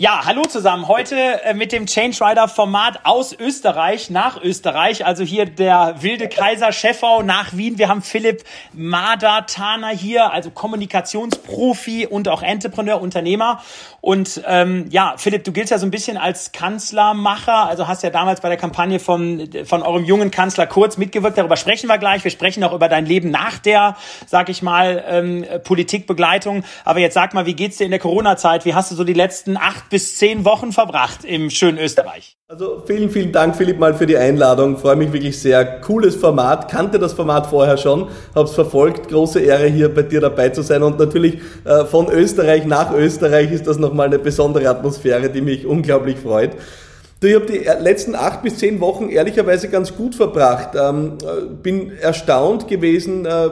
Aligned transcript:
Ja, 0.00 0.22
hallo 0.24 0.44
zusammen. 0.44 0.88
Heute 0.88 1.14
äh, 1.44 1.52
mit 1.52 1.72
dem 1.72 1.84
Change 1.84 2.24
Rider 2.24 2.48
Format 2.48 3.00
aus 3.04 3.38
Österreich 3.38 4.08
nach 4.08 4.42
Österreich. 4.42 5.04
Also 5.04 5.24
hier 5.24 5.44
der 5.44 5.96
wilde 6.00 6.26
Kaiser 6.26 6.72
Scheffau 6.72 7.20
nach 7.20 7.54
Wien. 7.54 7.76
Wir 7.76 7.90
haben 7.90 8.00
Philipp 8.00 8.44
Madatana 8.72 9.88
hier, 9.88 10.32
also 10.32 10.50
Kommunikationsprofi 10.50 12.06
und 12.06 12.28
auch 12.28 12.42
Entrepreneur, 12.42 12.98
Unternehmer. 12.98 13.60
Und 14.00 14.40
ähm, 14.46 14.86
ja, 14.88 15.16
Philipp, 15.18 15.44
du 15.44 15.52
giltst 15.52 15.70
ja 15.70 15.76
so 15.76 15.84
ein 15.86 15.90
bisschen 15.90 16.16
als 16.16 16.52
Kanzlermacher. 16.52 17.68
Also 17.68 17.86
hast 17.86 18.02
ja 18.02 18.08
damals 18.08 18.40
bei 18.40 18.48
der 18.48 18.56
Kampagne 18.56 19.00
von, 19.00 19.50
von 19.66 19.82
eurem 19.82 20.06
jungen 20.06 20.30
Kanzler 20.30 20.66
Kurz 20.66 20.96
mitgewirkt. 20.96 21.36
Darüber 21.36 21.58
sprechen 21.58 21.88
wir 21.88 21.98
gleich. 21.98 22.24
Wir 22.24 22.30
sprechen 22.30 22.64
auch 22.64 22.72
über 22.72 22.88
dein 22.88 23.04
Leben 23.04 23.30
nach 23.30 23.58
der, 23.58 23.98
sag 24.26 24.48
ich 24.48 24.62
mal, 24.62 25.04
ähm, 25.06 25.44
Politikbegleitung. 25.62 26.64
Aber 26.86 27.00
jetzt 27.00 27.12
sag 27.12 27.34
mal, 27.34 27.44
wie 27.44 27.52
geht's 27.52 27.76
dir 27.76 27.84
in 27.84 27.90
der 27.90 28.00
Corona-Zeit? 28.00 28.64
Wie 28.64 28.74
hast 28.74 28.90
du 28.90 28.94
so 28.94 29.04
die 29.04 29.12
letzten 29.12 29.58
acht 29.58 29.89
bis 29.90 30.16
zehn 30.16 30.44
Wochen 30.44 30.72
verbracht 30.72 31.24
im 31.24 31.50
schönen 31.50 31.76
Österreich. 31.76 32.36
Also 32.48 32.82
vielen, 32.86 33.10
vielen 33.10 33.32
Dank, 33.32 33.56
Philipp, 33.56 33.78
mal 33.78 33.94
für 33.94 34.06
die 34.06 34.16
Einladung. 34.16 34.78
Freue 34.78 34.96
mich 34.96 35.12
wirklich 35.12 35.38
sehr. 35.38 35.80
Cooles 35.80 36.16
Format. 36.16 36.70
Kannte 36.70 36.98
das 36.98 37.12
Format 37.12 37.48
vorher 37.48 37.76
schon, 37.76 38.08
habe 38.34 38.48
es 38.48 38.54
verfolgt. 38.54 39.08
Große 39.08 39.40
Ehre, 39.40 39.66
hier 39.66 39.92
bei 39.92 40.02
dir 40.02 40.20
dabei 40.20 40.48
zu 40.48 40.62
sein. 40.62 40.82
Und 40.82 40.98
natürlich 40.98 41.38
äh, 41.64 41.84
von 41.84 42.08
Österreich 42.08 42.64
nach 42.64 42.92
Österreich 42.92 43.52
ist 43.52 43.66
das 43.66 43.78
nochmal 43.78 44.06
eine 44.06 44.18
besondere 44.18 44.68
Atmosphäre, 44.68 45.28
die 45.28 45.42
mich 45.42 45.66
unglaublich 45.66 46.18
freut. 46.18 46.52
Du, 47.20 47.26
ich 47.26 47.34
habe 47.34 47.46
die 47.46 47.58
letzten 47.58 48.14
acht 48.14 48.42
bis 48.42 48.56
zehn 48.56 48.80
Wochen 48.80 49.10
ehrlicherweise 49.10 49.68
ganz 49.68 49.94
gut 49.94 50.14
verbracht. 50.14 50.70
Ähm, 50.74 51.18
äh, 51.22 51.46
bin 51.62 51.92
erstaunt 51.98 52.66
gewesen, 52.66 53.26
äh, 53.26 53.50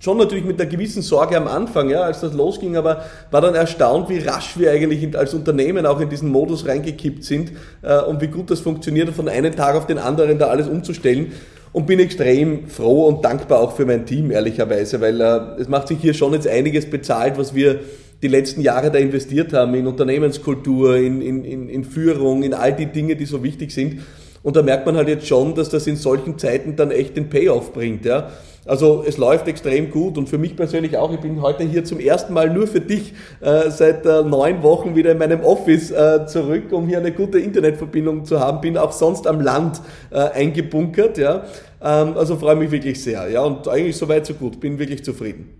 schon 0.00 0.16
natürlich 0.16 0.44
mit 0.44 0.60
einer 0.60 0.68
gewissen 0.68 1.02
Sorge 1.02 1.36
am 1.36 1.46
Anfang, 1.46 1.90
ja, 1.90 2.00
als 2.00 2.20
das 2.20 2.32
losging, 2.32 2.76
aber 2.76 3.04
war 3.30 3.40
dann 3.40 3.54
erstaunt, 3.54 4.08
wie 4.08 4.18
rasch 4.18 4.58
wir 4.58 4.72
eigentlich 4.72 5.16
als 5.16 5.34
Unternehmen 5.34 5.86
auch 5.86 6.00
in 6.00 6.08
diesen 6.08 6.30
Modus 6.30 6.66
reingekippt 6.66 7.22
sind 7.22 7.52
äh, 7.82 8.00
und 8.00 8.20
wie 8.20 8.28
gut 8.28 8.50
das 8.50 8.60
funktioniert, 8.60 9.10
von 9.10 9.28
einem 9.28 9.54
Tag 9.54 9.76
auf 9.76 9.86
den 9.86 9.98
anderen 9.98 10.38
da 10.38 10.48
alles 10.48 10.66
umzustellen. 10.66 11.32
Und 11.72 11.86
bin 11.86 12.00
extrem 12.00 12.66
froh 12.66 13.06
und 13.06 13.24
dankbar 13.24 13.60
auch 13.60 13.76
für 13.76 13.86
mein 13.86 14.04
Team, 14.04 14.32
ehrlicherweise, 14.32 15.00
weil 15.00 15.20
äh, 15.20 15.60
es 15.60 15.68
macht 15.68 15.86
sich 15.86 16.00
hier 16.00 16.14
schon 16.14 16.32
jetzt 16.32 16.48
einiges 16.48 16.90
bezahlt, 16.90 17.38
was 17.38 17.54
wir 17.54 17.78
die 18.22 18.28
letzten 18.28 18.60
Jahre 18.60 18.90
da 18.90 18.98
investiert 18.98 19.52
haben 19.52 19.74
in 19.74 19.86
Unternehmenskultur, 19.86 20.96
in, 20.96 21.22
in, 21.22 21.44
in, 21.44 21.68
in 21.68 21.84
Führung, 21.84 22.42
in 22.42 22.54
all 22.54 22.72
die 22.72 22.86
Dinge, 22.86 23.14
die 23.14 23.24
so 23.24 23.44
wichtig 23.44 23.70
sind. 23.70 24.00
Und 24.42 24.56
da 24.56 24.62
merkt 24.62 24.86
man 24.86 24.96
halt 24.96 25.08
jetzt 25.08 25.26
schon, 25.26 25.54
dass 25.54 25.68
das 25.68 25.86
in 25.86 25.96
solchen 25.96 26.38
Zeiten 26.38 26.74
dann 26.74 26.90
echt 26.90 27.16
den 27.16 27.28
Payoff 27.28 27.72
bringt. 27.72 28.04
Ja. 28.04 28.30
Also 28.66 29.04
es 29.06 29.16
läuft 29.16 29.48
extrem 29.48 29.90
gut 29.90 30.18
und 30.18 30.28
für 30.28 30.38
mich 30.38 30.54
persönlich 30.54 30.96
auch. 30.96 31.12
Ich 31.12 31.20
bin 31.20 31.40
heute 31.40 31.64
hier 31.64 31.84
zum 31.84 31.98
ersten 31.98 32.34
Mal 32.34 32.50
nur 32.50 32.66
für 32.66 32.80
dich 32.80 33.14
äh, 33.40 33.70
seit 33.70 34.04
äh, 34.04 34.22
neun 34.22 34.62
Wochen 34.62 34.94
wieder 34.94 35.12
in 35.12 35.18
meinem 35.18 35.40
Office 35.42 35.90
äh, 35.90 36.26
zurück, 36.26 36.72
um 36.72 36.86
hier 36.86 36.98
eine 36.98 37.12
gute 37.12 37.38
Internetverbindung 37.38 38.24
zu 38.24 38.38
haben. 38.38 38.60
Bin 38.60 38.76
auch 38.76 38.92
sonst 38.92 39.26
am 39.26 39.40
Land 39.40 39.80
äh, 40.10 40.18
eingebunkert. 40.18 41.16
Ja. 41.16 41.44
Ähm, 41.82 42.16
also 42.16 42.36
freue 42.36 42.56
mich 42.56 42.70
wirklich 42.70 43.02
sehr. 43.02 43.28
Ja. 43.30 43.42
Und 43.42 43.66
eigentlich 43.66 43.96
soweit 43.96 44.26
so 44.26 44.34
gut. 44.34 44.60
Bin 44.60 44.78
wirklich 44.78 45.04
zufrieden. 45.04 45.59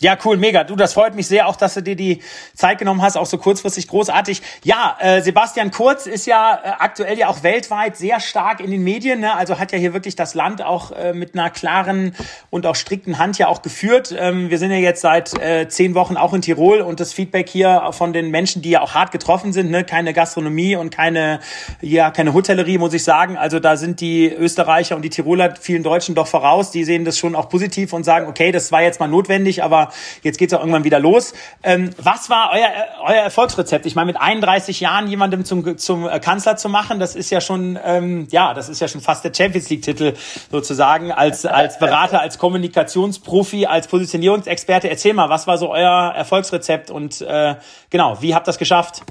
Ja, 0.00 0.18
cool, 0.24 0.36
mega. 0.36 0.64
Du, 0.64 0.74
das 0.74 0.94
freut 0.94 1.14
mich 1.14 1.28
sehr, 1.28 1.46
auch 1.46 1.54
dass 1.54 1.74
du 1.74 1.80
dir 1.80 1.94
die 1.94 2.22
Zeit 2.56 2.78
genommen 2.78 3.02
hast, 3.02 3.16
auch 3.16 3.26
so 3.26 3.38
kurzfristig 3.38 3.86
großartig. 3.86 4.42
Ja, 4.64 4.96
äh, 4.98 5.22
Sebastian 5.22 5.70
Kurz 5.70 6.06
ist 6.06 6.26
ja 6.26 6.56
äh, 6.56 6.68
aktuell 6.80 7.16
ja 7.16 7.28
auch 7.28 7.44
weltweit 7.44 7.96
sehr 7.96 8.18
stark 8.18 8.58
in 8.58 8.72
den 8.72 8.82
Medien, 8.82 9.20
ne? 9.20 9.36
also 9.36 9.60
hat 9.60 9.70
ja 9.70 9.78
hier 9.78 9.92
wirklich 9.94 10.16
das 10.16 10.34
Land 10.34 10.60
auch 10.60 10.90
äh, 10.90 11.12
mit 11.12 11.34
einer 11.34 11.50
klaren 11.50 12.16
und 12.50 12.66
auch 12.66 12.74
strikten 12.74 13.18
Hand 13.18 13.38
ja 13.38 13.46
auch 13.46 13.62
geführt. 13.62 14.12
Ähm, 14.18 14.50
wir 14.50 14.58
sind 14.58 14.72
ja 14.72 14.78
jetzt 14.78 15.02
seit 15.02 15.40
äh, 15.40 15.68
zehn 15.68 15.94
Wochen 15.94 16.16
auch 16.16 16.34
in 16.34 16.42
Tirol 16.42 16.80
und 16.80 16.98
das 16.98 17.12
Feedback 17.12 17.48
hier 17.48 17.90
von 17.92 18.12
den 18.12 18.32
Menschen, 18.32 18.60
die 18.60 18.70
ja 18.70 18.80
auch 18.80 18.94
hart 18.94 19.12
getroffen 19.12 19.52
sind, 19.52 19.70
ne? 19.70 19.84
keine 19.84 20.12
Gastronomie 20.12 20.74
und 20.74 20.90
keine, 20.90 21.38
ja, 21.80 22.10
keine 22.10 22.34
Hotellerie, 22.34 22.78
muss 22.78 22.92
ich 22.92 23.04
sagen. 23.04 23.36
Also 23.36 23.60
da 23.60 23.76
sind 23.76 24.00
die 24.00 24.32
Österreicher 24.32 24.96
und 24.96 25.02
die 25.02 25.10
Tiroler 25.10 25.54
vielen 25.60 25.84
Deutschen 25.84 26.16
doch 26.16 26.26
voraus. 26.26 26.72
Die 26.72 26.82
sehen 26.82 27.04
das 27.04 27.18
schon 27.18 27.36
auch 27.36 27.48
positiv 27.48 27.92
und 27.92 28.02
sagen, 28.02 28.26
okay, 28.26 28.50
das 28.50 28.72
war 28.72 28.82
jetzt 28.82 28.98
mal 28.98 29.06
notwendig, 29.06 29.62
aber 29.62 29.91
jetzt 30.22 30.38
geht's 30.38 30.52
auch 30.54 30.60
irgendwann 30.60 30.84
wieder 30.84 31.00
los. 31.00 31.34
Ähm, 31.62 31.90
was 31.98 32.30
war 32.30 32.50
euer, 32.52 32.68
euer 33.04 33.22
Erfolgsrezept? 33.22 33.86
Ich 33.86 33.94
meine, 33.94 34.06
mit 34.06 34.20
31 34.20 34.80
Jahren 34.80 35.08
jemandem 35.08 35.44
zum, 35.44 35.78
zum 35.78 36.08
äh, 36.08 36.20
Kanzler 36.20 36.56
zu 36.56 36.68
machen, 36.68 37.00
das 37.00 37.14
ist 37.14 37.30
ja 37.30 37.40
schon, 37.40 37.78
ähm, 37.84 38.28
ja, 38.30 38.54
das 38.54 38.68
ist 38.68 38.80
ja 38.80 38.88
schon 38.88 39.00
fast 39.00 39.24
der 39.24 39.32
Champions 39.34 39.70
League-Titel 39.70 40.14
sozusagen 40.50 41.12
als, 41.12 41.46
als 41.46 41.78
Berater, 41.78 42.20
als 42.20 42.38
Kommunikationsprofi, 42.38 43.66
als 43.66 43.86
Positionierungsexperte. 43.88 44.88
Erzähl 44.88 45.14
mal, 45.14 45.28
was 45.28 45.46
war 45.46 45.58
so 45.58 45.70
euer 45.70 46.12
Erfolgsrezept 46.14 46.90
und 46.90 47.20
äh, 47.20 47.56
genau, 47.90 48.20
wie 48.20 48.34
habt 48.34 48.46
ihr 48.46 48.52
das 48.52 48.58
geschafft? 48.58 49.02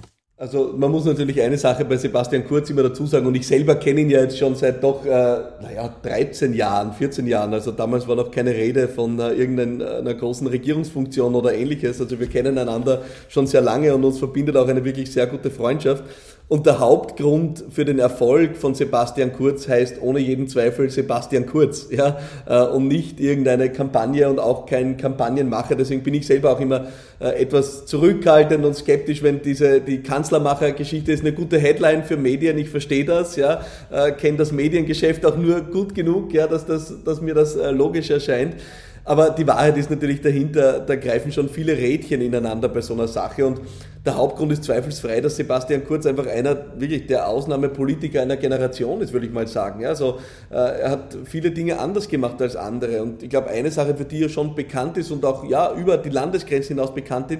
Also 0.41 0.73
man 0.75 0.89
muss 0.89 1.05
natürlich 1.05 1.39
eine 1.39 1.55
Sache 1.55 1.85
bei 1.85 1.97
Sebastian 1.97 2.43
Kurz 2.47 2.67
immer 2.71 2.81
dazu 2.81 3.05
sagen 3.05 3.27
und 3.27 3.35
ich 3.35 3.45
selber 3.45 3.75
kenne 3.75 4.01
ihn 4.01 4.09
ja 4.09 4.21
jetzt 4.21 4.39
schon 4.39 4.55
seit 4.55 4.83
doch, 4.83 5.05
äh, 5.05 5.09
naja, 5.09 5.93
13 6.01 6.55
Jahren, 6.55 6.93
14 6.93 7.27
Jahren. 7.27 7.53
Also 7.53 7.69
damals 7.69 8.07
war 8.07 8.15
noch 8.15 8.31
keine 8.31 8.49
Rede 8.49 8.87
von 8.87 9.19
äh, 9.19 9.33
irgendeiner 9.33 10.15
großen 10.15 10.47
Regierungsfunktion 10.47 11.35
oder 11.35 11.53
ähnliches. 11.53 12.01
Also 12.01 12.19
wir 12.19 12.25
kennen 12.25 12.57
einander 12.57 13.03
schon 13.29 13.45
sehr 13.45 13.61
lange 13.61 13.93
und 13.93 14.03
uns 14.03 14.17
verbindet 14.17 14.57
auch 14.57 14.67
eine 14.67 14.83
wirklich 14.83 15.11
sehr 15.11 15.27
gute 15.27 15.51
Freundschaft. 15.51 16.03
Und 16.47 16.65
der 16.65 16.79
Hauptgrund 16.79 17.63
für 17.69 17.85
den 17.85 17.97
Erfolg 17.97 18.57
von 18.57 18.75
Sebastian 18.75 19.31
Kurz 19.31 19.69
heißt 19.69 20.01
ohne 20.01 20.19
jeden 20.19 20.49
Zweifel 20.49 20.89
Sebastian 20.89 21.45
Kurz, 21.45 21.87
ja, 21.91 22.19
äh, 22.45 22.63
und 22.63 22.89
nicht 22.89 23.21
irgendeine 23.21 23.71
Kampagne 23.71 24.29
und 24.29 24.37
auch 24.39 24.65
kein 24.65 24.97
Kampagnenmacher. 24.97 25.75
Deswegen 25.75 26.03
bin 26.03 26.13
ich 26.13 26.27
selber 26.27 26.51
auch 26.51 26.59
immer 26.59 26.87
äh, 27.21 27.41
etwas 27.41 27.85
zurückhaltend 27.85 28.65
und 28.65 28.75
skeptisch, 28.75 29.23
wenn 29.23 29.41
diese 29.41 29.79
die 29.79 30.03
Kanzlermacher-Geschichte 30.03 31.13
ist 31.13 31.21
eine 31.21 31.31
gute 31.31 31.57
Headline 31.57 32.03
für 32.03 32.17
Medien. 32.17 32.57
Ich 32.57 32.69
verstehe 32.69 33.05
das, 33.05 33.37
ja, 33.37 33.61
äh, 33.89 34.11
kenne 34.11 34.37
das 34.37 34.51
Mediengeschäft 34.51 35.25
auch 35.25 35.37
nur 35.37 35.61
gut 35.61 35.95
genug, 35.95 36.33
ja, 36.33 36.47
dass 36.47 36.65
das, 36.65 36.93
dass 37.05 37.21
mir 37.21 37.33
das 37.33 37.57
logisch 37.71 38.09
erscheint. 38.09 38.55
Aber 39.03 39.31
die 39.31 39.47
Wahrheit 39.47 39.77
ist 39.77 39.89
natürlich 39.89 40.21
dahinter, 40.21 40.79
da 40.79 40.95
greifen 40.95 41.31
schon 41.31 41.49
viele 41.49 41.75
Rädchen 41.75 42.21
ineinander 42.21 42.69
bei 42.69 42.81
so 42.81 42.93
einer 42.93 43.07
Sache. 43.07 43.45
Und 43.45 43.61
der 44.05 44.15
Hauptgrund 44.15 44.51
ist 44.51 44.63
zweifelsfrei, 44.63 45.21
dass 45.21 45.35
Sebastian 45.35 45.83
Kurz 45.85 46.05
einfach 46.05 46.27
einer 46.27 46.79
wirklich 46.79 47.07
der 47.07 47.27
Ausnahmepolitiker 47.27 48.21
einer 48.21 48.37
Generation 48.37 49.01
ist, 49.01 49.11
würde 49.11 49.25
ich 49.25 49.31
mal 49.31 49.47
sagen. 49.47 49.85
Also 49.85 50.19
äh, 50.51 50.55
er 50.55 50.91
hat 50.91 51.17
viele 51.25 51.51
Dinge 51.51 51.79
anders 51.79 52.07
gemacht 52.07 52.41
als 52.41 52.55
andere. 52.55 53.01
Und 53.01 53.23
ich 53.23 53.29
glaube, 53.29 53.49
eine 53.49 53.71
Sache, 53.71 53.95
für 53.95 54.05
die 54.05 54.23
er 54.23 54.29
schon 54.29 54.53
bekannt 54.53 54.97
ist 54.97 55.11
und 55.11 55.25
auch 55.25 55.49
ja 55.49 55.73
über 55.75 55.97
die 55.97 56.09
Landesgrenze 56.09 56.69
hinaus 56.69 56.93
bekannt 56.93 57.31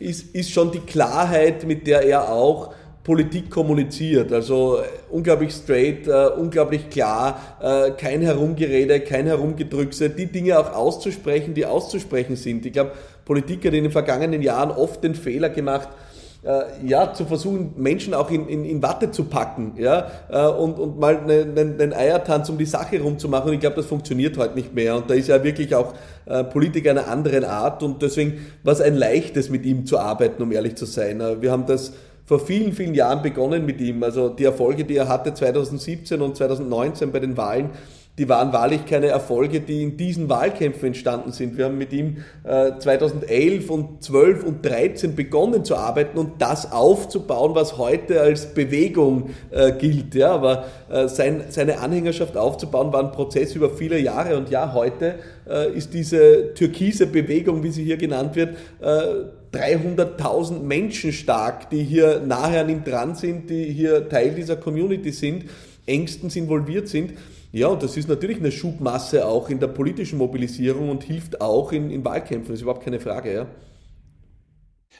ist, 0.00 0.34
ist 0.34 0.50
schon 0.50 0.72
die 0.72 0.80
Klarheit, 0.80 1.64
mit 1.64 1.86
der 1.86 2.02
er 2.02 2.30
auch 2.30 2.74
Politik 3.04 3.50
kommuniziert. 3.50 4.32
Also 4.32 4.78
äh, 4.78 4.82
unglaublich 5.10 5.52
straight, 5.52 6.06
uh, 6.06 6.40
unglaublich 6.40 6.88
klar, 6.88 7.58
uh, 7.60 7.92
kein 7.96 8.22
Herumgerede, 8.22 9.00
kein 9.00 9.26
Herumgedrückse, 9.26 10.10
die 10.10 10.26
Dinge 10.26 10.58
auch 10.58 10.72
auszusprechen, 10.72 11.52
die 11.52 11.66
auszusprechen 11.66 12.36
sind. 12.36 12.64
Ich 12.64 12.72
glaube, 12.72 12.92
Politiker, 13.24 13.70
die 13.70 13.78
in 13.78 13.84
den 13.84 13.92
vergangenen 13.92 14.40
Jahren 14.40 14.70
oft 14.70 15.02
den 15.02 15.16
Fehler 15.16 15.48
gemacht, 15.48 15.88
uh, 16.44 16.60
ja, 16.86 17.12
zu 17.12 17.24
versuchen, 17.24 17.74
Menschen 17.76 18.14
auch 18.14 18.30
in, 18.30 18.46
in, 18.46 18.64
in 18.64 18.80
Watte 18.84 19.10
zu 19.10 19.24
packen, 19.24 19.72
ja, 19.78 20.06
und, 20.50 20.78
und 20.78 21.00
mal 21.00 21.16
einen, 21.18 21.58
einen 21.58 21.92
Eiertanz 21.92 22.50
um 22.50 22.58
die 22.58 22.66
Sache 22.66 23.00
rumzumachen. 23.00 23.48
Und 23.48 23.54
ich 23.54 23.60
glaube, 23.60 23.76
das 23.76 23.86
funktioniert 23.86 24.38
heute 24.38 24.54
nicht 24.54 24.74
mehr. 24.74 24.94
Und 24.94 25.10
da 25.10 25.14
ist 25.14 25.26
ja 25.26 25.42
wirklich 25.42 25.74
auch 25.74 25.92
Politiker 26.52 26.90
einer 26.90 27.08
anderen 27.08 27.44
Art. 27.44 27.82
Und 27.82 28.00
deswegen 28.00 28.46
war 28.62 28.72
es 28.72 28.80
ein 28.80 28.94
leichtes, 28.94 29.50
mit 29.50 29.66
ihm 29.66 29.86
zu 29.86 29.98
arbeiten, 29.98 30.42
um 30.42 30.52
ehrlich 30.52 30.76
zu 30.76 30.84
sein. 30.84 31.20
Wir 31.40 31.50
haben 31.50 31.66
das 31.66 31.92
vor 32.24 32.40
vielen, 32.40 32.72
vielen 32.72 32.94
Jahren 32.94 33.22
begonnen 33.22 33.66
mit 33.66 33.80
ihm. 33.80 34.02
Also 34.02 34.28
die 34.28 34.44
Erfolge, 34.44 34.84
die 34.84 34.96
er 34.96 35.08
hatte 35.08 35.34
2017 35.34 36.20
und 36.20 36.36
2019 36.36 37.12
bei 37.12 37.20
den 37.20 37.36
Wahlen, 37.36 37.70
die 38.18 38.28
waren 38.28 38.52
wahrlich 38.52 38.84
keine 38.84 39.06
Erfolge, 39.06 39.60
die 39.60 39.82
in 39.82 39.96
diesen 39.96 40.28
Wahlkämpfen 40.28 40.88
entstanden 40.88 41.32
sind. 41.32 41.56
Wir 41.56 41.64
haben 41.64 41.78
mit 41.78 41.94
ihm 41.94 42.18
äh, 42.44 42.72
2011 42.78 43.70
und 43.70 44.02
12 44.02 44.44
und 44.44 44.66
13 44.66 45.16
begonnen 45.16 45.64
zu 45.64 45.76
arbeiten 45.76 46.18
und 46.18 46.32
das 46.42 46.72
aufzubauen, 46.72 47.54
was 47.54 47.78
heute 47.78 48.20
als 48.20 48.52
Bewegung 48.52 49.30
äh, 49.50 49.72
gilt. 49.72 50.14
Ja, 50.14 50.32
aber 50.32 50.64
äh, 50.90 51.08
sein, 51.08 51.44
seine 51.48 51.78
Anhängerschaft 51.78 52.36
aufzubauen 52.36 52.92
war 52.92 53.02
ein 53.02 53.12
Prozess 53.12 53.54
über 53.54 53.70
viele 53.70 53.98
Jahre 53.98 54.36
und 54.36 54.50
ja, 54.50 54.74
heute 54.74 55.14
äh, 55.48 55.72
ist 55.72 55.94
diese 55.94 56.52
türkise 56.52 57.06
Bewegung, 57.06 57.62
wie 57.62 57.70
sie 57.70 57.84
hier 57.84 57.96
genannt 57.96 58.36
wird, 58.36 58.56
300.000 59.52 60.56
äh, 60.56 60.58
Menschen 60.60 61.12
stark, 61.12 61.70
die 61.70 61.82
hier 61.82 62.20
nahe 62.20 62.60
an 62.60 62.68
ihm 62.68 62.84
dran 62.84 63.14
sind, 63.14 63.50
die 63.50 63.64
hier 63.64 64.08
Teil 64.08 64.34
dieser 64.34 64.56
Community 64.56 65.12
sind, 65.12 65.44
engstens 65.86 66.36
involviert 66.36 66.88
sind. 66.88 67.12
Ja, 67.52 67.66
und 67.68 67.82
das 67.82 67.96
ist 67.96 68.08
natürlich 68.08 68.38
eine 68.38 68.50
Schubmasse 68.50 69.26
auch 69.26 69.50
in 69.50 69.60
der 69.60 69.66
politischen 69.66 70.18
Mobilisierung 70.18 70.88
und 70.88 71.02
hilft 71.02 71.40
auch 71.40 71.72
in, 71.72 71.90
in 71.90 72.04
Wahlkämpfen, 72.04 72.48
das 72.48 72.60
ist 72.60 72.62
überhaupt 72.62 72.84
keine 72.84 72.98
Frage. 72.98 73.34
Ja. 73.34 73.46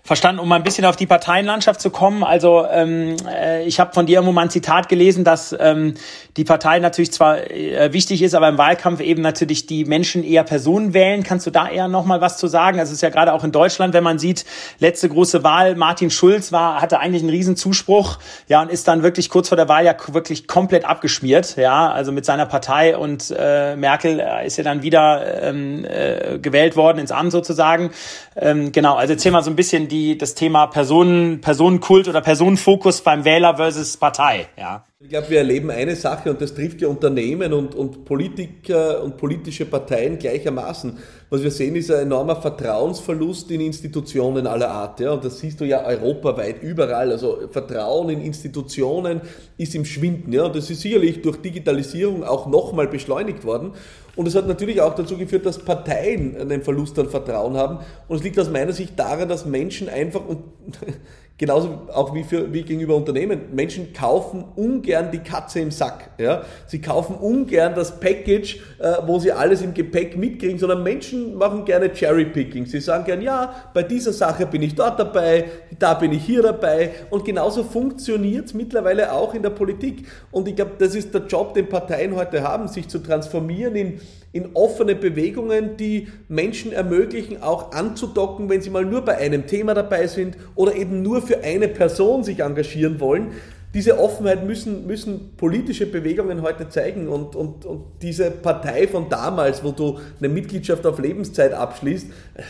Verstanden, 0.05 0.41
um 0.41 0.49
mal 0.49 0.57
ein 0.57 0.65
bisschen 0.65 0.85
auf 0.85 0.97
die 0.97 1.07
Parteienlandschaft 1.07 1.81
zu 1.81 1.91
kommen. 1.91 2.25
Also 2.25 2.67
ähm, 2.69 3.15
äh, 3.25 3.65
ich 3.65 3.79
habe 3.79 3.93
von 3.93 4.05
dir 4.05 4.15
irgendwo 4.15 4.33
mal 4.33 4.43
ein 4.43 4.51
Zitat 4.51 4.89
gelesen, 4.89 5.23
dass 5.23 5.55
ähm, 5.57 5.95
die 6.37 6.43
Partei 6.43 6.81
natürlich 6.81 7.13
zwar 7.13 7.49
äh, 7.49 7.93
wichtig 7.93 8.21
ist, 8.21 8.35
aber 8.35 8.49
im 8.49 8.59
Wahlkampf 8.59 9.01
eben 9.01 9.23
natürlich 9.23 9.67
die 9.67 9.85
Menschen 9.85 10.25
eher 10.25 10.43
Personen 10.43 10.93
wählen. 10.93 11.23
Kannst 11.23 11.47
du 11.47 11.53
da 11.53 11.69
eher 11.69 11.87
noch 11.87 12.05
mal 12.05 12.21
was 12.21 12.37
zu 12.37 12.49
sagen? 12.49 12.81
Also 12.81 12.91
es 12.91 12.97
ist 12.97 13.03
ja 13.03 13.11
gerade 13.11 13.33
auch 13.33 13.45
in 13.45 13.53
Deutschland, 13.53 13.95
wenn 13.95 14.03
man 14.03 14.19
sieht, 14.19 14.45
letzte 14.81 15.09
große 15.09 15.45
Wahl, 15.45 15.77
Martin 15.77 16.11
Schulz 16.11 16.51
war 16.51 16.83
hatte 16.83 16.99
eigentlich 16.99 17.23
einen 17.23 17.31
riesen 17.31 17.57
Zuspruch, 17.57 18.19
ja 18.49 18.61
und 18.61 18.73
ist 18.73 18.89
dann 18.89 19.05
wirklich 19.05 19.31
kurz 19.31 19.51
vor 19.51 19.57
der 19.57 19.69
Wahl 19.69 19.85
ja 19.85 19.95
wirklich 20.09 20.49
komplett 20.49 20.85
abgeschmiert, 20.85 21.57
ja 21.57 21.93
also 21.93 22.11
mit 22.11 22.25
seiner 22.25 22.47
Partei 22.47 22.97
und 22.97 23.33
äh, 23.39 23.77
Merkel 23.77 24.19
äh, 24.19 24.45
ist 24.49 24.57
ja 24.57 24.65
dann 24.65 24.83
wieder 24.83 25.43
ähm, 25.45 25.85
äh, 25.85 26.41
gewählt 26.41 26.75
worden 26.75 26.99
ins 26.99 27.13
Amt 27.13 27.31
sozusagen. 27.31 27.93
Ähm, 28.35 28.73
genau, 28.73 28.97
also 28.97 29.13
erzähl 29.13 29.31
mal 29.31 29.45
so 29.45 29.51
ein 29.51 29.57
bisschen 29.57 29.92
die, 29.93 30.19
das 30.19 30.35
Thema 30.35 30.67
Personen, 30.67 31.41
Personenkult 31.41 32.09
oder 32.09 32.21
Personenfokus 32.21 33.03
beim 33.03 33.25
Wähler 33.25 33.57
versus 33.57 33.97
Partei. 33.97 34.49
Ja. 34.57 34.85
Ich 35.05 35.09
glaube, 35.09 35.31
wir 35.31 35.39
erleben 35.39 35.69
eine 35.73 35.97
Sache 35.97 36.31
und 36.31 36.41
das 36.41 36.55
trifft 36.55 36.81
ja 36.81 36.87
Unternehmen 36.87 37.53
und, 37.53 37.75
und 37.75 38.05
Politiker 38.05 39.03
und 39.03 39.17
politische 39.17 39.67
Parteien 39.67 40.17
gleichermaßen. 40.17 40.97
Was 41.29 41.43
wir 41.43 41.51
sehen, 41.51 41.75
ist 41.75 41.91
ein 41.91 42.03
enormer 42.03 42.37
Vertrauensverlust 42.37 43.51
in 43.51 43.63
Institutionen 43.63 44.47
aller 44.47 44.71
Art. 44.71 45.01
Ja? 45.01 45.11
Und 45.15 45.25
das 45.25 45.41
siehst 45.41 45.61
du 45.61 45.65
ja 45.65 45.85
europaweit 45.85 46.63
überall. 46.63 47.11
Also 47.11 47.49
Vertrauen 47.51 48.11
in 48.11 48.21
Institutionen 48.21 49.23
ist 49.59 49.75
im 49.75 49.85
Schwinden. 49.85 50.33
Ja? 50.33 50.45
Und 50.45 50.55
das 50.55 50.71
ist 50.71 50.83
sicherlich 50.83 51.21
durch 51.21 51.39
Digitalisierung 51.39 52.23
auch 52.23 52.47
nochmal 52.47 52.87
beschleunigt 52.87 53.45
worden. 53.45 53.73
Und 54.15 54.29
es 54.29 54.37
hat 54.37 54.47
natürlich 54.47 54.81
auch 54.83 54.95
dazu 54.95 55.17
geführt, 55.17 55.47
dass 55.47 55.59
Parteien 55.59 56.37
einen 56.37 56.63
Verlust 56.63 56.97
an 57.01 57.09
Vertrauen 57.09 57.57
haben. 57.57 57.79
Und 58.07 58.19
es 58.19 58.23
liegt 58.23 58.39
aus 58.39 58.51
meiner 58.51 58.73
Sicht 58.73 58.97
daran, 58.97 59.29
dass 59.29 59.47
Menschen 59.47 59.89
einfach, 59.89 60.25
und 60.25 60.45
genauso 61.39 61.89
auch 61.93 62.15
wie, 62.15 62.23
für, 62.23 62.53
wie 62.53 62.63
gegenüber 62.63 62.95
Unternehmen, 62.95 63.41
Menschen 63.53 63.93
kaufen 63.93 64.45
ungern 64.57 65.11
die 65.11 65.19
Katze 65.19 65.61
im 65.61 65.71
Sack. 65.71 66.11
Ja? 66.19 66.43
Sie 66.67 66.81
kaufen 66.81 67.17
ungern 67.17 67.75
das 67.75 67.99
Package, 67.99 68.61
äh, 68.79 68.95
wo 69.07 69.19
sie 69.19 69.33
alles 69.33 69.63
im 69.63 69.75
Gepäck 69.75 70.17
mitkriegen, 70.17 70.59
sondern 70.59 70.83
Menschen 70.83 71.35
machen 71.35 71.65
gerne 71.65 71.93
Cherry-Picking. 71.93 72.67
Sie 72.67 72.81
sagen 72.81 73.05
gern, 73.05 73.23
ja, 73.23 73.55
bei 73.75 73.83
dieser 73.83 74.13
Sache 74.13 74.47
bin 74.47 74.63
ich 74.63 74.75
dort 74.75 74.99
dabei, 74.99 75.47
da 75.79 75.95
bin 75.95 76.13
ich 76.13 76.25
hier 76.25 76.43
dabei. 76.43 76.91
Und 77.11 77.25
genauso 77.25 77.65
funktioniert 77.65 78.47
es 78.47 78.55
mittlerweile 78.55 79.13
auch 79.13 79.35
in 79.35 79.43
der 79.43 79.51
Politik. 79.51 80.07
Und 80.31 80.49
ich 80.49 80.57
glaube, 80.57 80.73
das 80.79 80.95
ist 80.95 81.13
der 81.15 81.27
Job, 81.27 81.55
den 81.55 81.69
Parteien 81.69 82.15
heute 82.15 82.43
haben, 82.43 82.69
sich 82.69 82.89
zu 82.89 82.99
transformieren 82.99 83.75
in 83.75 84.01
in 84.33 84.51
offene 84.55 84.95
Bewegungen, 84.95 85.77
die 85.77 86.09
Menschen 86.29 86.73
ermöglichen, 86.73 87.43
auch 87.43 87.73
anzudocken, 87.73 88.49
wenn 88.49 88.63
sie 88.63 88.71
mal 88.71 88.85
nur 88.85 89.03
bei 89.03 89.19
einem 89.19 89.47
Thema 89.47 89.75
dabei 89.75 90.07
sind 90.07 90.37
oder 90.55 90.75
eben 90.75 91.03
nur 91.03 91.22
für 91.23 91.43
eine 91.43 91.69
Person 91.69 92.25
sich 92.25 92.41
engagieren 92.41 93.01
wollen. 93.01 93.33
Diese 93.75 93.99
Offenheit 93.99 94.45
müssen, 94.47 94.87
müssen 94.87 95.35
politische 95.37 95.87
Bewegungen 95.87 96.43
heute 96.43 96.69
zeigen 96.69 97.09
und, 97.09 97.35
und, 97.35 97.65
und 97.65 97.85
diese 98.03 98.31
Partei 98.31 98.87
von 98.87 99.09
damals, 99.09 99.65
wo 99.65 99.71
du 99.71 99.99
eine 100.19 100.29
Mitgliedschaft 100.29 100.85
auf 100.85 100.99
Lebenszeit 100.99 101.55
abschließt, 101.55 102.07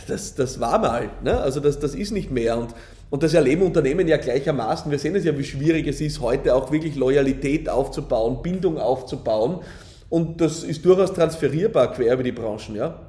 das, 0.07 0.35
das 0.35 0.59
war 0.59 0.79
mal. 0.79 1.09
Ne? 1.23 1.39
Also 1.39 1.61
das, 1.61 1.79
das 1.79 1.95
ist 1.95 2.11
nicht 2.11 2.29
mehr. 2.29 2.57
Und, 2.57 2.75
und 3.09 3.23
das 3.23 3.33
erleben 3.33 3.61
Unternehmen 3.61 4.05
ja 4.09 4.17
gleichermaßen. 4.17 4.91
Wir 4.91 4.99
sehen 4.99 5.15
es 5.15 5.23
ja, 5.23 5.37
wie 5.37 5.45
schwierig 5.45 5.87
es 5.87 6.01
ist, 6.01 6.19
heute 6.19 6.55
auch 6.55 6.73
wirklich 6.73 6.95
Loyalität 6.95 7.69
aufzubauen, 7.69 8.41
Bindung 8.43 8.77
aufzubauen. 8.77 9.61
Und 10.09 10.41
das 10.41 10.63
ist 10.63 10.83
durchaus 10.83 11.13
transferierbar 11.13 11.93
quer 11.93 12.15
über 12.15 12.23
die 12.23 12.33
Branchen, 12.33 12.75
ja. 12.75 12.99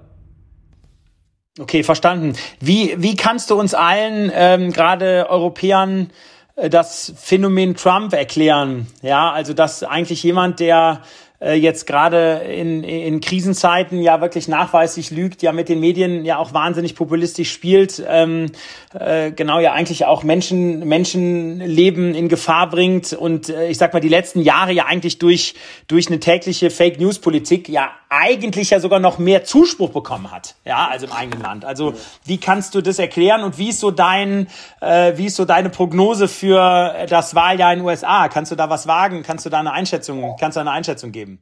Okay, 1.58 1.84
verstanden. 1.84 2.34
Wie, 2.58 2.94
wie 2.98 3.14
kannst 3.14 3.50
du 3.50 3.54
uns 3.54 3.74
allen, 3.74 4.32
ähm, 4.34 4.72
gerade 4.72 5.30
Europäern, 5.30 6.10
äh, 6.56 6.68
das 6.68 7.12
Phänomen 7.16 7.76
Trump 7.76 8.12
erklären? 8.12 8.88
Ja, 9.02 9.30
also 9.30 9.54
dass 9.54 9.84
eigentlich 9.84 10.24
jemand, 10.24 10.58
der 10.58 11.02
äh, 11.40 11.54
jetzt 11.54 11.86
gerade 11.86 12.42
in, 12.46 12.84
in 12.84 13.20
Krisenzeiten 13.20 14.00
ja 14.00 14.20
wirklich 14.20 14.48
nachweislich 14.48 15.10
lügt, 15.10 15.42
ja 15.42 15.52
mit 15.52 15.68
den 15.68 15.80
Medien 15.80 16.24
ja 16.24 16.38
auch 16.38 16.54
wahnsinnig 16.54 16.94
populistisch 16.94 17.52
spielt, 17.52 18.02
ähm, 18.08 18.46
äh, 18.98 19.32
genau 19.32 19.58
ja 19.58 19.72
eigentlich 19.72 20.04
auch 20.06 20.22
Menschen, 20.22 20.86
Menschenleben 20.86 22.14
in 22.14 22.28
Gefahr 22.28 22.70
bringt 22.70 23.12
und 23.12 23.48
äh, 23.48 23.68
ich 23.68 23.78
sag 23.78 23.92
mal 23.92 24.00
die 24.00 24.08
letzten 24.08 24.40
Jahre 24.40 24.72
ja 24.72 24.86
eigentlich 24.86 25.18
durch, 25.18 25.54
durch 25.88 26.06
eine 26.06 26.20
tägliche 26.20 26.70
Fake 26.70 27.00
News 27.00 27.18
Politik 27.18 27.68
ja 27.68 27.90
eigentlich 28.08 28.70
ja 28.70 28.80
sogar 28.80 29.00
noch 29.00 29.18
mehr 29.18 29.44
Zuspruch 29.44 29.90
bekommen 29.90 30.30
hat, 30.30 30.54
ja, 30.64 30.88
also 30.88 31.06
im 31.06 31.12
eigenen 31.12 31.42
Land. 31.42 31.64
Also 31.64 31.94
wie 32.24 32.38
kannst 32.38 32.74
du 32.74 32.80
das 32.80 32.98
erklären 32.98 33.42
und 33.42 33.58
wie 33.58 33.70
ist 33.70 33.80
so 33.80 33.90
dein, 33.90 34.46
äh, 34.80 35.16
wie 35.16 35.26
ist 35.26 35.36
so 35.36 35.44
deine 35.44 35.68
Prognose 35.68 36.28
für 36.28 37.06
das 37.08 37.34
Wahljahr 37.34 37.72
in 37.72 37.80
den 37.80 37.86
USA? 37.86 38.28
Kannst 38.28 38.52
du 38.52 38.56
da 38.56 38.70
was 38.70 38.86
wagen? 38.86 39.24
Kannst 39.24 39.46
du 39.46 39.50
da 39.50 39.58
eine 39.58 39.72
Einschätzung, 39.72 40.36
kannst 40.38 40.56
du 40.56 40.60
eine 40.60 40.70
Einschätzung 40.70 41.10
geben? 41.10 41.33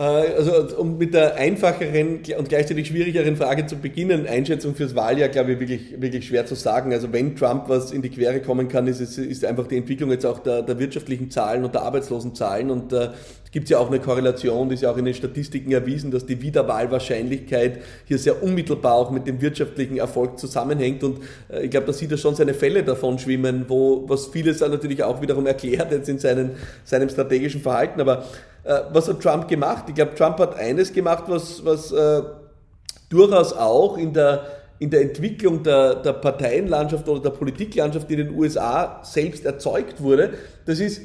Äh, 0.00 0.02
also 0.02 0.78
um 0.78 0.96
mit 0.96 1.12
der 1.12 1.36
einfacheren 1.36 2.22
und 2.38 2.48
gleichzeitig 2.48 2.88
schwierigeren 2.88 3.36
Frage 3.36 3.66
zu 3.66 3.76
beginnen, 3.76 4.26
Einschätzung 4.26 4.74
fürs 4.74 4.96
Wahljahr, 4.96 5.28
glaube 5.28 5.52
ich, 5.52 5.60
wirklich, 5.60 6.00
wirklich 6.00 6.26
schwer 6.26 6.46
zu 6.46 6.54
sagen. 6.54 6.92
Also 6.94 7.12
wenn 7.12 7.36
Trump 7.36 7.68
was 7.68 7.92
in 7.92 8.00
die 8.00 8.08
Quere 8.08 8.40
kommen 8.40 8.68
kann, 8.68 8.86
ist 8.86 9.00
es 9.00 9.18
ist 9.18 9.44
einfach 9.44 9.66
die 9.66 9.76
Entwicklung 9.76 10.10
jetzt 10.10 10.24
auch 10.24 10.38
der, 10.38 10.62
der 10.62 10.78
wirtschaftlichen 10.78 11.30
Zahlen 11.30 11.64
und 11.64 11.74
der 11.74 11.82
Arbeitslosenzahlen. 11.82 12.70
Und 12.70 12.94
äh, 12.94 13.10
gibt 13.52 13.64
es 13.64 13.70
ja 13.70 13.78
auch 13.78 13.88
eine 13.88 14.00
Korrelation, 14.00 14.68
die 14.68 14.76
ist 14.76 14.82
ja 14.82 14.90
auch 14.90 14.96
in 14.96 15.04
den 15.04 15.12
Statistiken 15.12 15.72
erwiesen, 15.72 16.10
dass 16.10 16.24
die 16.24 16.40
Wiederwahlwahrscheinlichkeit 16.40 17.80
hier 18.06 18.16
sehr 18.16 18.42
unmittelbar 18.42 18.94
auch 18.94 19.10
mit 19.10 19.26
dem 19.26 19.42
wirtschaftlichen 19.42 19.98
Erfolg 19.98 20.38
zusammenhängt. 20.38 21.04
Und 21.04 21.18
äh, 21.50 21.64
ich 21.64 21.70
glaube, 21.70 21.88
da 21.88 21.92
sieht 21.92 22.10
er 22.10 22.16
schon 22.16 22.34
seine 22.34 22.54
Fälle 22.54 22.84
davon 22.84 23.18
schwimmen, 23.18 23.66
wo 23.68 24.08
was 24.08 24.28
vieles 24.28 24.60
natürlich 24.60 25.02
auch 25.02 25.20
wiederum 25.20 25.46
erklärt 25.46 25.92
jetzt 25.92 26.08
in 26.08 26.18
seinen, 26.18 26.52
seinem 26.84 27.10
strategischen 27.10 27.60
Verhalten. 27.60 28.00
Aber 28.00 28.24
was 28.64 29.08
hat 29.08 29.20
Trump 29.20 29.48
gemacht? 29.48 29.84
Ich 29.88 29.94
glaube, 29.94 30.14
Trump 30.14 30.38
hat 30.38 30.56
eines 30.56 30.92
gemacht, 30.92 31.24
was, 31.26 31.64
was 31.64 31.92
äh, 31.92 32.22
durchaus 33.08 33.52
auch 33.52 33.96
in 33.96 34.12
der, 34.12 34.46
in 34.78 34.90
der 34.90 35.02
Entwicklung 35.02 35.62
der, 35.62 35.96
der 35.96 36.14
Parteienlandschaft 36.14 37.08
oder 37.08 37.20
der 37.20 37.30
Politiklandschaft 37.30 38.10
in 38.10 38.18
den 38.18 38.34
USA 38.34 39.00
selbst 39.02 39.44
erzeugt 39.44 40.02
wurde. 40.02 40.34
Das 40.66 40.80
ist, 40.80 41.02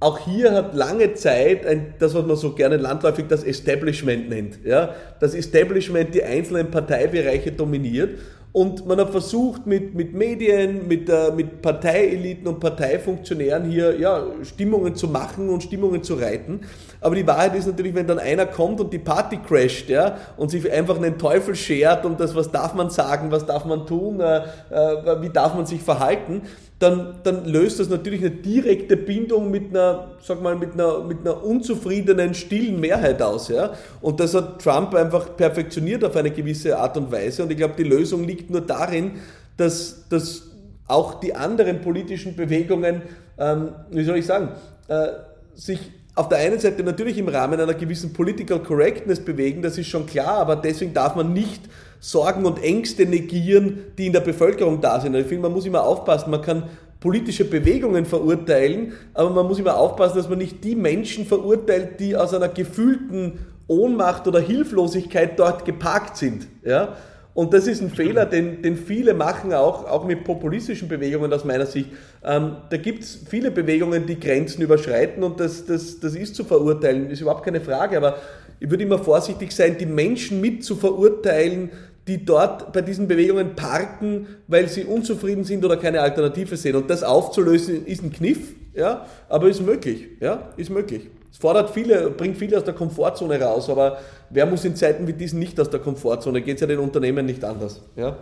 auch 0.00 0.18
hier 0.18 0.52
hat 0.52 0.74
lange 0.74 1.14
Zeit 1.14 1.64
ein, 1.64 1.94
das, 1.98 2.14
was 2.14 2.26
man 2.26 2.36
so 2.36 2.54
gerne 2.54 2.76
landläufig 2.76 3.26
das 3.28 3.44
Establishment 3.44 4.28
nennt. 4.28 4.64
Ja? 4.64 4.94
Das 5.20 5.34
Establishment 5.34 6.14
die 6.14 6.24
einzelnen 6.24 6.70
Parteibereiche 6.70 7.52
dominiert 7.52 8.18
und 8.52 8.86
man 8.86 9.00
hat 9.00 9.10
versucht, 9.10 9.66
mit, 9.66 9.94
mit 9.94 10.12
Medien, 10.12 10.86
mit, 10.86 11.08
äh, 11.08 11.32
mit 11.34 11.62
Parteieliten 11.62 12.46
und 12.46 12.60
Parteifunktionären 12.60 13.64
hier 13.64 13.98
ja, 13.98 14.24
Stimmungen 14.42 14.94
zu 14.94 15.08
machen 15.08 15.48
und 15.48 15.62
Stimmungen 15.62 16.02
zu 16.02 16.14
reiten. 16.14 16.60
Aber 17.00 17.14
die 17.14 17.26
Wahrheit 17.26 17.54
ist 17.54 17.66
natürlich, 17.66 17.94
wenn 17.94 18.06
dann 18.06 18.18
einer 18.18 18.44
kommt 18.44 18.78
und 18.80 18.92
die 18.92 18.98
Party 18.98 19.38
crasht 19.38 19.88
ja, 19.88 20.18
und 20.36 20.50
sich 20.50 20.70
einfach 20.70 20.98
einen 20.98 21.16
Teufel 21.16 21.54
schert 21.54 22.04
um 22.04 22.18
das, 22.18 22.34
was 22.34 22.50
darf 22.50 22.74
man 22.74 22.90
sagen, 22.90 23.30
was 23.30 23.46
darf 23.46 23.64
man 23.64 23.86
tun, 23.86 24.20
äh, 24.20 24.42
äh, 24.70 25.22
wie 25.22 25.30
darf 25.30 25.54
man 25.54 25.64
sich 25.64 25.80
verhalten, 25.80 26.42
dann, 26.82 27.20
dann 27.22 27.44
löst 27.44 27.78
das 27.78 27.88
natürlich 27.88 28.20
eine 28.20 28.32
direkte 28.32 28.96
Bindung 28.96 29.52
mit 29.52 29.70
einer, 29.70 30.16
sag 30.20 30.42
mal, 30.42 30.56
mit 30.56 30.72
einer, 30.72 31.04
mit 31.04 31.20
einer 31.20 31.44
unzufriedenen, 31.44 32.34
stillen 32.34 32.80
Mehrheit 32.80 33.22
aus. 33.22 33.48
Ja? 33.48 33.74
Und 34.00 34.18
das 34.18 34.34
hat 34.34 34.60
Trump 34.60 34.92
einfach 34.94 35.36
perfektioniert 35.36 36.04
auf 36.04 36.16
eine 36.16 36.32
gewisse 36.32 36.76
Art 36.76 36.96
und 36.96 37.12
Weise. 37.12 37.44
Und 37.44 37.52
ich 37.52 37.56
glaube, 37.56 37.74
die 37.78 37.84
Lösung 37.84 38.24
liegt 38.24 38.50
nur 38.50 38.62
darin, 38.62 39.12
dass, 39.56 40.08
dass 40.08 40.50
auch 40.88 41.20
die 41.20 41.36
anderen 41.36 41.80
politischen 41.80 42.34
Bewegungen, 42.34 43.02
ähm, 43.38 43.68
wie 43.90 44.02
soll 44.02 44.16
ich 44.16 44.26
sagen, 44.26 44.48
äh, 44.88 45.08
sich 45.54 45.78
auf 46.16 46.28
der 46.28 46.38
einen 46.38 46.58
Seite 46.58 46.82
natürlich 46.82 47.16
im 47.16 47.28
Rahmen 47.28 47.60
einer 47.60 47.74
gewissen 47.74 48.12
Political 48.12 48.58
Correctness 48.58 49.20
bewegen, 49.20 49.62
das 49.62 49.78
ist 49.78 49.86
schon 49.86 50.04
klar, 50.06 50.38
aber 50.38 50.56
deswegen 50.56 50.92
darf 50.92 51.14
man 51.14 51.32
nicht 51.32 51.62
Sorgen 52.04 52.44
und 52.46 52.60
Ängste 52.60 53.06
negieren, 53.06 53.78
die 53.96 54.08
in 54.08 54.12
der 54.12 54.20
Bevölkerung 54.20 54.80
da 54.80 54.98
sind. 54.98 55.14
Ich 55.14 55.26
finde, 55.26 55.42
man 55.42 55.52
muss 55.52 55.66
immer 55.66 55.84
aufpassen, 55.84 56.32
man 56.32 56.42
kann 56.42 56.64
politische 56.98 57.44
Bewegungen 57.44 58.06
verurteilen, 58.06 58.92
aber 59.14 59.30
man 59.30 59.46
muss 59.46 59.60
immer 59.60 59.76
aufpassen, 59.76 60.16
dass 60.16 60.28
man 60.28 60.38
nicht 60.38 60.64
die 60.64 60.74
Menschen 60.74 61.24
verurteilt, 61.24 62.00
die 62.00 62.16
aus 62.16 62.34
einer 62.34 62.48
gefühlten 62.48 63.38
Ohnmacht 63.68 64.26
oder 64.26 64.40
Hilflosigkeit 64.40 65.38
dort 65.38 65.64
geparkt 65.64 66.16
sind. 66.16 66.48
Ja? 66.64 66.96
Und 67.34 67.54
das 67.54 67.68
ist 67.68 67.80
ein 67.80 67.90
Fehler, 67.90 68.26
den, 68.26 68.62
den 68.62 68.76
viele 68.76 69.14
machen, 69.14 69.54
auch, 69.54 69.88
auch 69.88 70.04
mit 70.04 70.24
populistischen 70.24 70.88
Bewegungen 70.88 71.32
aus 71.32 71.44
meiner 71.44 71.66
Sicht. 71.66 71.88
Ähm, 72.24 72.56
da 72.68 72.76
gibt 72.78 73.04
es 73.04 73.20
viele 73.28 73.52
Bewegungen, 73.52 74.06
die 74.06 74.18
Grenzen 74.18 74.60
überschreiten 74.60 75.22
und 75.22 75.38
das, 75.38 75.66
das, 75.66 76.00
das 76.00 76.16
ist 76.16 76.34
zu 76.34 76.42
verurteilen, 76.42 77.10
ist 77.10 77.20
überhaupt 77.20 77.44
keine 77.44 77.60
Frage. 77.60 77.96
Aber 77.96 78.16
ich 78.60 78.68
würde 78.70 78.84
immer 78.84 78.98
vorsichtig 78.98 79.52
sein, 79.52 79.76
die 79.78 79.86
Menschen 79.86 80.40
mit 80.40 80.62
zu 80.62 80.76
verurteilen, 80.76 81.70
die 82.08 82.24
dort 82.24 82.72
bei 82.72 82.82
diesen 82.82 83.06
Bewegungen 83.06 83.54
parken, 83.54 84.26
weil 84.48 84.68
sie 84.68 84.84
unzufrieden 84.84 85.44
sind 85.44 85.64
oder 85.64 85.76
keine 85.76 86.00
Alternative 86.00 86.56
sehen. 86.56 86.76
Und 86.76 86.90
das 86.90 87.02
aufzulösen 87.02 87.86
ist 87.86 88.02
ein 88.02 88.12
Kniff, 88.12 88.54
ja, 88.74 89.06
aber 89.28 89.48
ist 89.48 89.60
möglich, 89.60 90.08
ja, 90.20 90.50
ist 90.56 90.70
möglich. 90.70 91.08
Es 91.30 91.38
fordert 91.38 91.70
viele, 91.70 92.10
bringt 92.10 92.36
viele 92.36 92.58
aus 92.58 92.64
der 92.64 92.74
Komfortzone 92.74 93.40
raus, 93.40 93.70
aber 93.70 93.98
wer 94.30 94.46
muss 94.46 94.64
in 94.64 94.76
Zeiten 94.76 95.06
wie 95.06 95.12
diesen 95.12 95.38
nicht 95.38 95.58
aus 95.58 95.70
der 95.70 95.80
Komfortzone? 95.80 96.42
Geht 96.42 96.56
es 96.56 96.60
ja 96.60 96.66
den 96.66 96.78
Unternehmen 96.78 97.24
nicht 97.24 97.44
anders, 97.44 97.82
ja. 97.96 98.16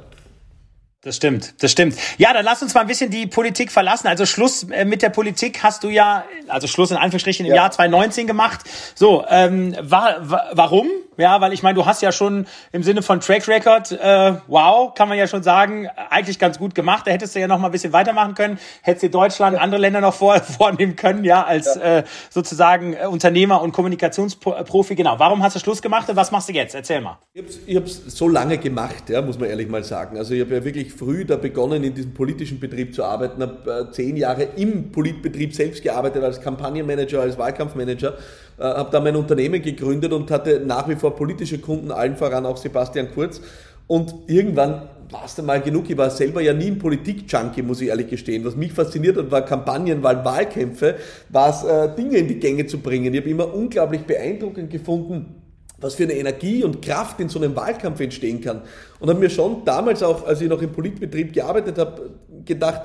Das 1.03 1.17
stimmt, 1.17 1.63
das 1.63 1.73
stimmt. 1.73 1.97
Ja, 2.19 2.35
dann 2.35 2.45
lass 2.45 2.61
uns 2.61 2.75
mal 2.75 2.83
ein 2.83 2.87
bisschen 2.87 3.11
die 3.11 3.27
Politik 3.27 3.73
verlassen. 3.73 4.07
Also 4.07 4.27
Schluss 4.27 4.65
äh, 4.65 4.85
mit 4.85 5.01
der 5.01 5.09
Politik 5.09 5.63
hast 5.63 5.83
du 5.83 5.89
ja, 5.89 6.25
also 6.47 6.67
Schluss 6.67 6.91
in 6.91 6.99
Anführungsstrichen 6.99 7.47
im 7.47 7.51
ja. 7.51 7.57
Jahr 7.57 7.71
2019 7.71 8.27
gemacht. 8.27 8.61
So, 8.95 9.25
ähm, 9.31 9.75
wa 9.81 10.17
wa 10.21 10.51
warum? 10.53 10.89
Ja, 11.21 11.41
weil 11.41 11.53
ich 11.53 11.63
meine, 11.63 11.75
du 11.75 11.87
hast 11.87 12.03
ja 12.03 12.13
schon 12.13 12.47
im 12.73 12.83
Sinne 12.83 13.03
von 13.03 13.21
Track 13.21 13.47
Record, 13.49 13.93
äh, 13.93 14.35
wow, 14.47 14.95
kann 14.95 15.09
man 15.09 15.19
ja 15.19 15.27
schon 15.27 15.43
sagen, 15.43 15.89
eigentlich 16.11 16.39
ganz 16.39 16.59
gut 16.59 16.75
gemacht. 16.75 17.07
Da 17.07 17.11
hättest 17.11 17.35
du 17.35 17.41
ja 17.41 17.47
noch 17.47 17.59
mal 17.59 17.69
ein 17.69 17.73
bisschen 17.73 17.93
weitermachen 17.93 18.35
können. 18.35 18.59
Hättest 18.83 19.05
dir 19.05 19.11
Deutschland, 19.11 19.57
ja. 19.57 19.63
andere 19.63 19.81
Länder 19.81 20.01
noch 20.01 20.15
vor, 20.15 20.41
vornehmen 20.41 20.97
können, 20.97 21.25
ja, 21.25 21.45
als 21.45 21.75
ja. 21.75 21.99
Äh, 21.99 22.05
sozusagen 22.31 22.95
äh, 22.95 23.07
Unternehmer 23.07 23.63
und 23.63 23.73
Kommunikationsprofi. 23.73 24.95
Genau. 24.95 25.19
Warum 25.19 25.43
hast 25.43 25.57
du 25.57 25.61
Schluss 25.61 25.83
gemacht 25.83 26.09
und 26.09 26.17
was 26.17 26.31
machst 26.31 26.49
du 26.49 26.53
jetzt? 26.53 26.75
Erzähl 26.75 27.01
mal. 27.01 27.19
Ich 27.33 27.77
habe 27.77 27.87
es 27.87 28.05
so 28.07 28.29
lange 28.29 28.59
gemacht, 28.59 29.09
ja, 29.09 29.23
muss 29.23 29.39
man 29.39 29.49
ehrlich 29.49 29.69
mal 29.69 29.85
sagen. 29.85 30.19
Also 30.19 30.35
ich 30.35 30.41
habe 30.41 30.55
ja 30.55 30.65
wirklich 30.65 30.93
früh 30.93 31.25
da 31.25 31.37
begonnen, 31.37 31.85
in 31.85 31.95
diesem 31.95 32.15
politischen 32.15 32.61
Betrieb 32.61 32.95
zu 32.95 33.05
arbeiten, 33.05 33.43
habe 33.43 33.89
äh, 33.89 33.93
zehn 33.93 34.17
Jahre 34.17 34.45
im 34.57 34.93
Politbetrieb 34.93 35.55
selbst 35.55 35.83
gearbeitet, 35.83 36.23
als 36.23 36.41
Kampagnenmanager, 36.41 37.21
als 37.21 37.39
Wahlkampfmanager 37.39 38.15
äh, 38.61 38.65
habe 38.65 38.91
da 38.93 39.01
mein 39.01 39.17
Unternehmen 39.17 39.63
gegründet 39.63 40.13
und 40.13 40.31
hatte 40.31 40.61
nach 40.61 40.87
wie 40.89 40.95
vor 40.95 41.17
politische 41.17 41.59
Kunden, 41.59 41.91
allen 41.91 42.17
voran 42.17 42.45
auch 42.45 42.59
Sebastian 42.59 43.09
Kurz. 43.15 43.41
Und 43.87 44.15
irgendwann 44.27 44.83
war 45.11 45.25
es 45.25 45.35
dann 45.35 45.47
mal 45.47 45.61
genug. 45.61 45.89
Ich 45.89 45.97
war 45.97 46.11
selber 46.11 46.43
ja 46.43 46.53
nie 46.53 46.69
ein 46.69 46.79
Politik-Junkie, 46.79 47.63
muss 47.63 47.81
ich 47.81 47.89
ehrlich 47.89 48.09
gestehen. 48.09 48.45
Was 48.45 48.55
mich 48.55 48.73
fasziniert 48.73 49.17
hat, 49.17 49.31
war 49.31 49.43
Kampagnen, 49.43 50.03
war 50.03 50.25
Wahlkämpfe, 50.25 50.97
war 51.31 51.51
es, 51.51 51.65
äh, 51.65 51.95
Dinge 51.97 52.19
in 52.19 52.29
die 52.29 52.39
Gänge 52.39 52.67
zu 52.67 52.79
bringen. 52.79 53.13
Ich 53.15 53.21
habe 53.21 53.31
immer 53.31 53.53
unglaublich 53.53 54.03
beeindruckend 54.03 54.71
gefunden, 54.71 55.35
was 55.79 55.95
für 55.95 56.05
eine 56.05 56.13
Energie 56.13 56.63
und 56.63 56.83
Kraft 56.83 57.19
in 57.19 57.31
so 57.31 57.41
einem 57.41 57.57
Wahlkampf 57.57 57.99
entstehen 58.01 58.41
kann. 58.41 58.61
Und 59.01 59.09
habe 59.09 59.19
mir 59.19 59.31
schon 59.31 59.65
damals 59.65 60.03
auch, 60.03 60.27
als 60.27 60.41
ich 60.41 60.49
noch 60.49 60.61
im 60.61 60.71
Politbetrieb 60.71 61.33
gearbeitet 61.33 61.79
habe, 61.79 62.11
gedacht, 62.45 62.83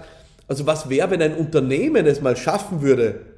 also 0.47 0.65
was 0.65 0.89
wäre, 0.89 1.11
wenn 1.11 1.21
ein 1.21 1.35
Unternehmen 1.35 2.05
es 2.05 2.21
mal 2.21 2.37
schaffen 2.37 2.81
würde, 2.81 3.34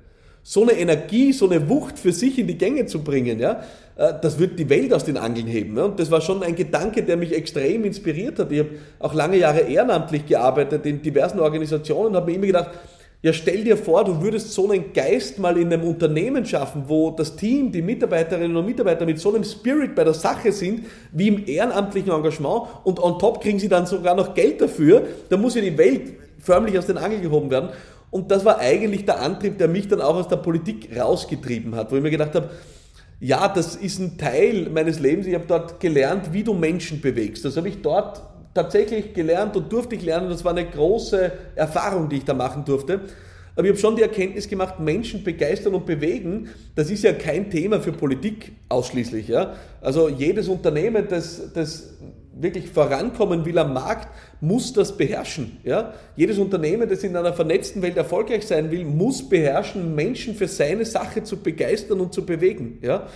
so 0.49 0.61
eine 0.61 0.79
Energie, 0.79 1.33
so 1.33 1.49
eine 1.49 1.67
Wucht 1.67 1.99
für 1.99 2.13
sich 2.13 2.39
in 2.39 2.47
die 2.47 2.57
Gänge 2.57 2.85
zu 2.85 3.03
bringen, 3.03 3.37
ja, 3.37 3.63
äh, 3.97 4.13
das 4.21 4.39
wird 4.39 4.57
die 4.57 4.69
Welt 4.69 4.93
aus 4.93 5.03
den 5.03 5.17
Angeln 5.17 5.45
heben. 5.45 5.75
Ja. 5.75 5.83
Und 5.83 5.99
das 5.99 6.09
war 6.09 6.21
schon 6.21 6.41
ein 6.41 6.55
Gedanke, 6.55 7.03
der 7.03 7.17
mich 7.17 7.35
extrem 7.35 7.83
inspiriert 7.83 8.39
hat. 8.39 8.49
Ich 8.53 8.59
habe 8.59 8.69
auch 8.99 9.13
lange 9.13 9.35
Jahre 9.35 9.59
ehrenamtlich 9.59 10.25
gearbeitet 10.25 10.85
in 10.85 11.01
diversen 11.01 11.41
Organisationen 11.41 12.11
und 12.11 12.15
habe 12.15 12.27
mir 12.27 12.37
immer 12.37 12.45
gedacht, 12.45 12.69
ja, 13.23 13.33
stell 13.33 13.65
dir 13.65 13.75
vor, 13.75 14.05
du 14.05 14.21
würdest 14.21 14.53
so 14.53 14.71
einen 14.71 14.93
Geist 14.93 15.37
mal 15.37 15.57
in 15.57 15.73
einem 15.73 15.85
Unternehmen 15.85 16.45
schaffen, 16.45 16.83
wo 16.87 17.11
das 17.11 17.35
Team, 17.35 17.73
die 17.73 17.81
Mitarbeiterinnen 17.81 18.55
und 18.55 18.65
Mitarbeiter 18.65 19.05
mit 19.05 19.19
so 19.19 19.35
einem 19.35 19.43
Spirit 19.43 19.95
bei 19.95 20.05
der 20.05 20.13
Sache 20.13 20.53
sind, 20.53 20.85
wie 21.11 21.27
im 21.27 21.45
ehrenamtlichen 21.45 22.13
Engagement 22.13 22.67
und 22.85 23.03
on 23.03 23.19
top 23.19 23.41
kriegen 23.41 23.59
sie 23.59 23.67
dann 23.67 23.85
sogar 23.85 24.15
noch 24.15 24.33
Geld 24.33 24.61
dafür. 24.61 25.01
Da 25.27 25.35
muss 25.35 25.55
ja 25.55 25.61
die 25.61 25.77
Welt 25.77 26.13
förmlich 26.39 26.77
aus 26.77 26.85
den 26.85 26.97
Angeln 26.97 27.21
gehoben 27.21 27.49
werden. 27.51 27.69
Und 28.09 28.31
das 28.31 28.45
war 28.45 28.59
eigentlich 28.59 29.05
der 29.05 29.19
Antrieb, 29.19 29.57
der 29.57 29.67
mich 29.67 29.87
dann 29.87 30.01
auch 30.01 30.15
aus 30.15 30.27
der 30.27 30.37
Politik 30.37 30.89
rausgetrieben 30.97 31.75
hat, 31.75 31.91
wo 31.91 31.97
ich 31.97 32.01
mir 32.01 32.11
gedacht 32.11 32.35
habe, 32.35 32.49
ja, 33.19 33.47
das 33.47 33.75
ist 33.75 33.99
ein 33.99 34.17
Teil 34.17 34.69
meines 34.69 34.99
Lebens. 34.99 35.25
Ich 35.25 35.33
habe 35.33 35.45
dort 35.47 35.79
gelernt, 35.79 36.33
wie 36.33 36.43
du 36.43 36.53
Menschen 36.53 37.01
bewegst. 37.01 37.43
Das 37.45 37.57
habe 37.57 37.67
ich 37.67 37.81
dort 37.81 38.21
tatsächlich 38.53 39.13
gelernt 39.13 39.55
und 39.55 39.71
durfte 39.71 39.95
ich 39.95 40.03
lernen. 40.03 40.29
Das 40.29 40.45
war 40.45 40.51
eine 40.51 40.65
große 40.65 41.31
Erfahrung, 41.55 42.09
die 42.09 42.17
ich 42.17 42.25
da 42.25 42.33
machen 42.33 42.63
durfte. 42.63 43.01
Aber 43.55 43.65
ich 43.65 43.71
habe 43.71 43.79
schon 43.79 43.95
die 43.95 44.03
Erkenntnis 44.03 44.47
gemacht, 44.47 44.79
Menschen 44.79 45.23
begeistern 45.23 45.73
und 45.73 45.87
bewegen, 45.87 46.49
das 46.75 46.91
ist 46.91 47.03
ja 47.03 47.11
kein 47.13 47.49
Thema 47.49 47.79
für 47.79 47.91
Politik 47.91 48.51
ausschließlich. 48.69 49.27
Ja? 49.27 49.55
Also 49.81 50.09
jedes 50.09 50.47
Unternehmen, 50.47 51.07
das, 51.09 51.53
das 51.53 51.95
wirklich 52.41 52.69
vorankommen 52.69 53.45
will 53.45 53.57
am 53.57 53.73
Markt, 53.73 54.07
muss 54.41 54.73
das 54.73 54.95
beherrschen. 54.95 55.57
Ja? 55.63 55.93
Jedes 56.15 56.37
Unternehmen, 56.37 56.87
das 56.89 57.03
in 57.03 57.15
einer 57.15 57.33
vernetzten 57.33 57.81
Welt 57.81 57.97
erfolgreich 57.97 58.45
sein 58.45 58.71
will, 58.71 58.85
muss 58.85 59.27
beherrschen, 59.27 59.95
Menschen 59.95 60.35
für 60.35 60.47
seine 60.47 60.85
Sache 60.85 61.23
zu 61.23 61.37
begeistern 61.37 61.99
und 61.99 62.13
zu 62.13 62.25
bewegen. 62.25 62.79
Ja? 62.81 63.07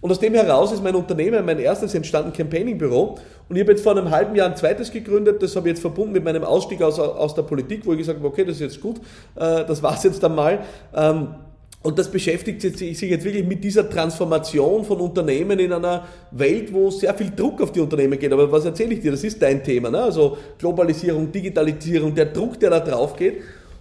Und 0.00 0.10
aus 0.10 0.20
dem 0.20 0.34
heraus 0.34 0.72
ist 0.72 0.82
mein 0.82 0.94
Unternehmen, 0.94 1.44
mein 1.44 1.58
erstes 1.58 1.94
entstanden 1.94 2.32
Campaigning-Büro. 2.32 3.18
Und 3.48 3.56
ich 3.56 3.62
habe 3.62 3.72
jetzt 3.72 3.82
vor 3.82 3.96
einem 3.96 4.10
halben 4.10 4.36
Jahr 4.36 4.48
ein 4.48 4.56
zweites 4.56 4.92
gegründet. 4.92 5.42
Das 5.42 5.56
habe 5.56 5.68
ich 5.68 5.74
jetzt 5.74 5.80
verbunden 5.80 6.12
mit 6.12 6.22
meinem 6.22 6.44
Ausstieg 6.44 6.82
aus, 6.82 6.98
aus 6.98 7.34
der 7.34 7.42
Politik, 7.42 7.86
wo 7.86 7.92
ich 7.92 7.98
gesagt 7.98 8.18
habe, 8.18 8.28
okay, 8.28 8.44
das 8.44 8.56
ist 8.56 8.60
jetzt 8.60 8.80
gut, 8.80 8.98
äh, 9.36 9.64
das 9.64 9.82
war's 9.82 10.02
jetzt 10.04 10.24
einmal. 10.24 10.60
Und 11.86 12.00
das 12.00 12.10
beschäftigt 12.10 12.62
sich 12.62 13.00
jetzt 13.00 13.24
wirklich 13.24 13.46
mit 13.46 13.62
dieser 13.62 13.88
Transformation 13.88 14.84
von 14.84 14.98
Unternehmen 14.98 15.56
in 15.60 15.72
einer 15.72 16.04
Welt, 16.32 16.74
wo 16.74 16.90
sehr 16.90 17.14
viel 17.14 17.30
Druck 17.30 17.62
auf 17.62 17.70
die 17.70 17.78
Unternehmen 17.78 18.18
geht. 18.18 18.32
Aber 18.32 18.50
was 18.50 18.64
erzähle 18.64 18.94
ich 18.94 19.02
dir? 19.02 19.12
Das 19.12 19.22
ist 19.22 19.40
dein 19.40 19.62
Thema. 19.62 19.88
Ne? 19.88 20.00
Also 20.00 20.36
Globalisierung, 20.58 21.30
Digitalisierung, 21.30 22.12
der 22.12 22.26
Druck, 22.26 22.58
der 22.58 22.70
da 22.70 22.80
drauf 22.80 23.14
geht. 23.14 23.36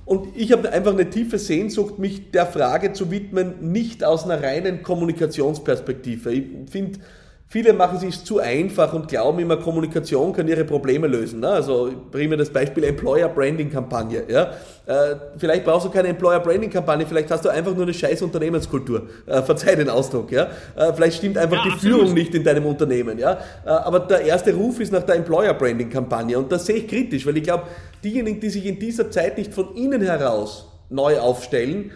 Und 0.05 0.37
ich 0.37 0.51
habe 0.51 0.71
einfach 0.71 0.93
eine 0.93 1.09
tiefe 1.09 1.39
Sehnsucht, 1.39 1.97
mich 1.97 2.29
der 2.29 2.45
Frage 2.45 2.93
zu 2.93 3.09
widmen, 3.09 3.71
nicht 3.71 4.03
aus 4.03 4.25
einer 4.25 4.43
reinen 4.43 4.83
Kommunikationsperspektive. 4.83 6.31
Ich 6.31 6.43
finde, 6.69 6.99
Viele 7.47 7.73
machen 7.73 7.99
sich 7.99 8.25
zu 8.25 8.39
einfach 8.39 8.91
und 8.93 9.07
glauben 9.07 9.37
immer, 9.39 9.57
Kommunikation 9.57 10.33
kann 10.33 10.47
ihre 10.47 10.65
Probleme 10.65 11.05
lösen. 11.05 11.41
Ne? 11.41 11.49
Also 11.49 11.91
bringen 12.11 12.31
wir 12.31 12.37
das 12.37 12.49
Beispiel 12.49 12.83
Employer 12.83 13.29
Branding 13.29 13.69
Kampagne. 13.69 14.23
Ja? 14.27 14.51
Äh, 14.87 15.15
vielleicht 15.37 15.63
brauchst 15.63 15.85
du 15.85 15.91
keine 15.91 16.07
Employer 16.07 16.39
Branding 16.39 16.71
Kampagne, 16.71 17.05
vielleicht 17.05 17.29
hast 17.29 17.45
du 17.45 17.49
einfach 17.49 17.73
nur 17.73 17.83
eine 17.83 17.93
scheiß 17.93 18.23
Unternehmenskultur. 18.23 19.03
Äh, 19.27 19.43
verzeih 19.43 19.75
den 19.75 19.89
Ausdruck. 19.89 20.31
Ja? 20.31 20.49
Äh, 20.75 20.91
vielleicht 20.93 21.17
stimmt 21.17 21.37
einfach 21.37 21.57
ja, 21.57 21.63
die 21.65 21.71
absolut. 21.71 21.99
Führung 21.99 22.13
nicht 22.15 22.33
in 22.33 22.43
deinem 22.43 22.65
Unternehmen. 22.65 23.19
Ja? 23.19 23.39
Äh, 23.63 23.69
aber 23.69 23.99
der 23.99 24.21
erste 24.21 24.53
Ruf 24.53 24.79
ist 24.79 24.91
nach 24.91 25.03
der 25.03 25.15
Employer 25.15 25.53
Branding 25.53 25.91
Kampagne 25.91 26.37
und 26.39 26.51
das 26.51 26.65
sehe 26.65 26.77
ich 26.77 26.87
kritisch, 26.87 27.27
weil 27.27 27.37
ich 27.37 27.43
glaube, 27.43 27.65
diejenigen, 28.03 28.39
die 28.39 28.49
sich 28.49 28.65
in 28.65 28.79
dieser 28.79 29.11
Zeit 29.11 29.37
nicht 29.37 29.53
von 29.53 29.75
innen 29.75 30.01
heraus 30.01 30.67
neu 30.89 31.19
aufstellen, 31.19 31.91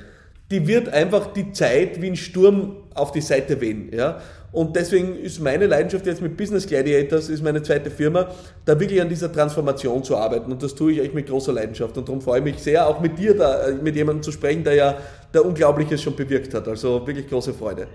die 0.51 0.67
wird 0.67 0.89
einfach 0.89 1.33
die 1.33 1.51
Zeit 1.51 2.01
wie 2.01 2.07
ein 2.07 2.15
Sturm 2.15 2.77
auf 2.95 3.11
die 3.11 3.21
Seite 3.21 3.61
wehen. 3.61 3.91
Ja? 3.93 4.19
Und 4.51 4.75
deswegen 4.75 5.15
ist 5.15 5.39
meine 5.39 5.67
Leidenschaft 5.67 6.07
jetzt 6.07 6.21
mit 6.21 6.35
Business 6.35 6.65
Gladiators, 6.65 7.29
ist 7.29 7.43
meine 7.43 7.61
zweite 7.61 7.91
Firma, 7.91 8.29
da 8.65 8.79
wirklich 8.79 8.99
an 8.99 9.09
dieser 9.09 9.31
Transformation 9.31 10.03
zu 10.03 10.17
arbeiten. 10.17 10.51
Und 10.51 10.63
das 10.63 10.73
tue 10.73 10.93
ich 10.93 10.99
echt 10.99 11.13
mit 11.13 11.27
großer 11.27 11.53
Leidenschaft. 11.53 11.95
Und 11.97 12.07
darum 12.07 12.21
freue 12.21 12.39
ich 12.39 12.45
mich 12.45 12.57
sehr, 12.57 12.87
auch 12.87 12.99
mit 12.99 13.19
dir 13.19 13.35
da, 13.35 13.67
äh, 13.67 13.73
mit 13.73 13.95
jemandem 13.95 14.23
zu 14.23 14.31
sprechen, 14.31 14.63
der 14.63 14.73
ja 14.73 14.97
der 15.33 15.45
Unglaubliches 15.45 16.01
schon 16.01 16.15
bewirkt 16.15 16.53
hat. 16.55 16.67
Also 16.67 17.05
wirklich 17.05 17.27
große 17.27 17.53
Freude. 17.53 17.87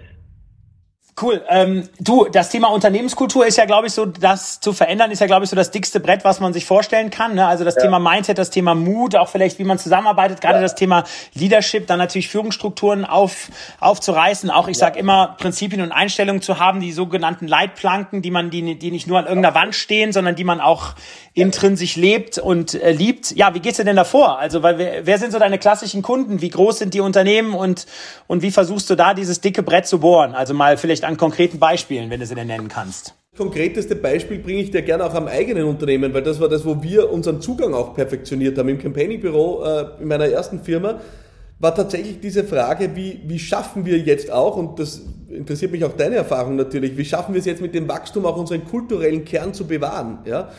Cool. 1.20 1.42
Ähm, 1.48 1.88
du, 2.00 2.24
das 2.24 2.50
Thema 2.50 2.72
Unternehmenskultur 2.72 3.46
ist 3.46 3.56
ja, 3.56 3.66
glaube 3.66 3.86
ich, 3.86 3.92
so, 3.92 4.04
das 4.04 4.58
zu 4.58 4.72
verändern, 4.72 5.12
ist 5.12 5.20
ja, 5.20 5.28
glaube 5.28 5.44
ich, 5.44 5.50
so 5.50 5.54
das 5.54 5.70
dickste 5.70 6.00
Brett, 6.00 6.24
was 6.24 6.40
man 6.40 6.52
sich 6.52 6.66
vorstellen 6.66 7.10
kann. 7.10 7.36
Ne? 7.36 7.46
Also 7.46 7.62
das 7.62 7.76
ja. 7.76 7.82
Thema 7.82 8.00
Mindset, 8.00 8.36
das 8.36 8.50
Thema 8.50 8.74
Mut, 8.74 9.14
auch 9.14 9.28
vielleicht, 9.28 9.60
wie 9.60 9.64
man 9.64 9.78
zusammenarbeitet, 9.78 10.40
gerade 10.40 10.56
ja. 10.56 10.62
das 10.62 10.74
Thema 10.74 11.04
Leadership, 11.34 11.86
dann 11.86 12.00
natürlich 12.00 12.28
Führungsstrukturen 12.28 13.04
auf, 13.04 13.48
aufzureißen. 13.78 14.50
Auch, 14.50 14.66
ich 14.66 14.76
ja. 14.76 14.86
sage 14.86 14.98
immer, 14.98 15.36
Prinzipien 15.38 15.82
und 15.82 15.92
Einstellungen 15.92 16.42
zu 16.42 16.58
haben, 16.58 16.80
die 16.80 16.90
sogenannten 16.90 17.46
Leitplanken, 17.46 18.20
die 18.20 18.32
man, 18.32 18.50
die, 18.50 18.74
die 18.76 18.90
nicht 18.90 19.06
nur 19.06 19.20
an 19.20 19.26
irgendeiner 19.26 19.54
Wand 19.54 19.76
stehen, 19.76 20.12
sondern 20.12 20.34
die 20.34 20.44
man 20.44 20.60
auch 20.60 20.94
intrinsisch 21.34 21.94
lebt 21.94 22.38
und 22.38 22.74
äh, 22.74 22.90
liebt. 22.90 23.32
Ja, 23.36 23.54
wie 23.54 23.60
geht's 23.60 23.76
dir 23.76 23.84
denn 23.84 23.96
davor? 23.96 24.38
Also, 24.38 24.62
weil 24.62 24.78
wer, 24.78 25.06
wer 25.06 25.18
sind 25.18 25.32
so 25.32 25.38
deine 25.38 25.58
klassischen 25.58 26.02
Kunden? 26.02 26.40
Wie 26.40 26.48
groß 26.48 26.78
sind 26.78 26.94
die 26.94 27.00
Unternehmen 27.00 27.54
und, 27.54 27.86
und 28.26 28.42
wie 28.42 28.50
versuchst 28.50 28.88
du 28.90 28.94
da 28.94 29.14
dieses 29.14 29.40
dicke 29.40 29.62
Brett 29.62 29.86
zu 29.86 30.00
bohren? 30.00 30.34
Also 30.34 30.54
mal 30.54 30.76
vielleicht 30.76 31.03
an 31.04 31.16
konkreten 31.16 31.58
Beispielen, 31.58 32.10
wenn 32.10 32.20
du 32.20 32.26
sie 32.26 32.34
denn 32.34 32.46
nennen 32.46 32.68
kannst. 32.68 33.14
Konkreteste 33.36 33.96
Beispiel 33.96 34.38
bringe 34.38 34.62
ich 34.62 34.70
dir 34.70 34.82
gerne 34.82 35.04
auch 35.04 35.14
am 35.14 35.26
eigenen 35.26 35.64
Unternehmen, 35.64 36.14
weil 36.14 36.22
das 36.22 36.40
war 36.40 36.48
das, 36.48 36.64
wo 36.64 36.82
wir 36.82 37.10
unseren 37.10 37.40
Zugang 37.40 37.74
auch 37.74 37.94
perfektioniert 37.94 38.56
haben. 38.56 38.68
Im 38.68 38.78
Campaigning-Büro 38.78 39.64
äh, 39.64 40.02
in 40.02 40.06
meiner 40.06 40.26
ersten 40.26 40.60
Firma 40.60 41.00
war 41.58 41.74
tatsächlich 41.74 42.20
diese 42.20 42.44
Frage, 42.44 42.94
wie, 42.94 43.20
wie 43.24 43.38
schaffen 43.38 43.84
wir 43.84 43.98
jetzt 43.98 44.30
auch, 44.30 44.56
und 44.56 44.78
das 44.78 45.02
interessiert 45.28 45.72
mich 45.72 45.84
auch 45.84 45.94
deine 45.94 46.16
Erfahrung 46.16 46.56
natürlich, 46.56 46.96
wie 46.96 47.04
schaffen 47.04 47.34
wir 47.34 47.40
es 47.40 47.46
jetzt 47.46 47.60
mit 47.62 47.74
dem 47.74 47.88
Wachstum 47.88 48.24
auch 48.26 48.36
unseren 48.36 48.64
kulturellen 48.64 49.24
Kern 49.24 49.52
zu 49.52 49.66
bewahren? 49.66 50.18
Ja? 50.26 50.50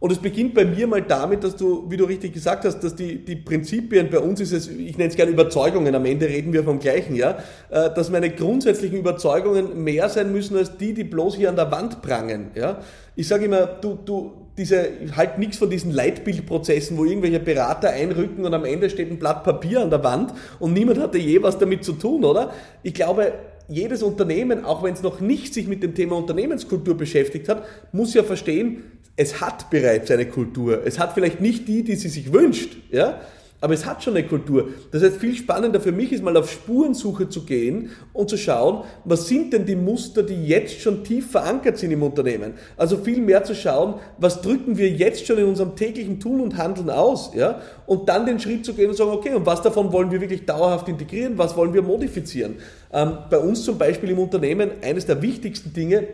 Und 0.00 0.12
es 0.12 0.18
beginnt 0.18 0.54
bei 0.54 0.64
mir 0.64 0.86
mal 0.86 1.02
damit, 1.02 1.42
dass 1.42 1.56
du, 1.56 1.90
wie 1.90 1.96
du 1.96 2.04
richtig 2.04 2.32
gesagt 2.32 2.64
hast, 2.64 2.80
dass 2.80 2.94
die, 2.94 3.24
die 3.24 3.34
Prinzipien, 3.34 4.08
bei 4.10 4.20
uns 4.20 4.40
ist 4.40 4.52
es, 4.52 4.68
ich 4.68 4.96
nenne 4.96 5.10
es 5.10 5.16
gerne 5.16 5.32
Überzeugungen, 5.32 5.92
am 5.94 6.04
Ende 6.04 6.26
reden 6.26 6.52
wir 6.52 6.62
vom 6.62 6.78
gleichen, 6.78 7.16
ja, 7.16 7.38
äh, 7.70 7.90
dass 7.92 8.08
meine 8.08 8.30
grundsätzlichen 8.30 8.98
Überzeugungen 8.98 9.82
mehr 9.82 10.08
sein 10.08 10.30
müssen 10.30 10.56
als 10.56 10.76
die, 10.76 10.94
die 10.94 11.02
bloß 11.02 11.34
hier 11.34 11.48
an 11.48 11.56
der 11.56 11.72
Wand 11.72 12.00
prangen, 12.00 12.52
ja. 12.54 12.78
Ich 13.16 13.26
sage 13.26 13.46
immer, 13.46 13.66
du, 13.66 13.98
du, 14.04 14.32
diese, 14.56 14.88
halt 15.16 15.38
nichts 15.38 15.58
von 15.58 15.68
diesen 15.68 15.90
Leitbildprozessen, 15.90 16.96
wo 16.96 17.04
irgendwelche 17.04 17.40
Berater 17.40 17.90
einrücken 17.90 18.44
und 18.44 18.54
am 18.54 18.64
Ende 18.64 18.90
steht 18.90 19.10
ein 19.10 19.18
Blatt 19.18 19.42
Papier 19.42 19.80
an 19.80 19.90
der 19.90 20.04
Wand 20.04 20.32
und 20.60 20.72
niemand 20.72 21.00
hatte 21.00 21.18
je 21.18 21.42
was 21.42 21.58
damit 21.58 21.82
zu 21.82 21.94
tun, 21.94 22.24
oder? 22.24 22.52
Ich 22.84 22.94
glaube, 22.94 23.32
jedes 23.68 24.02
Unternehmen, 24.02 24.64
auch 24.64 24.82
wenn 24.82 24.94
es 24.94 25.02
noch 25.02 25.20
nicht 25.20 25.52
sich 25.52 25.68
mit 25.68 25.82
dem 25.82 25.94
Thema 25.94 26.16
Unternehmenskultur 26.16 26.96
beschäftigt 26.96 27.48
hat, 27.48 27.64
muss 27.92 28.14
ja 28.14 28.22
verstehen, 28.22 28.82
es 29.18 29.40
hat 29.40 29.68
bereits 29.68 30.10
eine 30.12 30.26
Kultur. 30.26 30.86
Es 30.86 30.98
hat 30.98 31.12
vielleicht 31.12 31.40
nicht 31.40 31.66
die, 31.66 31.82
die 31.82 31.96
sie 31.96 32.08
sich 32.08 32.32
wünscht, 32.32 32.76
ja, 32.92 33.20
aber 33.60 33.74
es 33.74 33.84
hat 33.84 34.04
schon 34.04 34.16
eine 34.16 34.24
Kultur. 34.24 34.68
Das 34.92 35.02
heißt, 35.02 35.16
viel 35.16 35.34
spannender 35.34 35.80
für 35.80 35.90
mich 35.90 36.12
ist 36.12 36.22
mal 36.22 36.36
auf 36.36 36.48
Spurensuche 36.48 37.28
zu 37.28 37.44
gehen 37.44 37.90
und 38.12 38.30
zu 38.30 38.36
schauen, 38.36 38.84
was 39.04 39.26
sind 39.26 39.52
denn 39.52 39.66
die 39.66 39.74
Muster, 39.74 40.22
die 40.22 40.46
jetzt 40.46 40.80
schon 40.80 41.02
tief 41.02 41.32
verankert 41.32 41.78
sind 41.78 41.90
im 41.90 42.04
Unternehmen. 42.04 42.54
Also 42.76 42.98
viel 42.98 43.20
mehr 43.20 43.42
zu 43.42 43.56
schauen, 43.56 43.94
was 44.18 44.40
drücken 44.40 44.78
wir 44.78 44.88
jetzt 44.88 45.26
schon 45.26 45.38
in 45.38 45.46
unserem 45.46 45.74
täglichen 45.74 46.20
Tun 46.20 46.40
und 46.40 46.56
Handeln 46.56 46.88
aus, 46.88 47.32
ja, 47.34 47.60
und 47.86 48.08
dann 48.08 48.24
den 48.24 48.38
Schritt 48.38 48.64
zu 48.64 48.72
gehen 48.72 48.90
und 48.90 48.96
sagen, 48.96 49.10
okay, 49.10 49.34
und 49.34 49.46
was 49.46 49.62
davon 49.62 49.92
wollen 49.92 50.12
wir 50.12 50.20
wirklich 50.20 50.46
dauerhaft 50.46 50.86
integrieren, 50.86 51.36
was 51.36 51.56
wollen 51.56 51.74
wir 51.74 51.82
modifizieren. 51.82 52.54
Ähm, 52.92 53.18
bei 53.28 53.38
uns 53.38 53.64
zum 53.64 53.78
Beispiel 53.78 54.10
im 54.10 54.20
Unternehmen, 54.20 54.70
eines 54.80 55.06
der 55.06 55.20
wichtigsten 55.20 55.72
Dinge, 55.72 56.06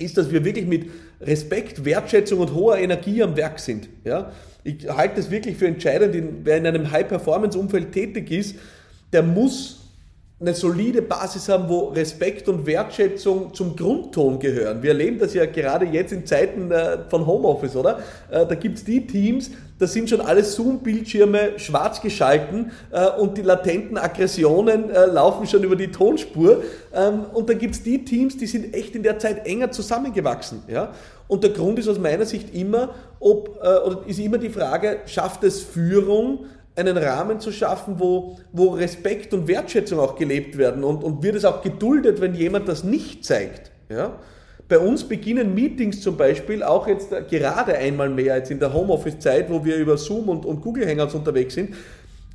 ist, 0.00 0.16
dass 0.16 0.30
wir 0.30 0.44
wirklich 0.44 0.66
mit 0.66 0.90
Respekt, 1.20 1.84
Wertschätzung 1.84 2.40
und 2.40 2.54
hoher 2.54 2.78
Energie 2.78 3.22
am 3.22 3.36
Werk 3.36 3.58
sind. 3.58 3.88
Ja? 4.04 4.32
Ich 4.64 4.88
halte 4.88 5.20
es 5.20 5.30
wirklich 5.30 5.56
für 5.56 5.66
entscheidend, 5.66 6.44
wer 6.44 6.56
in 6.56 6.66
einem 6.66 6.90
High-Performance-Umfeld 6.90 7.92
tätig 7.92 8.30
ist, 8.30 8.56
der 9.12 9.22
muss 9.22 9.77
eine 10.40 10.54
solide 10.54 11.02
Basis 11.02 11.48
haben, 11.48 11.68
wo 11.68 11.88
Respekt 11.88 12.48
und 12.48 12.64
Wertschätzung 12.64 13.52
zum 13.54 13.74
Grundton 13.74 14.38
gehören. 14.38 14.84
Wir 14.84 14.90
erleben 14.90 15.18
das 15.18 15.34
ja 15.34 15.46
gerade 15.46 15.84
jetzt 15.86 16.12
in 16.12 16.26
Zeiten 16.26 16.70
äh, 16.70 16.98
von 17.08 17.26
Homeoffice, 17.26 17.74
oder? 17.74 17.98
Äh, 18.30 18.46
da 18.46 18.54
gibt's 18.54 18.84
die 18.84 19.04
Teams, 19.04 19.50
da 19.80 19.88
sind 19.88 20.08
schon 20.08 20.20
alle 20.20 20.44
Zoom-Bildschirme 20.44 21.58
schwarz 21.58 22.00
geschalten 22.00 22.70
äh, 22.92 23.08
und 23.18 23.36
die 23.36 23.42
latenten 23.42 23.98
Aggressionen 23.98 24.90
laufen 25.12 25.46
schon 25.48 25.64
über 25.64 25.74
die 25.74 25.90
Tonspur. 25.90 26.62
Ähm, 26.94 27.24
und 27.34 27.50
dann 27.50 27.58
gibt's 27.58 27.82
die 27.82 28.04
Teams, 28.04 28.36
die 28.36 28.46
sind 28.46 28.74
echt 28.74 28.94
in 28.94 29.02
der 29.02 29.18
Zeit 29.18 29.44
enger 29.44 29.72
zusammengewachsen. 29.72 30.62
Ja? 30.68 30.92
Und 31.26 31.42
der 31.42 31.50
Grund 31.50 31.80
ist 31.80 31.88
aus 31.88 31.98
meiner 31.98 32.24
Sicht 32.24 32.54
immer, 32.54 32.94
ob, 33.20 33.58
oder 33.60 34.02
ist 34.06 34.18
immer 34.18 34.38
die 34.38 34.48
Frage, 34.48 35.00
schafft 35.06 35.44
es 35.44 35.62
Führung, 35.62 36.46
einen 36.78 36.96
Rahmen 36.96 37.40
zu 37.40 37.52
schaffen, 37.52 37.96
wo, 37.98 38.38
wo 38.52 38.68
Respekt 38.68 39.34
und 39.34 39.48
Wertschätzung 39.48 39.98
auch 39.98 40.16
gelebt 40.16 40.56
werden 40.56 40.84
und, 40.84 41.02
und 41.02 41.22
wird 41.22 41.34
es 41.34 41.44
auch 41.44 41.62
geduldet, 41.62 42.20
wenn 42.20 42.34
jemand 42.34 42.68
das 42.68 42.84
nicht 42.84 43.24
zeigt. 43.24 43.70
Ja? 43.88 44.18
Bei 44.68 44.78
uns 44.78 45.04
beginnen 45.04 45.54
Meetings 45.54 46.00
zum 46.02 46.16
Beispiel 46.16 46.62
auch 46.62 46.86
jetzt 46.86 47.10
gerade 47.30 47.74
einmal 47.74 48.10
mehr 48.10 48.36
jetzt 48.36 48.50
in 48.50 48.60
der 48.60 48.72
Homeoffice-Zeit, 48.72 49.50
wo 49.50 49.64
wir 49.64 49.76
über 49.76 49.96
Zoom 49.96 50.28
und, 50.28 50.44
und 50.44 50.60
Google 50.60 50.86
Hangouts 50.86 51.14
unterwegs 51.14 51.54
sind. 51.54 51.74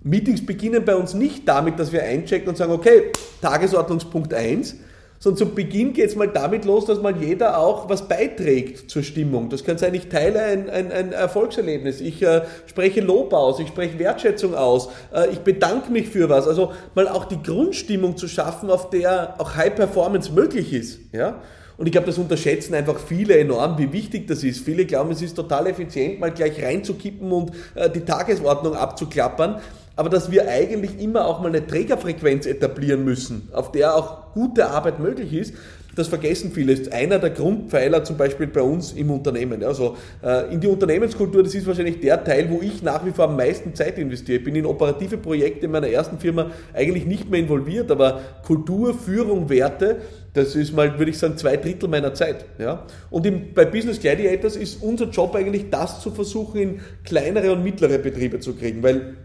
Meetings 0.04 0.46
beginnen 0.46 0.84
bei 0.84 0.96
uns 0.96 1.14
nicht 1.14 1.48
damit, 1.48 1.80
dass 1.80 1.92
wir 1.94 2.04
einchecken 2.04 2.50
und 2.50 2.58
sagen, 2.58 2.74
okay, 2.74 3.12
Tagesordnungspunkt 3.42 4.34
1, 4.34 4.76
sondern 5.24 5.38
zu 5.38 5.56
Beginn 5.56 5.94
geht 5.94 6.10
es 6.10 6.18
mal 6.18 6.28
damit 6.28 6.66
los, 6.66 6.84
dass 6.84 7.02
mal 7.02 7.16
jeder 7.16 7.58
auch 7.58 7.88
was 7.88 8.10
beiträgt 8.10 8.92
zur 8.92 9.04
Stimmung. 9.04 9.48
Das 9.48 9.64
kann 9.64 9.78
sein, 9.78 9.94
ich 9.94 10.10
teile 10.10 10.42
ein, 10.42 10.70
ein, 10.70 10.92
ein 10.92 11.14
Erfolgserlebnis, 11.14 12.02
ich 12.02 12.22
äh, 12.22 12.42
spreche 12.66 13.00
Lob 13.00 13.32
aus, 13.32 13.58
ich 13.62 13.70
spreche 13.70 13.98
Wertschätzung 14.00 14.54
aus, 14.54 14.90
äh, 15.16 15.30
ich 15.32 15.40
bedanke 15.40 15.94
mich 15.94 16.10
für 16.10 16.28
was. 16.28 16.46
Also 16.46 16.74
mal 16.94 17.08
auch 17.08 17.24
die 17.24 17.42
Grundstimmung 17.42 18.18
zu 18.18 18.28
schaffen, 18.28 18.70
auf 18.70 18.90
der 18.90 19.36
auch 19.40 19.56
High 19.56 19.74
Performance 19.74 20.30
möglich 20.30 20.74
ist. 20.74 21.00
Ja? 21.14 21.40
Und 21.78 21.86
ich 21.86 21.94
glaube, 21.94 22.08
das 22.08 22.18
unterschätzen 22.18 22.76
einfach 22.76 23.00
viele 23.00 23.38
enorm, 23.38 23.78
wie 23.78 23.94
wichtig 23.94 24.28
das 24.28 24.44
ist. 24.44 24.66
Viele 24.66 24.86
glauben, 24.86 25.12
es 25.12 25.22
ist 25.22 25.36
total 25.36 25.68
effizient, 25.68 26.20
mal 26.20 26.32
gleich 26.32 26.62
reinzukippen 26.62 27.32
und 27.32 27.54
äh, 27.76 27.90
die 27.90 28.02
Tagesordnung 28.02 28.76
abzuklappern 28.76 29.62
aber 29.96 30.10
dass 30.10 30.32
wir 30.32 30.48
eigentlich 30.48 31.00
immer 31.00 31.26
auch 31.26 31.40
mal 31.42 31.50
eine 31.50 31.66
Trägerfrequenz 31.66 32.46
etablieren 32.46 33.04
müssen, 33.04 33.50
auf 33.54 33.72
der 33.72 33.96
auch 33.96 34.34
gute 34.34 34.68
Arbeit 34.68 35.00
möglich 35.00 35.34
ist, 35.34 35.54
das 35.96 36.08
vergessen 36.08 36.52
viele. 36.52 36.74
Das 36.74 36.88
ist 36.88 36.94
einer 36.94 37.20
der 37.20 37.30
Grundpfeiler 37.30 38.04
zum 38.04 38.18
Beispiel 38.18 38.48
bei 38.48 38.62
uns 38.62 38.94
im 38.94 39.12
Unternehmen. 39.12 39.64
Also 39.64 39.96
äh, 40.24 40.52
in 40.52 40.60
die 40.60 40.68
Unternehmenskultur, 40.68 41.44
das 41.44 41.54
ist 41.54 41.68
wahrscheinlich 41.68 42.00
der 42.00 42.24
Teil, 42.24 42.50
wo 42.50 42.62
ich 42.62 42.82
nach 42.82 43.06
wie 43.06 43.12
vor 43.12 43.26
am 43.26 43.36
meisten 43.36 43.76
Zeit 43.76 43.98
investiere. 44.00 44.40
Ich 44.40 44.44
bin 44.44 44.56
in 44.56 44.66
operative 44.66 45.18
Projekte 45.18 45.66
in 45.68 45.72
meiner 45.72 45.88
ersten 45.88 46.18
Firma 46.18 46.52
eigentlich 46.74 47.06
nicht 47.06 47.30
mehr 47.30 47.40
involviert, 47.40 47.92
aber 47.92 48.22
Kultur, 48.44 48.94
Führung, 48.96 49.50
Werte, 49.50 49.98
das 50.34 50.56
ist 50.56 50.76
mal, 50.76 50.98
würde 50.98 51.12
ich 51.12 51.20
sagen, 51.20 51.38
zwei 51.38 51.58
Drittel 51.58 51.88
meiner 51.88 52.16
Zeit. 52.16 52.46
Ja? 52.58 52.88
Und 53.12 53.28
im, 53.28 53.54
bei 53.54 53.66
Business 53.66 54.00
Gladiators 54.00 54.56
ist 54.56 54.82
unser 54.82 55.10
Job 55.10 55.36
eigentlich, 55.36 55.70
das 55.70 56.02
zu 56.02 56.10
versuchen, 56.10 56.60
in 56.60 56.80
kleinere 57.06 57.52
und 57.52 57.64
mittlere 57.64 58.00
Betriebe 58.00 58.40
zu 58.40 58.56
kriegen, 58.56 58.82
weil 58.82 59.16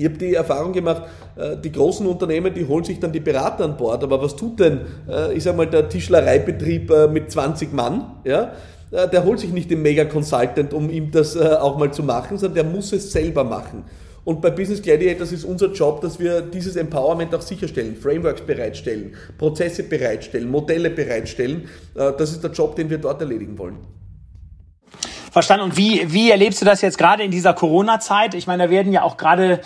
ich 0.00 0.06
habe 0.06 0.16
die 0.16 0.34
Erfahrung 0.34 0.72
gemacht, 0.72 1.02
äh, 1.36 1.58
die 1.58 1.70
großen 1.70 2.06
Unternehmen, 2.06 2.54
die 2.54 2.66
holen 2.66 2.84
sich 2.84 2.98
dann 2.98 3.12
die 3.12 3.20
Berater 3.20 3.64
an 3.64 3.76
Bord. 3.76 4.02
Aber 4.02 4.22
was 4.22 4.34
tut 4.34 4.58
denn, 4.58 4.80
äh, 5.06 5.34
ich 5.34 5.42
sag 5.42 5.56
mal, 5.56 5.66
der 5.66 5.90
Tischlereibetrieb 5.90 6.90
äh, 6.90 7.08
mit 7.08 7.30
20 7.30 7.72
Mann? 7.74 8.12
Ja? 8.24 8.52
Der 8.90 9.24
holt 9.24 9.38
sich 9.38 9.52
nicht 9.52 9.70
den 9.70 9.82
Mega-Consultant, 9.82 10.74
um 10.74 10.90
ihm 10.90 11.12
das 11.12 11.36
auch 11.36 11.78
mal 11.78 11.92
zu 11.92 12.02
machen, 12.02 12.38
sondern 12.38 12.54
der 12.56 12.64
muss 12.64 12.92
es 12.92 13.12
selber 13.12 13.44
machen. 13.44 13.84
Und 14.24 14.42
bei 14.42 14.50
Business 14.50 14.82
Gladiators 14.82 15.30
ist 15.30 15.44
unser 15.44 15.70
Job, 15.70 16.00
dass 16.00 16.18
wir 16.18 16.40
dieses 16.40 16.74
Empowerment 16.74 17.32
auch 17.32 17.40
sicherstellen, 17.40 17.94
Frameworks 17.94 18.40
bereitstellen, 18.40 19.14
Prozesse 19.38 19.84
bereitstellen, 19.84 20.50
Modelle 20.50 20.90
bereitstellen. 20.90 21.68
Das 21.94 22.32
ist 22.32 22.42
der 22.42 22.50
Job, 22.50 22.74
den 22.74 22.90
wir 22.90 22.98
dort 22.98 23.20
erledigen 23.20 23.56
wollen. 23.58 23.76
Verstanden. 25.30 25.64
Und 25.64 25.76
wie, 25.76 26.12
wie 26.12 26.30
erlebst 26.30 26.60
du 26.60 26.64
das 26.64 26.80
jetzt 26.80 26.98
gerade 26.98 27.22
in 27.22 27.30
dieser 27.30 27.54
Corona-Zeit? 27.54 28.34
Ich 28.34 28.46
meine, 28.46 28.64
da 28.64 28.70
werden 28.70 28.92
ja 28.92 29.02
auch 29.02 29.16
gerade 29.16 29.60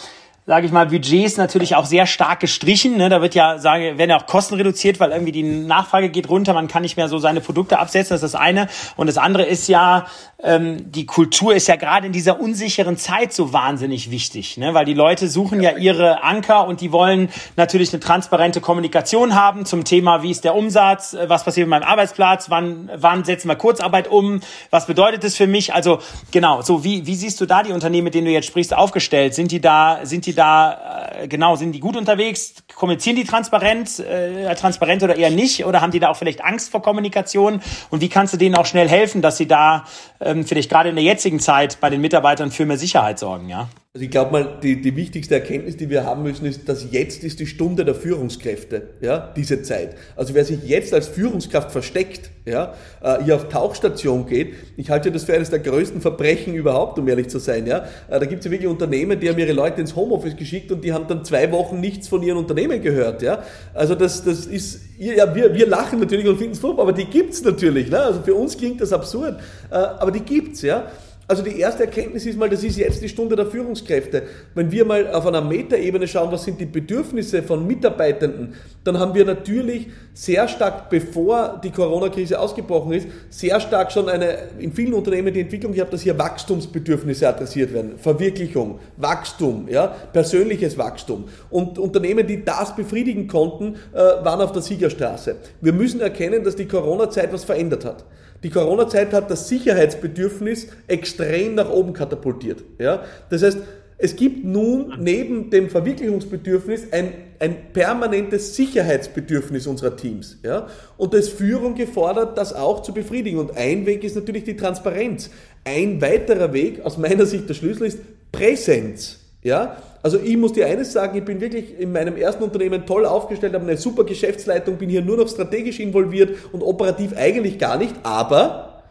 sage 0.46 0.66
ich 0.66 0.72
mal, 0.72 0.86
Budgets 0.86 1.38
natürlich 1.38 1.74
auch 1.74 1.86
sehr 1.86 2.06
stark 2.06 2.40
gestrichen. 2.40 2.98
Ne? 2.98 3.08
Da 3.08 3.22
wird 3.22 3.34
ja, 3.34 3.58
sage, 3.58 3.96
werden 3.96 4.10
ja 4.10 4.18
auch 4.18 4.26
Kosten 4.26 4.54
reduziert, 4.54 5.00
weil 5.00 5.10
irgendwie 5.10 5.32
die 5.32 5.42
Nachfrage 5.42 6.10
geht 6.10 6.28
runter, 6.28 6.52
man 6.52 6.68
kann 6.68 6.82
nicht 6.82 6.98
mehr 6.98 7.08
so 7.08 7.18
seine 7.18 7.40
Produkte 7.40 7.78
absetzen, 7.78 8.10
das 8.10 8.22
ist 8.22 8.34
das 8.34 8.40
eine. 8.40 8.68
Und 8.96 9.06
das 9.06 9.16
andere 9.16 9.44
ist 9.44 9.68
ja, 9.68 10.04
ähm, 10.42 10.92
die 10.92 11.06
Kultur 11.06 11.54
ist 11.54 11.66
ja 11.66 11.76
gerade 11.76 12.06
in 12.06 12.12
dieser 12.12 12.40
unsicheren 12.40 12.98
Zeit 12.98 13.32
so 13.32 13.54
wahnsinnig 13.54 14.10
wichtig, 14.10 14.58
ne? 14.58 14.74
weil 14.74 14.84
die 14.84 14.92
Leute 14.92 15.28
suchen 15.28 15.62
ja 15.62 15.78
ihre 15.78 16.22
Anker 16.22 16.66
und 16.66 16.82
die 16.82 16.92
wollen 16.92 17.30
natürlich 17.56 17.94
eine 17.94 18.00
transparente 18.00 18.60
Kommunikation 18.60 19.34
haben 19.34 19.64
zum 19.64 19.84
Thema, 19.84 20.22
wie 20.22 20.30
ist 20.30 20.44
der 20.44 20.54
Umsatz, 20.54 21.14
äh, 21.14 21.26
was 21.26 21.44
passiert 21.44 21.68
mit 21.68 21.80
meinem 21.80 21.88
Arbeitsplatz, 21.88 22.50
wann, 22.50 22.90
wann 22.94 23.24
setzen 23.24 23.48
wir 23.48 23.56
Kurzarbeit 23.56 24.08
um, 24.08 24.40
was 24.68 24.86
bedeutet 24.86 25.24
das 25.24 25.36
für 25.36 25.46
mich? 25.46 25.72
Also 25.72 26.00
genau, 26.32 26.60
so 26.60 26.84
wie, 26.84 27.06
wie 27.06 27.14
siehst 27.14 27.40
du 27.40 27.46
da 27.46 27.62
die 27.62 27.72
Unternehmen, 27.72 28.04
mit 28.04 28.14
denen 28.14 28.26
du 28.26 28.32
jetzt 28.32 28.46
sprichst, 28.46 28.74
aufgestellt? 28.74 29.34
Sind 29.34 29.50
die 29.50 29.62
da, 29.62 30.00
sind 30.02 30.26
die 30.26 30.33
da, 30.34 31.12
äh, 31.20 31.28
genau, 31.28 31.56
sind 31.56 31.72
die 31.72 31.80
gut 31.80 31.96
unterwegs? 31.96 32.54
Kommunizieren 32.74 33.16
die 33.16 33.24
transparent, 33.24 33.98
äh, 34.00 34.54
transparent 34.54 35.02
oder 35.02 35.16
eher 35.16 35.30
nicht? 35.30 35.64
Oder 35.64 35.80
haben 35.80 35.92
die 35.92 36.00
da 36.00 36.08
auch 36.08 36.16
vielleicht 36.16 36.44
Angst 36.44 36.70
vor 36.70 36.82
Kommunikation? 36.82 37.60
Und 37.90 38.00
wie 38.00 38.08
kannst 38.08 38.34
du 38.34 38.36
denen 38.36 38.54
auch 38.56 38.66
schnell 38.66 38.88
helfen, 38.88 39.22
dass 39.22 39.36
sie 39.36 39.46
da 39.46 39.84
ähm, 40.20 40.44
vielleicht 40.44 40.70
gerade 40.70 40.88
in 40.88 40.96
der 40.96 41.04
jetzigen 41.04 41.40
Zeit 41.40 41.78
bei 41.80 41.90
den 41.90 42.00
Mitarbeitern 42.00 42.50
für 42.50 42.66
mehr 42.66 42.78
Sicherheit 42.78 43.18
sorgen, 43.18 43.48
ja? 43.48 43.68
Also 43.96 44.06
ich 44.06 44.10
glaube 44.10 44.32
mal, 44.32 44.58
die, 44.60 44.82
die 44.82 44.96
wichtigste 44.96 45.36
Erkenntnis, 45.36 45.76
die 45.76 45.88
wir 45.88 46.02
haben 46.02 46.24
müssen, 46.24 46.46
ist, 46.46 46.68
dass 46.68 46.90
jetzt 46.90 47.22
ist 47.22 47.38
die 47.38 47.46
Stunde 47.46 47.84
der 47.84 47.94
Führungskräfte, 47.94 48.88
ja, 49.00 49.32
diese 49.36 49.62
Zeit. 49.62 49.94
Also 50.16 50.34
wer 50.34 50.44
sich 50.44 50.64
jetzt 50.64 50.92
als 50.92 51.06
Führungskraft 51.06 51.70
versteckt, 51.70 52.30
ja, 52.44 52.74
äh, 53.00 53.22
hier 53.22 53.36
auf 53.36 53.48
Tauchstation 53.50 54.26
geht, 54.26 54.54
ich 54.76 54.90
halte 54.90 55.12
das 55.12 55.22
für 55.22 55.34
eines 55.34 55.50
der 55.50 55.60
größten 55.60 56.00
Verbrechen 56.00 56.54
überhaupt, 56.54 56.98
um 56.98 57.06
ehrlich 57.06 57.28
zu 57.28 57.38
sein, 57.38 57.68
ja. 57.68 57.84
Äh, 58.08 58.18
da 58.18 58.26
gibt 58.26 58.40
es 58.40 58.46
ja 58.46 58.50
wirklich 58.50 58.68
Unternehmen, 58.68 59.20
die 59.20 59.28
haben 59.28 59.38
ihre 59.38 59.52
Leute 59.52 59.80
ins 59.80 59.94
Homeoffice 59.94 60.34
geschickt 60.34 60.72
und 60.72 60.82
die 60.82 60.92
haben 60.92 61.06
dann 61.06 61.24
zwei 61.24 61.52
Wochen 61.52 61.78
nichts 61.78 62.08
von 62.08 62.20
ihren 62.20 62.38
Unternehmen 62.38 62.82
gehört, 62.82 63.22
ja. 63.22 63.44
Also 63.74 63.94
das, 63.94 64.24
das 64.24 64.46
ist, 64.46 64.80
ja, 64.98 65.32
wir, 65.36 65.54
wir 65.54 65.68
lachen 65.68 66.00
natürlich 66.00 66.26
und 66.26 66.36
finden 66.38 66.54
es 66.54 66.64
aber 66.64 66.92
die 66.92 67.04
gibt's 67.04 67.44
natürlich, 67.44 67.90
ne. 67.90 68.00
Also 68.00 68.22
für 68.22 68.34
uns 68.34 68.58
klingt 68.58 68.80
das 68.80 68.92
absurd, 68.92 69.38
äh, 69.70 69.76
aber 69.76 70.10
die 70.10 70.18
gibt's, 70.18 70.62
ja. 70.62 70.90
Also 71.26 71.42
die 71.42 71.58
erste 71.58 71.84
Erkenntnis 71.84 72.26
ist 72.26 72.38
mal, 72.38 72.50
das 72.50 72.62
ist 72.62 72.76
jetzt 72.76 73.02
die 73.02 73.08
Stunde 73.08 73.34
der 73.34 73.46
Führungskräfte. 73.46 74.24
Wenn 74.54 74.70
wir 74.70 74.84
mal 74.84 75.10
auf 75.10 75.26
einer 75.26 75.40
Metaebene 75.40 76.06
schauen, 76.06 76.30
was 76.30 76.44
sind 76.44 76.60
die 76.60 76.66
Bedürfnisse 76.66 77.42
von 77.42 77.66
Mitarbeitenden, 77.66 78.54
dann 78.84 78.98
haben 78.98 79.14
wir 79.14 79.24
natürlich 79.24 79.88
sehr 80.12 80.46
stark, 80.48 80.90
bevor 80.90 81.60
die 81.64 81.70
Corona-Krise 81.70 82.38
ausgebrochen 82.38 82.92
ist, 82.92 83.08
sehr 83.30 83.58
stark 83.58 83.90
schon 83.90 84.10
eine, 84.10 84.36
in 84.58 84.72
vielen 84.72 84.92
Unternehmen 84.92 85.32
die 85.32 85.40
Entwicklung 85.40 85.72
gehabt, 85.72 85.94
dass 85.94 86.02
hier 86.02 86.18
Wachstumsbedürfnisse 86.18 87.26
adressiert 87.26 87.72
werden. 87.72 87.98
Verwirklichung, 87.98 88.78
Wachstum, 88.98 89.66
ja, 89.68 89.86
persönliches 90.12 90.76
Wachstum. 90.76 91.24
Und 91.48 91.78
Unternehmen, 91.78 92.26
die 92.26 92.44
das 92.44 92.76
befriedigen 92.76 93.28
konnten, 93.28 93.76
äh, 93.94 93.98
waren 93.98 94.42
auf 94.42 94.52
der 94.52 94.60
Siegerstraße. 94.60 95.36
Wir 95.62 95.72
müssen 95.72 96.00
erkennen, 96.00 96.44
dass 96.44 96.54
die 96.54 96.68
Corona-Zeit 96.68 97.32
was 97.32 97.44
verändert 97.44 97.86
hat. 97.86 98.04
Die 98.44 98.50
Corona-Zeit 98.50 99.14
hat 99.14 99.30
das 99.30 99.48
Sicherheitsbedürfnis 99.48 100.68
extrem 100.86 101.54
nach 101.54 101.70
oben 101.70 101.94
katapultiert. 101.94 102.62
Ja? 102.78 103.02
Das 103.30 103.42
heißt, 103.42 103.58
es 103.96 104.16
gibt 104.16 104.44
nun 104.44 104.92
neben 105.00 105.48
dem 105.48 105.70
Verwirklichungsbedürfnis 105.70 106.92
ein, 106.92 107.14
ein 107.38 107.72
permanentes 107.72 108.54
Sicherheitsbedürfnis 108.54 109.66
unserer 109.66 109.96
Teams. 109.96 110.40
Ja? 110.44 110.66
Und 110.98 111.14
da 111.14 111.18
ist 111.18 111.30
Führung 111.30 111.74
gefordert, 111.74 112.36
das 112.36 112.52
auch 112.52 112.82
zu 112.82 112.92
befriedigen. 112.92 113.38
Und 113.38 113.56
ein 113.56 113.86
Weg 113.86 114.04
ist 114.04 114.14
natürlich 114.14 114.44
die 114.44 114.56
Transparenz. 114.56 115.30
Ein 115.64 116.02
weiterer 116.02 116.52
Weg, 116.52 116.84
aus 116.84 116.98
meiner 116.98 117.24
Sicht 117.24 117.48
der 117.48 117.54
Schlüssel, 117.54 117.86
ist 117.86 117.98
Präsenz. 118.30 119.20
Ja? 119.42 119.78
Also 120.04 120.20
ich 120.20 120.36
muss 120.36 120.52
dir 120.52 120.66
eines 120.66 120.92
sagen, 120.92 121.16
ich 121.16 121.24
bin 121.24 121.40
wirklich 121.40 121.80
in 121.80 121.90
meinem 121.90 122.18
ersten 122.18 122.42
Unternehmen 122.42 122.84
toll 122.84 123.06
aufgestellt, 123.06 123.54
habe 123.54 123.64
eine 123.64 123.78
super 123.78 124.04
Geschäftsleitung, 124.04 124.76
bin 124.76 124.90
hier 124.90 125.00
nur 125.00 125.16
noch 125.16 125.28
strategisch 125.28 125.80
involviert 125.80 126.36
und 126.52 126.62
operativ 126.62 127.16
eigentlich 127.16 127.58
gar 127.58 127.78
nicht, 127.78 127.94
aber 128.02 128.82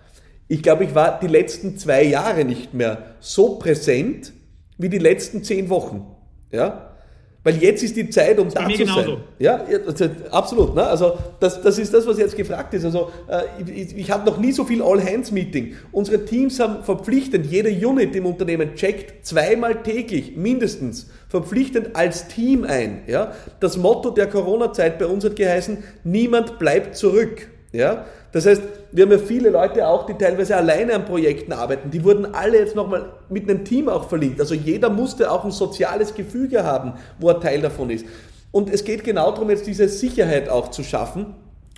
ich 0.47 0.63
glaube, 0.63 0.86
ich 0.86 0.95
war 0.95 1.19
die 1.19 1.28
letzten 1.28 1.78
zwei 1.78 2.02
Jahre 2.02 2.45
nicht 2.45 2.73
mehr 2.73 3.15
so 3.19 3.60
präsent 3.60 4.34
wie 4.80 4.89
die 4.89 4.97
letzten 4.97 5.43
zehn 5.43 5.69
Wochen. 5.69 6.15
Ja? 6.52 6.93
Weil 7.44 7.58
jetzt 7.58 7.84
ist 7.84 7.98
die 7.98 8.10
Zeit, 8.10 8.40
um 8.40 8.50
da 8.50 8.70
zu 8.70 8.86
sein. 8.86 9.18
Ja, 9.38 9.66
absolut. 10.32 10.76
Ne? 10.76 10.84
Also 10.84 11.18
das, 11.42 11.62
das 11.62 11.78
ist 11.78 11.94
das, 11.94 12.08
was 12.08 12.18
jetzt 12.18 12.38
gefragt 12.38 12.74
ist. 12.74 12.86
Also 12.86 13.12
äh, 13.28 13.42
ich, 13.70 13.98
ich 13.98 14.12
hatte 14.12 14.26
noch 14.26 14.38
nie 14.38 14.54
so 14.54 14.64
viel 14.64 14.82
All-Hands-Meeting. 14.82 15.76
Unsere 15.92 16.24
Teams 16.24 16.60
haben 16.62 16.84
verpflichtend, 16.84 17.46
jede 17.46 17.70
Unit 17.70 18.16
im 18.16 18.26
Unternehmen 18.26 18.76
checkt 18.76 19.26
zweimal 19.26 19.84
täglich 19.84 20.38
mindestens 20.38 21.10
verpflichtend 21.28 21.98
als 21.98 22.30
Team 22.30 22.64
ein. 22.64 23.02
Ja? 23.08 23.34
Das 23.60 23.76
Motto 23.76 24.12
der 24.12 24.28
Corona-Zeit 24.28 24.98
bei 24.98 25.08
uns 25.08 25.26
hat 25.26 25.36
geheißen, 25.36 25.84
niemand 26.06 26.60
bleibt 26.60 26.96
zurück. 26.96 27.50
Ja? 27.74 28.06
Das 28.34 28.48
heißt, 28.48 28.63
wir 28.91 29.06
haben 29.06 29.12
ja 29.12 29.19
viele 29.19 29.52
Leute 29.52 29.88
auch, 29.88 30.08
die 30.08 30.15
teilweise 30.15 30.58
alleine 30.58 30.96
an 30.96 31.06
Projekten 31.06 31.54
arbeiten. 31.54 31.91
Die 31.91 32.04
wurden 32.04 32.34
alle 32.34 32.58
jetzt 32.58 32.76
nochmal 32.76 33.13
mit 33.30 33.48
einem 33.48 33.63
Team 33.63 33.88
auch 33.88 34.10
verlinkt. 34.10 34.41
Also 34.41 34.56
jeder 34.56 34.89
musste 34.89 35.32
auch 35.32 35.46
ein 35.46 35.52
soziales 35.52 36.15
Gefüge 36.15 36.63
haben, 36.63 36.93
wo 37.19 37.30
er 37.30 37.39
Teil 37.39 37.62
davon 37.62 37.91
ist. 37.91 38.06
Und 38.52 38.74
es 38.74 38.84
geht 38.84 39.04
genau 39.04 39.32
darum, 39.32 39.52
jetzt 39.52 39.67
diese 39.67 39.88
Sicherheit 39.88 40.50
auch 40.50 40.72
zu 40.72 40.84
schaffen. 40.84 41.36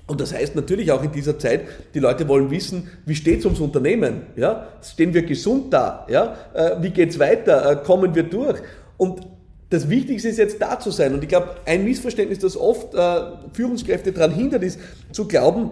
Und 0.07 0.21
das 0.21 0.33
heißt 0.33 0.55
natürlich 0.55 0.91
auch 0.91 1.03
in 1.03 1.11
dieser 1.11 1.37
Zeit, 1.37 1.61
die 1.93 1.99
Leute 1.99 2.27
wollen 2.29 2.49
wissen, 2.51 2.89
wie 3.05 3.15
steht 3.15 3.39
es 3.39 3.45
ums 3.45 3.59
Unternehmen? 3.59 4.21
Ja? 4.37 4.67
Stehen 4.81 5.13
wir 5.13 5.23
gesund 5.23 5.73
da? 5.73 6.05
Ja? 6.09 6.35
Äh, 6.53 6.81
wie 6.81 6.91
geht's 6.91 7.19
weiter? 7.19 7.69
Äh, 7.69 7.83
kommen 7.83 8.15
wir 8.15 8.23
durch? 8.23 8.59
Und 8.97 9.21
das 9.69 9.89
Wichtigste 9.89 10.29
ist 10.29 10.37
jetzt 10.37 10.61
da 10.61 10.79
zu 10.79 10.91
sein. 10.91 11.13
Und 11.15 11.23
ich 11.23 11.29
glaube, 11.29 11.49
ein 11.65 11.83
Missverständnis, 11.83 12.39
das 12.39 12.55
oft 12.55 12.93
äh, 12.93 13.21
Führungskräfte 13.51 14.13
daran 14.13 14.31
hindert, 14.31 14.63
ist 14.63 14.79
zu 15.11 15.27
glauben, 15.27 15.71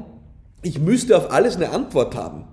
ich 0.63 0.79
müsste 0.79 1.17
auf 1.17 1.31
alles 1.31 1.55
eine 1.55 1.69
Antwort 1.69 2.15
haben. 2.15 2.45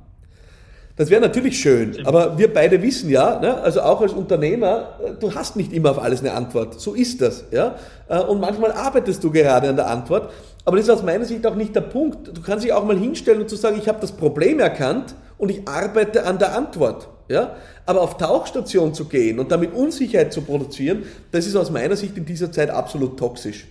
Das 0.96 1.08
wäre 1.08 1.22
natürlich 1.22 1.58
schön, 1.58 2.04
aber 2.04 2.36
wir 2.36 2.52
beide 2.52 2.82
wissen 2.82 3.08
ja, 3.08 3.40
ne, 3.40 3.56
also 3.62 3.80
auch 3.80 4.02
als 4.02 4.12
Unternehmer, 4.12 4.98
äh, 5.02 5.12
du 5.18 5.34
hast 5.34 5.56
nicht 5.56 5.72
immer 5.72 5.92
auf 5.92 5.98
alles 5.98 6.20
eine 6.20 6.34
Antwort. 6.34 6.78
So 6.78 6.92
ist 6.92 7.22
das. 7.22 7.44
Ja? 7.50 7.76
Äh, 8.06 8.20
und 8.20 8.38
manchmal 8.38 8.72
arbeitest 8.72 9.24
du 9.24 9.30
gerade 9.30 9.70
an 9.70 9.76
der 9.76 9.86
Antwort, 9.86 10.30
aber 10.66 10.76
das 10.76 10.86
ist 10.86 10.90
aus 10.90 11.02
meiner 11.02 11.24
Sicht 11.24 11.46
auch 11.46 11.54
nicht 11.54 11.74
der 11.74 11.80
Punkt. 11.80 12.36
Du 12.36 12.42
kannst 12.42 12.66
dich 12.66 12.74
auch 12.74 12.84
mal 12.84 12.98
hinstellen 12.98 13.40
und 13.40 13.48
zu 13.48 13.56
sagen, 13.56 13.78
ich 13.78 13.88
habe 13.88 13.98
das 13.98 14.12
Problem 14.12 14.60
erkannt 14.60 15.14
und 15.38 15.50
ich 15.50 15.66
arbeite 15.66 16.26
an 16.26 16.38
der 16.38 16.54
Antwort. 16.54 17.08
Ja? 17.28 17.56
Aber 17.86 18.02
auf 18.02 18.18
Tauchstation 18.18 18.92
zu 18.92 19.06
gehen 19.06 19.38
und 19.38 19.50
damit 19.50 19.72
Unsicherheit 19.72 20.34
zu 20.34 20.42
produzieren, 20.42 21.04
das 21.32 21.46
ist 21.46 21.56
aus 21.56 21.70
meiner 21.70 21.96
Sicht 21.96 22.18
in 22.18 22.26
dieser 22.26 22.52
Zeit 22.52 22.68
absolut 22.68 23.18
toxisch. 23.18 23.66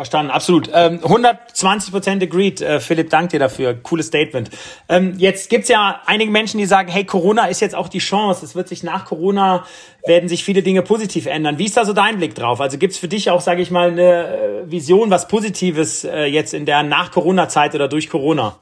Verstanden, 0.00 0.30
absolut. 0.30 0.70
Ähm, 0.72 1.00
120% 1.00 2.22
agreed. 2.22 2.62
Äh, 2.62 2.80
Philipp, 2.80 3.10
dank 3.10 3.28
dir 3.30 3.38
dafür. 3.38 3.74
Cooles 3.74 4.06
Statement. 4.06 4.48
Ähm, 4.88 5.12
jetzt 5.18 5.50
gibt's 5.50 5.68
ja 5.68 6.00
einige 6.06 6.30
Menschen, 6.30 6.56
die 6.56 6.64
sagen, 6.64 6.90
hey, 6.90 7.04
Corona 7.04 7.46
ist 7.46 7.60
jetzt 7.60 7.74
auch 7.74 7.88
die 7.88 7.98
Chance. 7.98 8.42
Es 8.44 8.54
wird 8.54 8.66
sich 8.66 8.82
nach 8.82 9.04
Corona, 9.04 9.66
werden 10.06 10.28
sich 10.28 10.42
viele 10.42 10.62
Dinge 10.62 10.80
positiv 10.80 11.26
ändern. 11.26 11.58
Wie 11.58 11.66
ist 11.66 11.76
da 11.76 11.84
so 11.84 11.92
dein 11.92 12.16
Blick 12.16 12.34
drauf? 12.34 12.62
Also 12.62 12.78
gibt's 12.78 12.96
für 12.96 13.08
dich 13.08 13.30
auch, 13.30 13.42
sage 13.42 13.60
ich 13.60 13.70
mal, 13.70 13.90
eine 13.90 14.62
äh, 14.64 14.70
Vision, 14.70 15.10
was 15.10 15.28
Positives 15.28 16.04
äh, 16.04 16.24
jetzt 16.24 16.54
in 16.54 16.64
der 16.64 16.82
Nach-Corona-Zeit 16.82 17.74
oder 17.74 17.86
durch 17.86 18.08
Corona? 18.08 18.58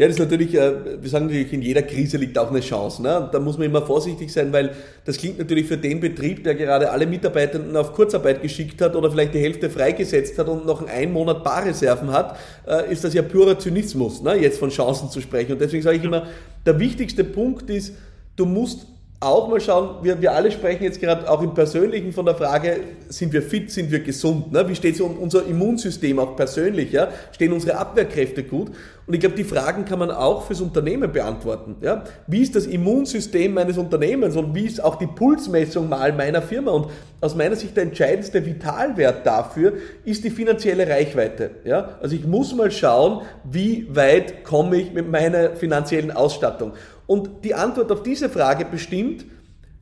Ja, 0.00 0.06
das 0.06 0.16
ist 0.16 0.20
natürlich, 0.20 0.54
äh, 0.54 1.02
wir 1.02 1.10
sagen 1.10 1.26
natürlich, 1.26 1.52
in 1.52 1.60
jeder 1.60 1.82
Krise 1.82 2.16
liegt 2.16 2.38
auch 2.38 2.48
eine 2.48 2.60
Chance. 2.60 3.02
Ne? 3.02 3.28
Da 3.30 3.38
muss 3.38 3.58
man 3.58 3.66
immer 3.66 3.82
vorsichtig 3.82 4.32
sein, 4.32 4.50
weil 4.50 4.70
das 5.04 5.18
klingt 5.18 5.38
natürlich 5.38 5.66
für 5.66 5.76
den 5.76 6.00
Betrieb, 6.00 6.42
der 6.42 6.54
gerade 6.54 6.90
alle 6.90 7.06
Mitarbeitenden 7.06 7.76
auf 7.76 7.92
Kurzarbeit 7.92 8.40
geschickt 8.40 8.80
hat 8.80 8.96
oder 8.96 9.10
vielleicht 9.10 9.34
die 9.34 9.40
Hälfte 9.40 9.68
freigesetzt 9.68 10.38
hat 10.38 10.48
und 10.48 10.64
noch 10.64 10.86
einen 10.86 11.12
Monat 11.12 11.44
Barreserven 11.44 12.12
hat, 12.12 12.38
äh, 12.66 12.90
ist 12.90 13.04
das 13.04 13.12
ja 13.12 13.20
purer 13.20 13.58
Zynismus, 13.58 14.22
ne? 14.22 14.36
jetzt 14.36 14.58
von 14.58 14.70
Chancen 14.70 15.10
zu 15.10 15.20
sprechen. 15.20 15.52
Und 15.52 15.60
deswegen 15.60 15.82
sage 15.82 15.98
ich 15.98 16.04
immer, 16.04 16.28
der 16.64 16.80
wichtigste 16.80 17.22
Punkt 17.22 17.68
ist, 17.68 17.92
du 18.36 18.46
musst 18.46 18.86
auch 19.22 19.48
mal 19.48 19.60
schauen, 19.60 19.96
wir, 20.02 20.18
wir 20.22 20.32
alle 20.32 20.50
sprechen 20.50 20.82
jetzt 20.82 20.98
gerade 20.98 21.30
auch 21.30 21.42
im 21.42 21.52
Persönlichen 21.52 22.10
von 22.12 22.24
der 22.24 22.34
Frage, 22.34 22.80
sind 23.10 23.34
wir 23.34 23.42
fit, 23.42 23.70
sind 23.70 23.90
wir 23.90 24.00
gesund? 24.00 24.50
Ne? 24.50 24.66
Wie 24.66 24.74
steht 24.74 24.94
es 24.94 25.00
um 25.02 25.18
unser 25.18 25.44
Immunsystem 25.44 26.18
auch 26.18 26.36
persönlich? 26.36 26.90
Ja? 26.92 27.08
Stehen 27.30 27.52
unsere 27.52 27.76
Abwehrkräfte 27.76 28.44
gut? 28.44 28.70
Und 29.06 29.12
ich 29.12 29.20
glaube, 29.20 29.36
die 29.36 29.44
Fragen 29.44 29.84
kann 29.84 29.98
man 29.98 30.10
auch 30.10 30.46
fürs 30.46 30.62
Unternehmen 30.62 31.12
beantworten. 31.12 31.76
Ja? 31.82 32.04
Wie 32.28 32.40
ist 32.40 32.56
das 32.56 32.64
Immunsystem 32.64 33.52
meines 33.52 33.76
Unternehmens 33.76 34.36
und 34.36 34.54
wie 34.54 34.64
ist 34.64 34.82
auch 34.82 34.94
die 34.96 35.06
Pulsmessung 35.06 35.90
mal 35.90 36.14
meiner 36.14 36.40
Firma? 36.40 36.70
Und 36.70 36.86
aus 37.20 37.34
meiner 37.34 37.56
Sicht 37.56 37.76
der 37.76 37.82
entscheidendste 37.82 38.46
Vitalwert 38.46 39.26
dafür 39.26 39.74
ist 40.06 40.24
die 40.24 40.30
finanzielle 40.30 40.88
Reichweite. 40.88 41.50
Ja? 41.64 41.98
Also 42.00 42.16
ich 42.16 42.24
muss 42.24 42.54
mal 42.54 42.70
schauen, 42.70 43.20
wie 43.44 43.86
weit 43.94 44.44
komme 44.44 44.76
ich 44.76 44.94
mit 44.94 45.10
meiner 45.10 45.56
finanziellen 45.56 46.10
Ausstattung. 46.10 46.72
Und 47.10 47.42
die 47.42 47.54
Antwort 47.54 47.90
auf 47.90 48.04
diese 48.04 48.28
Frage 48.28 48.64
bestimmt, 48.64 49.24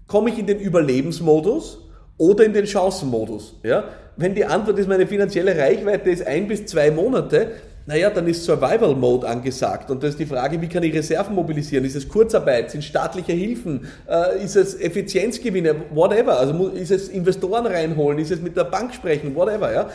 komme 0.06 0.30
ich 0.30 0.38
in 0.38 0.46
den 0.46 0.58
Überlebensmodus 0.60 1.86
oder 2.16 2.42
in 2.42 2.54
den 2.54 2.66
Chancenmodus. 2.66 3.54
Ja? 3.62 3.84
Wenn 4.16 4.34
die 4.34 4.46
Antwort 4.46 4.78
ist, 4.78 4.88
meine 4.88 5.06
finanzielle 5.06 5.54
Reichweite 5.54 6.08
ist 6.08 6.26
ein 6.26 6.48
bis 6.48 6.64
zwei 6.64 6.90
Monate, 6.90 7.50
naja, 7.84 8.08
dann 8.08 8.26
ist 8.28 8.44
Survival 8.44 8.94
Mode 8.94 9.28
angesagt. 9.28 9.90
Und 9.90 10.02
da 10.02 10.08
ist 10.08 10.18
die 10.18 10.24
Frage, 10.24 10.58
wie 10.62 10.68
kann 10.68 10.82
ich 10.82 10.94
Reserven 10.94 11.34
mobilisieren? 11.34 11.84
Ist 11.84 11.96
es 11.96 12.08
Kurzarbeit? 12.08 12.70
Sind 12.70 12.82
staatliche 12.82 13.32
Hilfen? 13.32 13.86
Äh, 14.08 14.42
ist 14.42 14.56
es 14.56 14.80
Effizienzgewinne? 14.80 15.74
Whatever. 15.90 16.40
Also 16.40 16.68
ist 16.68 16.90
es 16.90 17.10
Investoren 17.10 17.66
reinholen? 17.66 18.20
Ist 18.20 18.30
es 18.30 18.40
mit 18.40 18.56
der 18.56 18.64
Bank 18.64 18.94
sprechen? 18.94 19.34
Whatever. 19.34 19.70
Ja? 19.70 19.90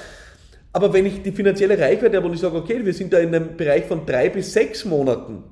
Aber 0.71 0.93
wenn 0.93 1.07
ich 1.07 1.23
die 1.23 1.31
finanzielle 1.31 1.79
Reichweite 1.79 2.15
habe 2.15 2.27
und 2.27 2.35
ich 2.35 2.41
sage, 2.41 2.57
okay, 2.57 2.85
wir 2.85 2.93
sind 2.93 3.11
da 3.11 3.17
in 3.17 3.33
einem 3.33 3.57
Bereich 3.57 3.85
von 3.85 4.05
drei 4.05 4.29
bis 4.29 4.53
sechs 4.53 4.85
Monaten, 4.85 5.43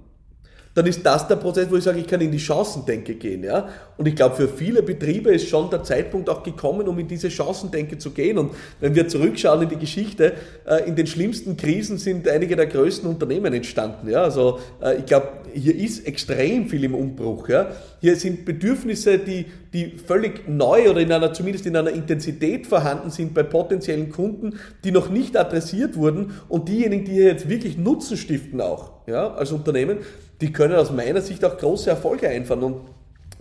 dann 0.73 0.85
ist 0.85 1.05
das 1.05 1.27
der 1.27 1.35
Prozess, 1.35 1.69
wo 1.69 1.75
ich 1.75 1.83
sage, 1.83 1.99
ich 1.99 2.07
kann 2.07 2.21
in 2.21 2.31
die 2.31 2.39
Chancendenke 2.39 3.15
gehen. 3.15 3.43
Ja? 3.43 3.67
Und 3.97 4.07
ich 4.07 4.15
glaube, 4.15 4.35
für 4.35 4.47
viele 4.47 4.81
Betriebe 4.81 5.33
ist 5.33 5.49
schon 5.49 5.69
der 5.69 5.83
Zeitpunkt 5.83 6.29
auch 6.29 6.43
gekommen, 6.43 6.87
um 6.87 6.97
in 6.97 7.07
diese 7.07 7.29
Chancendenke 7.29 7.97
zu 7.97 8.11
gehen. 8.11 8.37
Und 8.37 8.51
wenn 8.79 8.95
wir 8.95 9.07
zurückschauen 9.07 9.63
in 9.63 9.69
die 9.69 9.77
Geschichte, 9.77 10.33
äh, 10.65 10.87
in 10.87 10.95
den 10.95 11.07
schlimmsten 11.07 11.57
Krisen 11.57 11.97
sind 11.97 12.27
einige 12.27 12.55
der 12.55 12.67
größten 12.67 13.09
Unternehmen 13.09 13.53
entstanden. 13.53 14.09
Ja? 14.09 14.23
Also 14.23 14.59
äh, 14.81 14.97
ich 14.99 15.05
glaube, 15.05 15.27
hier 15.53 15.75
ist 15.75 16.07
extrem 16.07 16.69
viel 16.69 16.85
im 16.85 16.95
Umbruch. 16.95 17.49
Ja? 17.49 17.71
Hier 17.99 18.15
sind 18.15 18.45
Bedürfnisse, 18.45 19.17
die, 19.17 19.47
die 19.73 19.97
völlig 19.97 20.47
neu 20.47 20.89
oder 20.89 21.01
in 21.01 21.11
einer, 21.11 21.33
zumindest 21.33 21.65
in 21.65 21.75
einer 21.75 21.91
Intensität 21.91 22.65
vorhanden 22.65 23.09
sind 23.09 23.33
bei 23.33 23.43
potenziellen 23.43 24.09
Kunden, 24.09 24.57
die 24.85 24.91
noch 24.91 25.09
nicht 25.09 25.35
adressiert 25.35 25.97
wurden 25.97 26.31
und 26.47 26.69
diejenigen, 26.69 27.03
die 27.03 27.11
hier 27.11 27.25
jetzt 27.25 27.49
wirklich 27.49 27.77
Nutzen 27.77 28.15
stiften 28.15 28.61
auch 28.61 29.01
ja, 29.07 29.33
als 29.33 29.51
Unternehmen, 29.51 29.99
die 30.41 30.51
können 30.51 30.75
aus 30.75 30.91
meiner 30.91 31.21
Sicht 31.21 31.45
auch 31.45 31.57
große 31.57 31.89
Erfolge 31.89 32.27
einfahren. 32.27 32.63
Und 32.63 32.81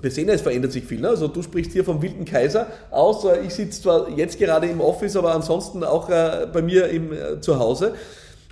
wir 0.00 0.10
sehen 0.10 0.28
ja, 0.28 0.34
es 0.34 0.42
verändert 0.42 0.72
sich 0.72 0.84
viel. 0.84 1.00
Ne? 1.00 1.08
Also 1.08 1.28
du 1.28 1.42
sprichst 1.42 1.72
hier 1.72 1.84
vom 1.84 2.00
wilden 2.00 2.24
Kaiser 2.24 2.66
aus. 2.90 3.26
Ich 3.44 3.54
sitze 3.54 3.82
zwar 3.82 4.10
jetzt 4.10 4.38
gerade 4.38 4.66
im 4.66 4.80
Office, 4.80 5.16
aber 5.16 5.34
ansonsten 5.34 5.84
auch 5.84 6.08
äh, 6.08 6.46
bei 6.52 6.62
mir 6.62 6.88
im 6.88 7.12
äh, 7.12 7.40
Zuhause. 7.40 7.94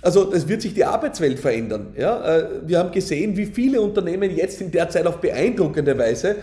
Also 0.01 0.31
es 0.31 0.47
wird 0.47 0.61
sich 0.61 0.73
die 0.73 0.85
Arbeitswelt 0.85 1.39
verändern. 1.39 1.93
Ja? 1.97 2.37
Äh, 2.37 2.47
wir 2.65 2.79
haben 2.79 2.91
gesehen, 2.91 3.37
wie 3.37 3.45
viele 3.45 3.81
Unternehmen 3.81 4.35
jetzt 4.35 4.61
in 4.61 4.71
der 4.71 4.89
Zeit 4.89 5.05
auf 5.05 5.17
beeindruckende 5.17 5.97
Weise 5.97 6.37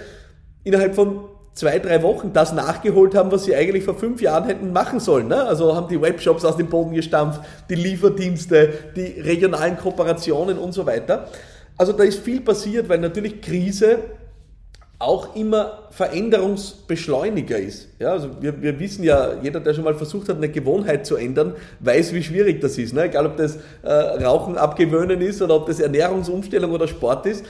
innerhalb 0.64 0.94
von 0.94 1.20
zwei, 1.54 1.78
drei 1.78 2.02
Wochen 2.02 2.32
das 2.32 2.52
nachgeholt 2.52 3.14
haben, 3.14 3.32
was 3.32 3.44
sie 3.44 3.54
eigentlich 3.54 3.84
vor 3.84 3.94
fünf 3.94 4.20
Jahren 4.20 4.44
hätten 4.44 4.72
machen 4.72 5.00
sollen. 5.00 5.28
Ne? 5.28 5.42
Also 5.42 5.74
haben 5.74 5.88
die 5.88 6.00
Webshops 6.00 6.44
aus 6.44 6.56
dem 6.56 6.68
Boden 6.68 6.92
gestampft, 6.92 7.40
die 7.70 7.76
Lieferdienste, 7.76 8.70
die 8.94 9.20
regionalen 9.20 9.76
Kooperationen 9.78 10.58
und 10.58 10.72
so 10.72 10.84
weiter. 10.84 11.28
Also 11.76 11.92
da 11.92 12.04
ist 12.04 12.20
viel 12.20 12.40
passiert, 12.40 12.88
weil 12.88 12.98
natürlich 12.98 13.40
Krise 13.40 13.98
auch 14.98 15.36
immer 15.36 15.88
Veränderungsbeschleuniger 15.90 17.58
ist. 17.58 17.88
Ja, 17.98 18.12
also 18.12 18.30
wir, 18.40 18.62
wir 18.62 18.78
wissen 18.80 19.04
ja, 19.04 19.34
jeder, 19.42 19.60
der 19.60 19.74
schon 19.74 19.84
mal 19.84 19.94
versucht 19.94 20.30
hat, 20.30 20.36
eine 20.36 20.48
Gewohnheit 20.48 21.04
zu 21.04 21.16
ändern, 21.16 21.54
weiß, 21.80 22.14
wie 22.14 22.22
schwierig 22.22 22.62
das 22.62 22.78
ist. 22.78 22.94
Ne? 22.94 23.04
Egal, 23.04 23.26
ob 23.26 23.36
das 23.36 23.58
äh, 23.82 23.90
Rauchen 23.90 24.56
abgewöhnen 24.56 25.20
ist 25.20 25.42
oder 25.42 25.54
ob 25.54 25.66
das 25.66 25.80
Ernährungsumstellung 25.80 26.72
oder 26.72 26.88
Sport 26.88 27.26
ist. 27.26 27.44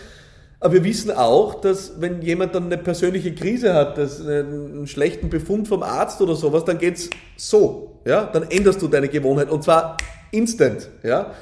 Aber 0.58 0.74
wir 0.74 0.84
wissen 0.84 1.12
auch, 1.12 1.60
dass 1.60 2.00
wenn 2.00 2.22
jemand 2.22 2.54
dann 2.54 2.64
eine 2.64 2.78
persönliche 2.78 3.32
Krise 3.34 3.74
hat, 3.74 3.98
das, 3.98 4.20
einen 4.26 4.86
schlechten 4.88 5.28
Befund 5.28 5.68
vom 5.68 5.82
Arzt 5.84 6.20
oder 6.20 6.34
sowas, 6.34 6.64
dann 6.64 6.78
geht's 6.78 7.10
so. 7.36 8.00
Ja? 8.04 8.24
Dann 8.24 8.50
änderst 8.50 8.82
du 8.82 8.88
deine 8.88 9.08
Gewohnheit 9.08 9.50
und 9.50 9.62
zwar 9.62 9.96
instant. 10.32 10.88
Ja? 11.04 11.32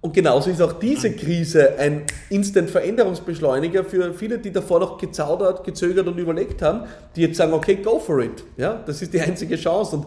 Und 0.00 0.14
genauso 0.14 0.48
ist 0.50 0.62
auch 0.62 0.74
diese 0.74 1.12
Krise 1.12 1.76
ein 1.76 2.04
Instant-Veränderungsbeschleuniger 2.30 3.82
für 3.84 4.14
viele, 4.14 4.38
die 4.38 4.52
davor 4.52 4.78
noch 4.78 4.98
gezaudert, 4.98 5.64
gezögert 5.64 6.06
und 6.06 6.16
überlegt 6.18 6.62
haben, 6.62 6.86
die 7.16 7.22
jetzt 7.22 7.36
sagen, 7.36 7.52
okay, 7.52 7.76
go 7.76 7.98
for 7.98 8.20
it. 8.20 8.44
Ja, 8.56 8.80
das 8.86 9.02
ist 9.02 9.12
die 9.12 9.20
einzige 9.20 9.56
Chance. 9.56 9.96
Und 9.96 10.06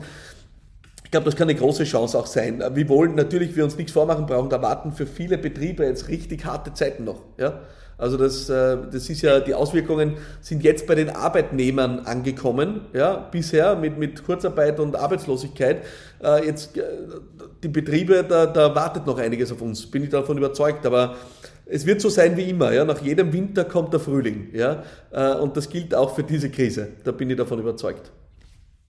ich 1.12 1.13
glaube, 1.13 1.26
das 1.26 1.36
kann 1.36 1.50
eine 1.50 1.60
große 1.60 1.84
Chance 1.84 2.17
auch 2.17 2.26
sein. 2.26 2.63
Wir 2.74 2.88
wollen 2.88 3.15
natürlich, 3.15 3.54
wir 3.58 3.65
uns 3.65 3.76
nichts 3.76 3.91
vormachen 3.91 4.28
brauchen, 4.28 4.50
da 4.50 4.62
warten 4.62 4.93
für 4.93 5.06
viele 5.06 5.38
Betriebe 5.38 5.84
jetzt 5.84 6.08
richtig 6.08 6.45
harte 6.45 6.74
Zeiten 6.74 7.04
noch. 7.04 7.19
Ja? 7.38 7.60
Also 7.97 8.15
das, 8.15 8.50
äh, 8.50 8.78
das 8.89 9.10
ist 9.10 9.21
ja, 9.21 9.41
die 9.41 9.54
Auswirkungen 9.54 10.13
sind 10.39 10.63
jetzt 10.63 10.88
bei 10.88 10.95
den 10.95 11.10
Arbeitnehmern 11.10 12.00
angekommen, 12.06 12.86
ja, 12.93 13.28
bisher 13.30 13.76
mit, 13.76 13.97
mit 13.97 14.24
Kurzarbeit 14.24 14.80
und 14.80 14.95
Arbeitslosigkeit. 14.95 15.84
Äh, 16.24 16.45
jetzt 16.45 16.78
äh, 16.78 16.84
die 17.62 17.67
Betriebe, 17.67 18.24
da, 18.24 18.45
da 18.45 18.74
wartet 18.74 19.06
noch 19.06 19.17
einiges 19.17 19.52
auf 19.52 19.62
uns, 19.62 19.86
bin 19.88 20.04
ich 20.04 20.10
davon 20.12 20.38
überzeugt. 20.38 20.86
Aber 20.86 21.17
es 21.65 21.86
wird 21.86 22.00
so 22.00 22.08
sein 22.08 22.38
wie 22.38 22.50
immer, 22.50 22.71
ja. 22.71 22.86
Nach 22.86 23.02
jedem 23.02 23.34
Winter 23.34 23.65
kommt 23.65 23.91
der 23.91 24.00
Frühling, 24.00 24.47
ja. 24.54 24.84
Und 25.41 25.58
das 25.58 25.69
gilt 25.69 25.93
auch 25.93 26.15
für 26.15 26.24
diese 26.24 26.50
Krise. 26.50 26.88
Da 27.04 27.12
bin 27.12 27.30
ich 27.30 27.36
davon 27.36 27.60
überzeugt. 27.60 28.12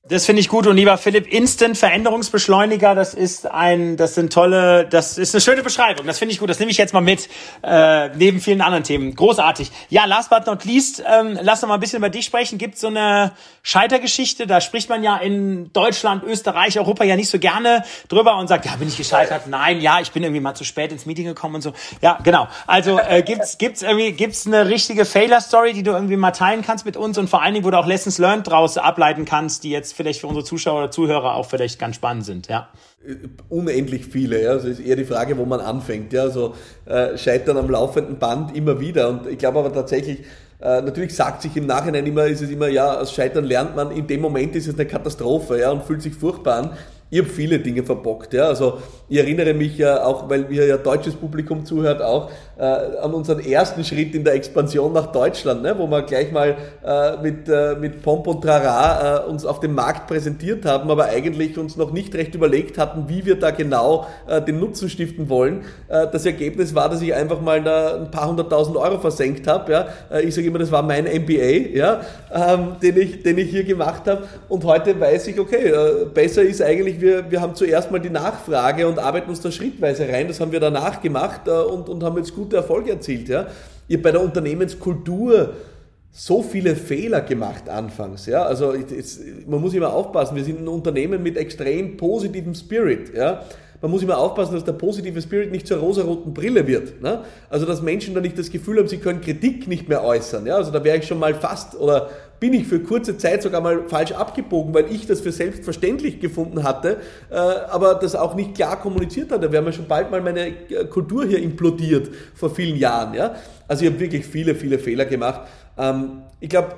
Das 0.09 0.27
finde 0.27 0.41
ich 0.41 0.49
gut 0.49 0.67
und 0.67 0.75
lieber 0.75 0.99
Philipp, 0.99 1.33
Instant 1.33 1.79
Veränderungsbeschleuniger, 1.79 2.97
das 2.97 3.15
ist 3.15 3.49
ein, 3.49 3.97
das 3.97 4.17
sind 4.17 4.33
tolle, 4.33 4.85
das 4.85 5.17
ist 5.17 5.33
eine 5.33 5.41
schöne 5.41 5.63
Beschreibung. 5.63 6.09
Das 6.09 6.19
finde 6.19 6.33
ich 6.33 6.41
gut. 6.41 6.51
Das 6.51 6.59
nehme 6.59 6.73
ich 6.73 6.77
jetzt 6.77 6.93
mal 6.93 7.01
mit 7.01 7.29
äh, 7.63 8.09
neben 8.09 8.41
vielen 8.41 8.63
anderen 8.63 8.83
Themen. 8.83 9.15
Großartig. 9.15 9.71
Ja, 9.91 10.07
last 10.07 10.29
but 10.29 10.45
not 10.47 10.65
least, 10.65 11.05
ähm, 11.07 11.39
lass 11.41 11.63
noch 11.63 11.69
mal 11.69 11.75
ein 11.75 11.81
bisschen 11.81 11.99
über 11.99 12.11
dich 12.11 12.25
sprechen. 12.25 12.59
Gibt 12.59 12.79
so 12.79 12.89
eine 12.89 13.31
Scheitergeschichte? 13.63 14.49
Da 14.49 14.61
spricht 14.61 14.89
man 14.89 15.05
ja 15.05 15.19
in 15.19 15.73
Deutschland, 15.73 16.25
Österreich, 16.25 16.77
Europa 16.81 17.05
ja 17.05 17.15
nicht 17.15 17.31
so 17.31 17.39
gerne 17.39 17.85
drüber 18.09 18.39
und 18.39 18.49
sagt, 18.49 18.67
ja, 18.67 18.75
bin 18.75 18.89
ich 18.89 18.97
gescheitert? 18.97 19.47
Nein, 19.47 19.81
ja, 19.81 20.01
ich 20.01 20.11
bin 20.11 20.25
irgendwie 20.25 20.41
mal 20.41 20.57
zu 20.57 20.65
spät 20.65 20.91
ins 20.91 21.07
Meeting 21.07 21.27
gekommen 21.27 21.55
und 21.55 21.63
so. 21.63 21.75
Ja, 22.01 22.19
genau. 22.25 22.49
Also 22.67 22.99
äh, 22.99 23.23
gibt's 23.23 23.57
gibt's 23.57 23.83
irgendwie 23.83 24.11
gibt's 24.11 24.49
eine 24.49 24.67
richtige 24.67 25.05
Failure 25.05 25.41
Story, 25.41 25.75
die 25.75 25.85
du 25.85 25.93
irgendwie 25.93 26.17
mal 26.17 26.33
teilen 26.33 26.63
kannst 26.63 26.85
mit 26.87 26.97
uns 26.97 27.19
und 27.19 27.31
vor 27.31 27.41
allen 27.41 27.55
Dingen, 27.55 27.65
wo 27.65 27.71
du 27.71 27.79
auch 27.79 27.87
Lessons 27.87 28.19
learned 28.19 28.49
draus 28.49 28.79
ableiten 28.79 29.27
kannst, 29.27 29.63
die 29.63 29.71
jetzt 29.71 29.92
vielleicht 29.93 30.21
für 30.21 30.27
unsere 30.27 30.45
Zuschauer 30.45 30.79
oder 30.79 30.91
Zuhörer 30.91 31.35
auch 31.35 31.47
vielleicht 31.47 31.79
ganz 31.79 31.97
spannend 31.97 32.25
sind, 32.25 32.49
ja? 32.49 32.69
Unendlich 33.49 34.07
viele, 34.07 34.43
ja. 34.43 34.51
Also 34.51 34.69
ist 34.69 34.81
eher 34.81 34.97
die 34.97 35.05
Frage, 35.05 35.37
wo 35.39 35.45
man 35.45 35.61
anfängt, 35.61 36.13
ja. 36.13 36.23
Also 36.23 36.55
äh, 36.87 37.17
scheitern 37.17 37.57
am 37.57 37.71
laufenden 37.71 38.19
Band 38.19 38.57
immer 38.57 38.81
wieder. 38.81 39.09
Und 39.09 39.27
ich 39.27 39.39
glaube 39.39 39.59
aber 39.59 39.73
tatsächlich, 39.73 40.21
äh, 40.61 40.81
natürlich 40.81 41.15
sagt 41.15 41.43
sich 41.43 41.57
im 41.57 41.67
Nachhinein 41.67 42.07
immer, 42.07 42.27
ist 42.27 42.41
es 42.41 42.51
immer, 42.51 42.69
ja, 42.69 43.01
aus 43.01 43.13
Scheitern 43.13 43.45
lernt 43.45 43.75
man, 43.75 43.91
in 43.91 44.07
dem 44.07 44.21
Moment 44.21 44.55
ist 44.55 44.69
es 44.69 44.75
eine 44.75 44.87
Katastrophe, 44.87 45.59
ja, 45.59 45.71
und 45.71 45.85
fühlt 45.85 46.03
sich 46.03 46.15
furchtbar 46.15 46.57
an. 46.59 46.77
Ich 47.13 47.19
habe 47.19 47.29
viele 47.29 47.59
Dinge 47.59 47.83
verbockt. 47.83 48.33
Ja. 48.33 48.45
Also 48.45 48.79
ich 49.11 49.19
erinnere 49.19 49.53
mich 49.53 49.77
ja 49.77 50.03
auch, 50.03 50.31
weil 50.31 50.47
mir 50.49 50.67
ja 50.67 50.79
deutsches 50.79 51.15
Publikum 51.15 51.67
zuhört, 51.67 52.01
auch 52.01 52.31
äh, 52.59 52.63
an 52.63 53.13
unseren 53.13 53.41
ersten 53.41 53.85
Schritt 53.85 54.15
in 54.15 54.25
der 54.25 54.33
Expansion 54.33 54.95
nach 54.95 55.13
Deutschland, 55.13 55.63
ne, 55.63 55.75
wo 55.77 55.87
wir 55.89 56.01
gleich 56.05 56.33
mal 56.33 56.57
äh, 56.83 57.23
mit, 57.23 57.51
äh, 57.51 57.75
mit 57.75 58.01
Pomp 58.01 58.27
und 58.29 58.41
Trara 58.41 59.27
äh, 59.27 59.29
uns 59.29 59.45
auf 59.45 59.61
dem 59.61 59.75
Markt 59.75 60.07
präsentiert 60.07 60.65
haben, 60.65 60.91
aber 60.91 61.05
eigentlich 61.05 61.59
uns 61.59 61.77
noch 61.77 61.93
nicht 61.93 62.15
recht 62.15 62.35
überlegt 62.35 62.79
hatten, 62.79 63.11
wie 63.11 63.27
wir 63.27 63.39
da 63.39 63.51
genau 63.51 64.07
äh, 64.27 64.41
den 64.41 64.59
Nutzen 64.59 64.89
stiften 64.89 65.29
wollen. 65.29 65.65
Äh, 65.89 66.07
das 66.11 66.25
Ergebnis 66.25 66.75
war, 66.75 66.89
dass 66.89 67.03
ich 67.03 67.13
einfach 67.13 67.43
mal 67.43 67.63
da 67.63 67.97
ein 67.97 68.11
paar 68.11 68.29
hunderttausend 68.31 68.79
Euro 68.79 68.99
versenkt 68.99 69.47
habe. 69.47 69.71
Ja. 69.71 69.89
Äh, 70.11 70.23
ich 70.23 70.35
sage 70.35 70.47
immer, 70.47 70.61
das 70.61 70.73
war 70.73 70.83
mein 70.83 71.05
MBA, 71.05 71.77
ja, 71.77 72.01
ähm, 72.33 72.77
den, 72.83 72.97
ich, 72.97 73.23
den 73.23 73.37
ich 73.37 73.51
hier 73.51 73.65
gemacht 73.65 74.07
habe. 74.07 74.23
Und 74.49 74.65
heute 74.65 74.99
weiß 74.99 75.27
ich, 75.27 75.39
okay, 75.39 75.69
äh, 75.69 76.07
besser 76.07 76.41
ist 76.41 76.63
eigentlich, 76.63 77.02
wir, 77.03 77.31
wir 77.31 77.41
haben 77.41 77.55
zuerst 77.55 77.91
mal 77.91 77.99
die 77.99 78.11
Nachfrage 78.11 78.87
und 78.89 78.99
arbeiten 78.99 79.29
uns 79.29 79.41
da 79.41 79.51
schrittweise 79.51 80.09
rein. 80.09 80.29
Das 80.29 80.41
haben 80.41 80.53
wir 80.53 80.61
danach 80.61 81.03
gemacht 81.03 81.43
äh, 81.47 81.51
und, 81.51 81.89
und 81.89 82.03
haben 82.03 82.17
jetzt 82.17 82.35
gute 82.35 82.57
Erfolge 82.57 82.93
erzielt. 82.93 83.29
Ja? 83.29 83.49
Ihr 83.89 84.01
bei 84.01 84.13
der 84.13 84.23
Unternehmenskultur 84.23 85.55
so 86.11 86.43
viele 86.43 86.77
Fehler 86.77 87.21
gemacht 87.23 87.69
anfangs. 87.69 88.27
Ja? 88.27 88.45
Also 88.45 88.75
jetzt, 88.75 89.21
man 89.47 89.61
muss 89.61 89.75
immer 89.75 89.93
aufpassen, 89.93 90.37
wir 90.37 90.45
sind 90.45 90.61
ein 90.61 90.69
Unternehmen 90.69 91.23
mit 91.23 91.37
extrem 91.37 91.97
positivem 91.97 92.55
Spirit. 92.55 93.15
Ja? 93.15 93.43
Man 93.83 93.91
muss 93.91 94.03
immer 94.03 94.17
aufpassen, 94.17 94.55
dass 94.55 94.65
der 94.65 94.75
positive 94.75 95.21
Spirit 95.21 95.51
nicht 95.51 95.67
zur 95.67 95.79
rosaroten 95.79 96.33
Brille 96.33 96.69
wird. 96.69 97.03
Ne? 97.03 97.25
Also 97.51 97.67
dass 97.67 97.83
Menschen 97.83 98.15
da 98.15 98.21
nicht 98.21 98.39
das 98.39 98.49
Gefühl 98.49 98.79
haben, 98.79 98.87
sie 98.87 98.99
können 98.99 99.21
Kritik 99.21 99.67
nicht 99.67 99.89
mehr 99.89 100.05
äußern. 100.05 100.47
Ja? 100.47 100.55
Also 100.55 100.71
da 100.71 100.85
wäre 100.85 100.99
ich 100.99 101.07
schon 101.07 101.19
mal 101.19 101.35
fast 101.35 101.75
oder 101.75 102.09
bin 102.39 102.55
ich 102.55 102.69
für 102.69 102.79
kurze 102.79 103.19
Zeit 103.19 103.43
sogar 103.43 103.61
mal 103.61 103.89
falsch 103.89 104.13
abgebogen, 104.13 104.73
weil 104.73 104.87
ich 104.93 105.07
das 105.09 105.21
für 105.21 105.33
selbstverständlich 105.33 106.21
gefunden 106.21 106.63
hatte, 106.63 106.99
äh, 107.29 107.35
aber 107.35 107.95
das 107.95 108.15
auch 108.15 108.37
nicht 108.37 108.55
klar 108.55 108.81
kommuniziert 108.81 109.33
hatte. 109.33 109.47
Da 109.47 109.53
wäre 109.53 109.63
mir 109.65 109.73
schon 109.73 109.89
bald 109.89 110.13
mal 110.13 110.21
meine 110.21 110.47
äh, 110.47 110.85
Kultur 110.89 111.27
hier 111.27 111.43
implodiert 111.43 112.09
vor 112.37 112.51
vielen 112.51 112.77
Jahren. 112.77 113.15
Ja? 113.15 113.35
Also 113.67 113.85
ich 113.85 113.91
habe 113.91 113.99
wirklich 113.99 114.25
viele, 114.25 114.55
viele 114.55 114.79
Fehler 114.79 115.07
gemacht. 115.07 115.41
Ähm, 115.77 116.23
ich 116.39 116.49
glaube, 116.49 116.75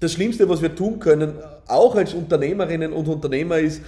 das 0.00 0.14
Schlimmste, 0.14 0.48
was 0.48 0.62
wir 0.62 0.74
tun 0.74 0.98
können, 0.98 1.34
auch 1.68 1.94
als 1.94 2.14
Unternehmerinnen 2.14 2.94
und 2.94 3.06
Unternehmer, 3.06 3.58
ist, 3.58 3.82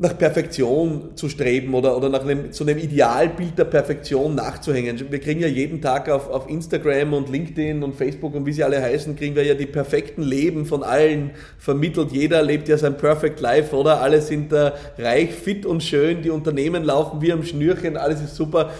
nach 0.00 0.16
Perfektion 0.16 1.16
zu 1.16 1.28
streben 1.28 1.74
oder, 1.74 1.96
oder 1.96 2.08
nach 2.08 2.22
einem, 2.22 2.52
zu 2.52 2.62
einem 2.62 2.78
Idealbild 2.78 3.58
der 3.58 3.64
Perfektion 3.64 4.36
nachzuhängen. 4.36 5.10
Wir 5.10 5.18
kriegen 5.18 5.40
ja 5.40 5.48
jeden 5.48 5.82
Tag 5.82 6.08
auf, 6.08 6.30
auf 6.30 6.48
Instagram 6.48 7.14
und 7.14 7.28
LinkedIn 7.28 7.82
und 7.82 7.96
Facebook 7.96 8.34
und 8.36 8.46
wie 8.46 8.52
sie 8.52 8.62
alle 8.62 8.80
heißen, 8.80 9.16
kriegen 9.16 9.34
wir 9.34 9.44
ja 9.44 9.54
die 9.54 9.66
perfekten 9.66 10.22
Leben 10.22 10.66
von 10.66 10.84
allen 10.84 11.32
vermittelt. 11.58 12.12
Jeder 12.12 12.44
lebt 12.44 12.68
ja 12.68 12.78
sein 12.78 12.96
Perfect 12.96 13.40
Life, 13.40 13.74
oder? 13.74 14.00
Alle 14.00 14.22
sind 14.22 14.52
äh, 14.52 14.70
reich, 14.98 15.32
fit 15.32 15.66
und 15.66 15.82
schön, 15.82 16.22
die 16.22 16.30
Unternehmen 16.30 16.84
laufen 16.84 17.20
wie 17.20 17.32
am 17.32 17.42
Schnürchen, 17.42 17.96
alles 17.96 18.20
ist 18.20 18.36
super 18.36 18.70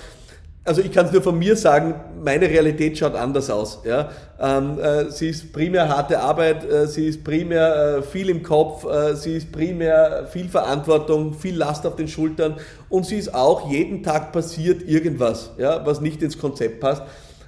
also 0.68 0.82
ich 0.82 0.92
kann 0.92 1.06
es 1.06 1.12
nur 1.12 1.22
von 1.22 1.38
mir 1.38 1.56
sagen, 1.56 1.94
meine 2.22 2.48
Realität 2.48 2.98
schaut 2.98 3.14
anders 3.14 3.48
aus. 3.48 3.80
Ja? 3.84 4.10
Ähm, 4.38 4.78
äh, 4.78 5.10
sie 5.10 5.30
ist 5.30 5.50
primär 5.52 5.88
harte 5.88 6.20
Arbeit, 6.20 6.62
äh, 6.70 6.86
sie 6.86 7.06
ist 7.06 7.24
primär 7.24 7.96
äh, 7.98 8.02
viel 8.02 8.28
im 8.28 8.42
Kopf, 8.42 8.84
äh, 8.84 9.16
sie 9.16 9.36
ist 9.38 9.50
primär 9.50 10.28
viel 10.30 10.48
Verantwortung, 10.48 11.32
viel 11.32 11.56
Last 11.56 11.86
auf 11.86 11.96
den 11.96 12.06
Schultern 12.06 12.56
und 12.90 13.06
sie 13.06 13.16
ist 13.16 13.34
auch 13.34 13.70
jeden 13.70 14.02
Tag 14.02 14.30
passiert 14.30 14.86
irgendwas, 14.86 15.52
ja, 15.56 15.84
was 15.86 16.02
nicht 16.02 16.22
ins 16.22 16.38
Konzept 16.38 16.80
passt. 16.80 17.02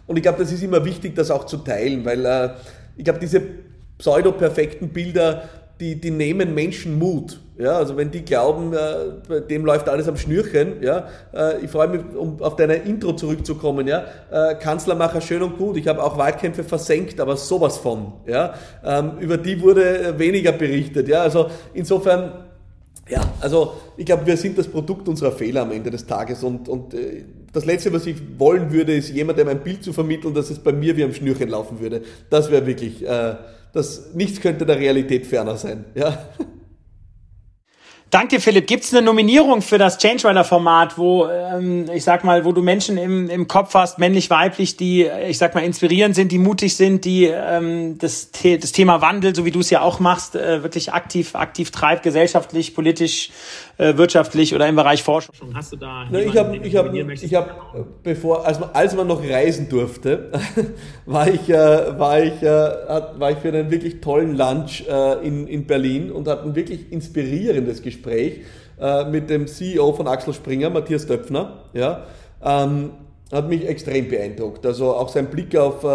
Und 0.07 0.17
ich 0.17 0.23
glaube, 0.23 0.39
das 0.39 0.51
ist 0.51 0.63
immer 0.63 0.85
wichtig, 0.87 1.15
das 1.15 1.31
auch 1.31 1.45
zu 1.45 1.59
teilen, 1.59 2.05
weil 2.07 2.25
äh, 2.25 2.51
ich 2.97 3.05
glaube, 3.05 3.21
diese 3.21 3.43
pseudo-perfekten 3.99 4.89
Bilder, 4.89 5.43
die, 5.81 6.01
die 6.01 6.11
nehmen 6.11 6.55
Menschen 6.55 6.99
Mut. 6.99 7.41
Ja, 7.59 7.77
also 7.77 7.97
wenn 7.97 8.11
die 8.11 8.25
glauben, 8.25 8.73
äh, 8.73 9.43
dem 9.43 9.67
läuft 9.67 9.89
alles 9.89 10.09
am 10.09 10.17
Schnürchen, 10.17 10.83
ja, 10.83 11.09
äh, 11.35 11.63
ich 11.63 11.71
freue 11.71 11.89
mich, 11.89 12.01
um 12.17 12.41
auf 12.41 12.57
deine 12.57 12.77
Intro 12.77 13.13
zurückzukommen, 13.13 13.87
ja, 13.87 14.05
äh, 14.31 14.55
Kanzlermacher 14.55 15.21
schön 15.21 15.43
und 15.43 15.59
gut, 15.59 15.77
ich 15.77 15.87
habe 15.87 16.03
auch 16.03 16.17
Wahlkämpfe 16.17 16.65
versenkt, 16.65 17.21
aber 17.21 17.37
sowas 17.37 17.77
von, 17.77 18.15
ja, 18.27 18.55
ähm, 18.83 19.19
über 19.21 19.37
die 19.37 19.61
wurde 19.61 20.19
weniger 20.19 20.53
berichtet, 20.53 21.07
ja, 21.09 21.21
also 21.21 21.49
insofern, 21.75 22.33
ja, 23.11 23.21
also 23.41 23.75
ich 23.99 24.07
glaube, 24.07 24.25
wir 24.25 24.39
sind 24.39 24.57
das 24.57 24.67
Produkt 24.67 25.07
unserer 25.07 25.33
Fehler 25.33 25.61
am 25.61 25.73
Ende 25.73 25.91
des 25.91 26.07
Tages 26.07 26.43
und, 26.43 26.67
und 26.67 26.95
äh, 26.95 27.25
das 27.53 27.67
Letzte, 27.67 27.93
was 27.93 28.07
ich 28.07 28.17
wollen 28.39 28.73
würde, 28.73 28.95
ist 28.95 29.11
jemandem 29.11 29.49
ein 29.49 29.61
Bild 29.61 29.85
zu 29.85 29.93
vermitteln, 29.93 30.33
dass 30.33 30.49
es 30.49 30.61
bei 30.61 30.73
mir 30.73 30.97
wie 30.97 31.05
am 31.05 31.13
Schnürchen 31.13 31.51
laufen 31.51 31.81
würde. 31.81 32.03
Das 32.31 32.51
wäre 32.51 32.65
wirklich, 32.65 33.07
äh, 33.07 33.35
das, 33.73 34.15
nichts 34.15 34.41
könnte 34.41 34.67
der 34.67 34.79
Realität 34.79 35.27
ferner 35.27 35.57
sein, 35.57 35.85
ja. 35.95 36.19
Danke, 38.11 38.41
Philipp. 38.41 38.67
Gibt 38.67 38.83
es 38.83 38.93
eine 38.93 39.03
Nominierung 39.03 39.63
für 39.63 39.79
das 39.79 39.97
Change 39.99 40.29
Rider 40.29 40.43
Format, 40.43 40.99
wo 40.99 41.29
ähm, 41.29 41.89
ich 41.95 42.03
sag 42.03 42.25
mal, 42.25 42.45
wo 42.45 42.51
du 42.51 42.61
Menschen 42.61 42.99
im, 42.99 43.31
im 43.31 43.47
Kopf 43.47 43.73
hast, 43.75 44.01
männlich, 44.01 44.31
weiblich, 44.31 44.77
die 44.77 45.09
ich 45.29 45.39
sag 45.39 45.55
mal 45.55 45.63
inspirierend 45.63 46.17
sind, 46.17 46.33
die 46.33 46.39
mutig 46.39 46.75
sind, 46.77 47.05
die 47.05 47.27
ähm, 47.27 47.99
das, 47.99 48.31
das 48.33 48.73
Thema 48.73 49.01
Wandel, 49.01 49.37
so 49.37 49.45
wie 49.45 49.53
du 49.53 49.61
es 49.61 49.71
ja 49.71 49.83
auch 49.83 50.01
machst, 50.01 50.35
äh, 50.35 50.65
wirklich 50.65 50.93
aktiv 50.93 51.37
aktiv 51.37 51.71
treibt, 51.71 52.03
gesellschaftlich, 52.03 52.75
politisch, 52.75 53.31
äh, 53.81 53.97
wirtschaftlich 53.97 54.55
oder 54.55 54.69
im 54.69 54.77
Bereich 54.77 55.03
Forschung. 55.03 55.35
Hast 55.55 55.73
du 55.73 55.77
da? 55.77 56.07
Na, 56.11 56.21
ich 56.21 56.37
habe, 56.37 56.57
ich 56.57 56.77
habe, 56.77 57.15
ich 57.15 57.35
habe, 57.35 57.51
bevor 58.03 58.47
als 58.47 58.61
man, 58.61 58.71
als 58.73 58.95
man 58.95 59.07
noch 59.07 59.23
reisen 59.23 59.69
durfte, 59.69 60.31
war 61.07 61.29
ich, 61.29 61.49
äh, 61.49 61.99
war 61.99 62.21
ich, 62.21 62.43
äh, 62.43 62.47
war 62.47 63.31
ich 63.31 63.39
für 63.39 63.49
einen 63.49 63.71
wirklich 63.71 64.01
tollen 64.01 64.37
Lunch 64.37 64.85
äh, 64.89 65.27
in 65.27 65.47
in 65.47 65.67
Berlin 65.67 66.11
und 66.11 66.29
hatte 66.29 66.45
ein 66.45 66.55
wirklich 66.55 66.93
inspirierendes 66.93 67.83
Gespräch 67.83 68.01
Gespräch 68.01 68.41
äh, 68.81 69.05
mit 69.05 69.31
dem 69.31 69.47
CEO 69.47 69.93
von 69.93 70.07
Axel 70.09 70.35
Springer, 70.35 70.71
Matthias 70.71 71.07
Döpfner. 71.07 71.65
Ja, 71.73 72.05
ähm, 72.43 72.91
hat 73.33 73.49
mich 73.49 73.67
extrem 73.67 74.09
beeindruckt. 74.09 74.67
Also 74.67 74.93
auch 74.93 75.09
sein 75.09 75.31
Blick 75.31 75.57
auf 75.57 75.85
äh, 75.85 75.87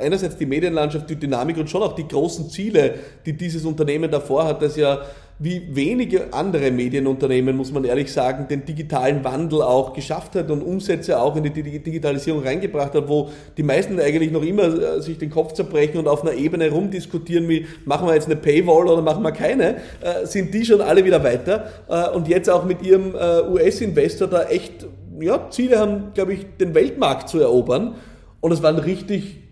einerseits 0.00 0.36
die 0.36 0.46
Medienlandschaft, 0.46 1.10
die 1.10 1.16
Dynamik 1.16 1.56
und 1.56 1.68
schon 1.68 1.82
auch 1.82 1.94
die 1.96 2.06
großen 2.06 2.50
Ziele, 2.50 2.94
die 3.26 3.32
dieses 3.32 3.64
Unternehmen 3.64 4.10
davor 4.10 4.44
hat, 4.44 4.62
das 4.62 4.76
ja 4.76 5.00
wie 5.38 5.74
wenige 5.74 6.32
andere 6.32 6.70
Medienunternehmen, 6.70 7.56
muss 7.56 7.72
man 7.72 7.84
ehrlich 7.84 8.12
sagen, 8.12 8.46
den 8.48 8.64
digitalen 8.64 9.24
Wandel 9.24 9.62
auch 9.62 9.92
geschafft 9.92 10.36
hat 10.36 10.48
und 10.50 10.62
Umsätze 10.62 11.20
auch 11.20 11.34
in 11.34 11.42
die 11.42 11.50
Digitalisierung 11.50 12.44
reingebracht 12.44 12.94
hat, 12.94 13.08
wo 13.08 13.30
die 13.56 13.64
meisten 13.64 13.98
eigentlich 13.98 14.30
noch 14.30 14.42
immer 14.42 14.62
äh, 14.64 15.02
sich 15.02 15.18
den 15.18 15.30
Kopf 15.30 15.52
zerbrechen 15.54 15.98
und 15.98 16.06
auf 16.06 16.22
einer 16.22 16.34
Ebene 16.34 16.70
rumdiskutieren, 16.70 17.48
wie 17.48 17.66
machen 17.84 18.06
wir 18.06 18.14
jetzt 18.14 18.26
eine 18.26 18.36
Paywall 18.36 18.86
oder 18.86 19.02
machen 19.02 19.24
wir 19.24 19.32
keine, 19.32 19.76
äh, 20.00 20.24
sind 20.24 20.54
die 20.54 20.64
schon 20.64 20.80
alle 20.80 21.04
wieder 21.04 21.24
weiter. 21.24 21.66
Äh, 21.88 22.10
und 22.10 22.28
jetzt 22.28 22.48
auch 22.48 22.64
mit 22.64 22.82
ihrem 22.82 23.14
US-Investor 23.14 24.28
da 24.28 24.44
echt 24.44 24.86
ja, 25.20 25.48
Ziele 25.50 25.78
haben, 25.78 26.12
glaube 26.14 26.34
ich, 26.34 26.46
den 26.60 26.74
Weltmarkt 26.74 27.28
zu 27.28 27.40
erobern. 27.40 27.96
Und 28.40 28.52
es 28.52 28.62
war 28.62 28.70
ein 28.70 28.78
richtig 28.78 29.43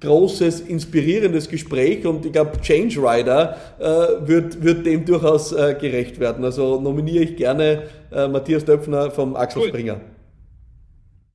großes, 0.00 0.60
inspirierendes 0.60 1.48
Gespräch 1.48 2.06
und 2.06 2.24
ich 2.24 2.32
glaube, 2.32 2.60
Change 2.60 2.98
Rider 3.00 3.56
äh, 3.78 4.26
wird, 4.26 4.62
wird 4.62 4.86
dem 4.86 5.04
durchaus 5.04 5.52
äh, 5.52 5.76
gerecht 5.78 6.18
werden. 6.18 6.44
Also 6.44 6.80
nominiere 6.80 7.24
ich 7.24 7.36
gerne 7.36 7.84
äh, 8.10 8.26
Matthias 8.26 8.64
Döpfner 8.64 9.10
vom 9.10 9.36
Axel 9.36 9.62
cool. 9.62 9.68
Springer. 9.68 10.00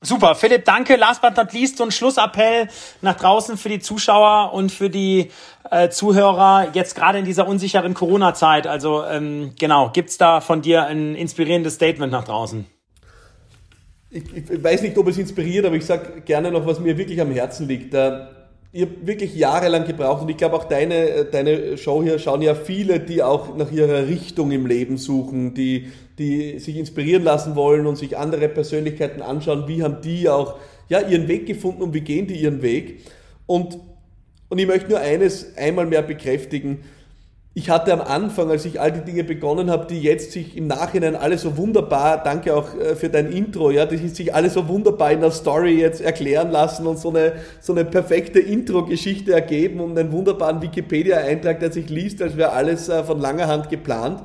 Super, 0.01 0.36
Philipp, 0.36 0.65
danke. 0.65 0.95
Last 0.97 1.21
but 1.21 1.36
not 1.36 1.51
least, 1.54 1.78
so 1.78 1.84
ein 1.84 1.91
Schlussappell 1.91 2.67
nach 3.01 3.15
draußen 3.15 3.58
für 3.58 3.69
die 3.69 3.80
Zuschauer 3.80 4.54
und 4.54 4.71
für 4.71 4.89
die 4.89 5.32
äh, 5.71 5.89
Zuhörer 5.89 6.67
jetzt 6.73 6.95
gerade 6.95 7.19
in 7.19 7.25
dieser 7.25 7.47
unsicheren 7.47 7.93
Corona-Zeit. 7.93 8.67
Also 8.67 9.04
ähm, 9.04 9.54
genau, 9.60 9.89
gibt's 9.91 10.17
da 10.17 10.41
von 10.41 10.62
dir 10.62 10.86
ein 10.86 11.15
inspirierendes 11.15 11.75
Statement 11.75 12.12
nach 12.12 12.23
draußen? 12.23 12.65
Ich, 14.12 14.23
ich 14.36 14.63
weiß 14.63 14.84
nicht, 14.84 14.97
ob 14.97 15.08
es 15.08 15.17
inspiriert, 15.17 15.65
aber 15.65 15.75
ich 15.75 15.86
sage 15.86 16.21
gerne 16.21 16.51
noch, 16.51 16.65
was 16.65 16.80
mir 16.80 16.97
wirklich 16.97 17.19
am 17.19 17.32
Herzen 17.32 17.67
liegt. 17.67 17.93
Ich 18.75 18.88
wirklich 19.03 19.33
jahrelang 19.35 19.85
gebraucht 19.85 20.21
und 20.21 20.29
ich 20.29 20.35
glaube 20.35 20.57
auch 20.57 20.65
deine, 20.65 21.23
deine 21.23 21.77
Show 21.77 22.03
hier 22.03 22.19
schauen 22.19 22.41
ja 22.41 22.55
viele, 22.55 22.99
die 22.99 23.23
auch 23.23 23.55
nach 23.55 23.71
ihrer 23.71 24.07
Richtung 24.07 24.51
im 24.51 24.65
Leben 24.65 24.97
suchen, 24.97 25.53
die, 25.53 25.88
die 26.19 26.59
sich 26.59 26.75
inspirieren 26.75 27.23
lassen 27.23 27.55
wollen 27.55 27.88
und 27.88 27.95
sich 27.95 28.17
andere 28.17 28.49
Persönlichkeiten 28.49 29.21
anschauen, 29.21 29.69
wie 29.69 29.81
haben 29.81 30.01
die 30.03 30.27
auch 30.27 30.55
ja, 30.89 30.99
ihren 30.99 31.29
Weg 31.29 31.45
gefunden 31.45 31.83
und 31.83 31.93
wie 31.93 32.01
gehen 32.01 32.27
die 32.27 32.35
ihren 32.35 32.61
Weg. 32.61 32.99
Und, 33.45 33.79
und 34.49 34.57
ich 34.59 34.67
möchte 34.67 34.89
nur 34.89 34.99
eines 34.99 35.55
einmal 35.55 35.85
mehr 35.85 36.01
bekräftigen, 36.01 36.79
ich 37.57 37.69
hatte 37.69 37.93
am 37.93 38.01
Anfang, 38.01 38.51
als 38.51 38.65
ich 38.65 38.81
all 38.81 38.91
die 38.91 38.99
Dinge 38.99 39.23
begonnen 39.23 39.71
habe, 39.71 39.87
die 39.87 40.01
jetzt 40.01 40.33
sich 40.33 40.57
im 40.57 40.67
Nachhinein 40.67 41.15
alle 41.15 41.37
so 41.37 41.55
wunderbar, 41.55 42.21
danke 42.21 42.53
auch 42.53 42.75
äh, 42.77 42.97
für 42.97 43.07
dein 43.07 43.31
Intro, 43.31 43.71
ja, 43.71 43.85
die 43.85 43.95
sich 44.09 44.35
alle 44.35 44.49
so 44.49 44.67
wunderbar 44.67 45.13
in 45.13 45.21
der 45.21 45.31
Story 45.31 45.79
jetzt 45.79 46.01
erklären 46.01 46.51
lassen 46.51 46.85
und 46.85 46.99
so 46.99 47.11
eine, 47.11 47.37
so 47.61 47.71
eine 47.71 47.85
perfekte 47.85 48.39
Intro-Geschichte 48.39 49.31
ergeben 49.31 49.79
und 49.79 49.97
einen 49.97 50.11
wunderbaren 50.11 50.61
Wikipedia-Eintrag, 50.61 51.61
der 51.61 51.71
sich 51.71 51.89
liest, 51.89 52.21
als 52.21 52.35
wäre 52.35 52.51
alles 52.51 52.89
äh, 52.89 53.05
von 53.05 53.21
langer 53.21 53.47
Hand 53.47 53.69
geplant. 53.69 54.23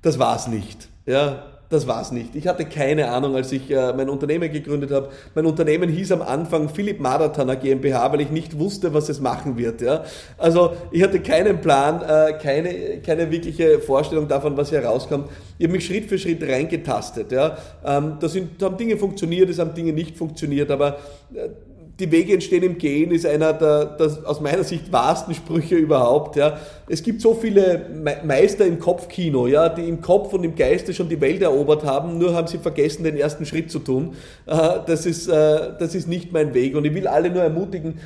Das 0.00 0.18
war's 0.18 0.48
nicht. 0.48 0.88
Ja, 1.04 1.55
das 1.68 1.86
war's 1.86 2.12
nicht. 2.12 2.36
Ich 2.36 2.46
hatte 2.46 2.64
keine 2.64 3.10
Ahnung, 3.10 3.34
als 3.34 3.50
ich 3.50 3.70
äh, 3.70 3.92
mein 3.92 4.08
Unternehmen 4.08 4.52
gegründet 4.52 4.92
habe. 4.92 5.08
Mein 5.34 5.46
Unternehmen 5.46 5.88
hieß 5.90 6.12
am 6.12 6.22
Anfang 6.22 6.68
Philipp 6.68 7.00
Marathoner 7.00 7.56
GmbH, 7.56 8.12
weil 8.12 8.20
ich 8.20 8.30
nicht 8.30 8.58
wusste, 8.58 8.94
was 8.94 9.08
es 9.08 9.20
machen 9.20 9.56
wird. 9.56 9.80
Ja? 9.80 10.04
Also 10.38 10.74
ich 10.92 11.02
hatte 11.02 11.20
keinen 11.20 11.60
Plan, 11.60 12.02
äh, 12.02 12.34
keine, 12.40 13.00
keine 13.04 13.30
wirkliche 13.30 13.80
Vorstellung 13.80 14.28
davon, 14.28 14.56
was 14.56 14.70
hier 14.70 14.84
rauskommt. 14.84 15.28
Ich 15.58 15.64
habe 15.64 15.72
mich 15.72 15.86
Schritt 15.86 16.06
für 16.06 16.18
Schritt 16.18 16.42
reingetastet. 16.42 17.32
Ja? 17.32 17.58
Ähm, 17.84 18.18
da, 18.20 18.28
sind, 18.28 18.62
da 18.62 18.66
haben 18.66 18.76
Dinge 18.76 18.96
funktioniert, 18.96 19.50
es 19.50 19.58
haben 19.58 19.74
Dinge 19.74 19.92
nicht 19.92 20.16
funktioniert, 20.16 20.70
aber 20.70 20.98
äh, 21.34 21.48
die 21.98 22.12
Wege 22.12 22.34
entstehen 22.34 22.62
im 22.62 22.76
Gehen 22.76 23.10
ist 23.10 23.24
einer 23.24 23.54
der, 23.54 23.86
der 23.86 24.18
aus 24.26 24.40
meiner 24.40 24.64
Sicht 24.64 24.92
wahrsten 24.92 25.34
Sprüche 25.34 25.76
überhaupt. 25.76 26.36
Ja. 26.36 26.58
Es 26.88 27.02
gibt 27.02 27.22
so 27.22 27.32
viele 27.34 27.86
Meister 28.24 28.66
im 28.66 28.78
Kopfkino, 28.78 29.46
ja, 29.46 29.70
die 29.70 29.88
im 29.88 30.02
Kopf 30.02 30.34
und 30.34 30.44
im 30.44 30.54
Geiste 30.54 30.92
schon 30.92 31.08
die 31.08 31.20
Welt 31.20 31.40
erobert 31.40 31.84
haben, 31.84 32.18
nur 32.18 32.34
haben 32.34 32.48
sie 32.48 32.58
vergessen, 32.58 33.04
den 33.04 33.16
ersten 33.16 33.46
Schritt 33.46 33.70
zu 33.70 33.78
tun. 33.78 34.14
Äh, 34.46 34.56
das 34.86 35.06
ist, 35.06 35.28
äh, 35.28 35.72
das 35.78 35.94
ist 35.94 36.06
nicht 36.06 36.32
mein 36.32 36.52
Weg 36.52 36.76
und 36.76 36.84
ich 36.84 36.94
will 36.94 37.06
alle 37.06 37.30
nur 37.30 37.42
ermutigen, 37.42 37.98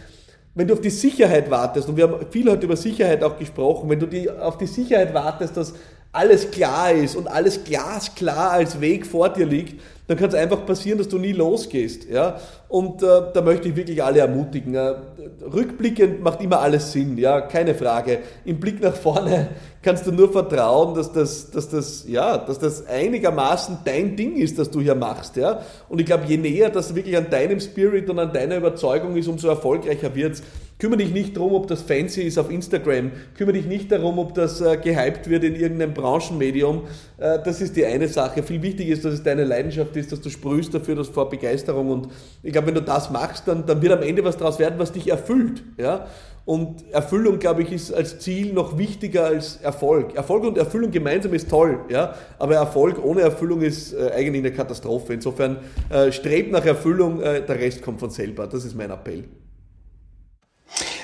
wenn 0.55 0.69
du 0.69 0.75
auf 0.75 0.81
die 0.81 0.91
Sicherheit 0.91 1.51
wartest, 1.51 1.89
und 1.89 1.97
wir 1.97 2.05
haben 2.05 2.27
viel 2.31 2.51
heute 2.51 2.67
über 2.67 2.77
Sicherheit 2.77 3.23
auch 3.23 3.39
gesprochen, 3.39 3.89
wenn 3.89 4.01
du 4.01 4.07
die, 4.07 4.29
auf 4.29 4.59
die 4.59 4.67
Sicherheit 4.67 5.15
wartest, 5.15 5.57
dass 5.57 5.75
alles 6.13 6.51
klar 6.51 6.93
ist 6.93 7.15
und 7.17 7.29
alles 7.29 7.65
glasklar 7.65 8.51
als 8.51 8.81
Weg 8.81 9.07
vor 9.07 9.29
dir 9.29 9.47
liegt, 9.47 9.81
dann 10.09 10.19
kann 10.19 10.29
es 10.29 10.35
einfach 10.35 10.67
passieren, 10.67 10.99
dass 10.99 11.07
du 11.07 11.19
nie 11.19 11.31
losgehst. 11.31 12.11
Ja? 12.11 12.41
Und 12.67 13.01
äh, 13.01 13.07
da 13.33 13.43
möchte 13.43 13.69
ich 13.69 13.77
wirklich 13.77 14.03
alle 14.03 14.19
ermutigen. 14.19 14.75
Äh, 14.75 14.95
rückblickend 15.41 16.21
macht 16.21 16.41
immer 16.41 16.59
alles 16.59 16.91
Sinn, 16.91 17.17
ja, 17.17 17.41
keine 17.41 17.77
Frage. 17.77 18.19
Im 18.45 18.59
Blick 18.59 18.83
nach 18.83 18.97
vorne 18.97 19.51
kannst 19.83 20.09
du 20.09 20.11
nur 20.11 20.33
vertrauen, 20.33 20.97
dass 20.97 21.13
das, 21.13 21.53
dass 21.53 21.69
das, 21.69 22.07
ja, 22.09 22.39
dass 22.39 22.59
das 22.59 22.89
einigermaßen 22.89 23.79
dein 23.85 24.17
Ding 24.17 24.35
ist, 24.35 24.59
das 24.59 24.69
du 24.69 24.81
hier 24.81 24.97
machst. 24.97 25.37
Ja? 25.37 25.63
Und 25.89 26.01
ich 26.01 26.07
glaube, 26.07 26.25
je 26.27 26.39
näher 26.39 26.71
das 26.71 26.97
wirklich 26.97 27.17
an 27.17 27.31
deinem 27.31 27.61
Spirit 27.61 28.11
und 28.11 28.19
an 28.19 28.33
deiner 28.33 28.57
Überzeugung 28.57 29.17
ist, 29.17 29.29
umso 29.29 29.47
erfolgreicher 29.47 30.13
wird's. 30.17 30.43
Kümmere 30.81 30.99
dich 30.99 31.13
nicht 31.13 31.37
darum, 31.37 31.53
ob 31.53 31.67
das 31.67 31.83
fancy 31.83 32.23
ist 32.23 32.39
auf 32.39 32.51
Instagram. 32.51 33.13
Kümmere 33.37 33.53
dich 33.53 33.67
nicht 33.67 33.93
darum, 33.93 34.19
ob 34.19 34.35
das 34.35 34.63
äh, 34.63 34.79
gehypt 34.79 35.29
wird 35.29 35.45
in 35.45 35.55
irgendeinem 35.55 35.93
Branchenmedium. 35.93 36.85
Äh, 37.19 37.39
das 37.45 37.61
ist 37.61 37.77
die 37.77 37.85
eine 37.85 38.09
Sache. 38.09 38.43
Viel 38.43 38.63
wichtiger 38.63 38.93
ist, 38.95 39.05
dass 39.05 39.13
es 39.13 39.23
deine 39.23 39.45
Leidenschaft 39.45 39.95
ist, 39.97 40.11
dass 40.11 40.23
du 40.23 40.31
sprühst 40.31 40.73
dafür, 40.73 40.97
dass 40.97 41.09
vor 41.09 41.29
Begeisterung. 41.29 41.91
Und 41.91 42.09
ich 42.43 42.53
glaube, 42.53 42.69
wenn 42.69 42.75
du 42.75 42.83
das 42.83 43.11
machst, 43.11 43.47
dann, 43.47 43.67
dann 43.67 43.83
wird 43.83 43.93
am 43.93 44.03
Ende 44.03 44.25
was 44.25 44.39
daraus 44.39 44.59
werden, 44.59 44.79
was 44.79 44.91
dich 44.91 45.11
erfüllt. 45.11 45.63
Ja? 45.77 46.07
Und 46.47 46.91
Erfüllung, 46.91 47.39
glaube 47.39 47.63
ich, 47.63 47.71
ist 47.71 47.93
als 47.93 48.19
Ziel 48.19 48.55
noch 48.55 48.79
wichtiger 48.79 49.27
als 49.27 49.57
Erfolg. 49.57 50.17
Erfolg 50.17 50.45
und 50.45 50.57
Erfüllung 50.57 50.91
gemeinsam 50.91 51.35
ist 51.35 51.51
toll, 51.51 51.81
ja, 51.91 52.15
aber 52.39 52.55
Erfolg 52.55 53.05
ohne 53.05 53.21
Erfüllung 53.21 53.61
ist 53.61 53.93
äh, 53.93 54.11
eigentlich 54.17 54.43
eine 54.45 54.53
Katastrophe. 54.53 55.13
Insofern 55.13 55.59
äh, 55.91 56.11
strebt 56.11 56.51
nach 56.51 56.65
Erfüllung, 56.65 57.21
äh, 57.21 57.45
der 57.45 57.59
Rest 57.59 57.83
kommt 57.83 58.01
von 58.01 58.11
selber. 58.11 58.47
Das 58.47 58.65
ist 58.65 58.75
mein 58.75 58.91
Appell. 58.91 59.25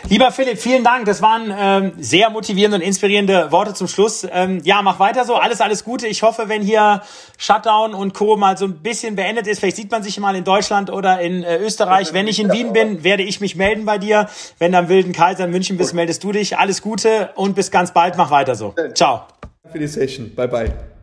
Lieber 0.09 0.31
Philipp, 0.31 0.59
vielen 0.59 0.85
Dank. 0.85 1.05
Das 1.07 1.23
waren 1.23 1.53
ähm, 1.57 1.93
sehr 1.99 2.31
motivierende 2.31 2.77
und 2.77 2.83
inspirierende 2.83 3.51
Worte 3.53 3.75
zum 3.75 3.89
Schluss. 3.89 4.27
Ähm, 4.31 4.61
ja, 4.65 4.83
mach 4.83 4.99
weiter 4.99 5.25
so. 5.25 5.35
Alles, 5.35 5.61
alles 5.61 5.85
Gute. 5.85 6.07
Ich 6.07 6.23
hoffe, 6.23 6.49
wenn 6.49 6.63
hier 6.63 7.03
Shutdown 7.39 7.95
und 7.95 8.15
Co. 8.15 8.37
mal 8.37 8.57
so 8.57 8.67
ein 8.67 8.79
bisschen 8.79 9.17
beendet 9.17 9.47
ist, 9.47 9.61
vielleicht 9.61 9.77
sieht 9.77 9.91
man 9.91 10.03
sich 10.03 10.19
mal 10.19 10.35
in 10.37 10.45
Deutschland 10.45 10.91
oder 10.91 11.21
in 11.21 11.43
äh, 11.43 11.59
Österreich. 11.59 12.13
Wenn 12.13 12.29
ich 12.29 12.41
in 12.41 12.53
Wien 12.53 12.73
bin, 12.73 13.05
werde 13.05 13.23
ich 13.23 13.41
mich 13.41 13.57
melden 13.57 13.85
bei 13.85 13.99
dir. 13.99 14.29
Wenn 14.59 14.73
du 14.73 14.79
am 14.79 14.89
Wilden 14.89 15.13
Kaiser 15.13 15.45
in 15.45 15.51
München 15.51 15.77
bist, 15.77 15.95
meldest 15.95 16.23
du 16.25 16.33
dich. 16.33 16.59
Alles 16.59 16.83
Gute 16.83 17.31
und 17.35 17.55
bis 17.55 17.71
ganz 17.71 17.93
bald. 17.93 18.17
Mach 18.17 18.31
weiter 18.31 18.55
so. 18.55 18.75
Ciao. 18.95 19.23
Für 19.71 19.79
die 19.79 19.87
Session. 19.87 20.35
Bye, 20.35 20.49
bye. 20.49 20.96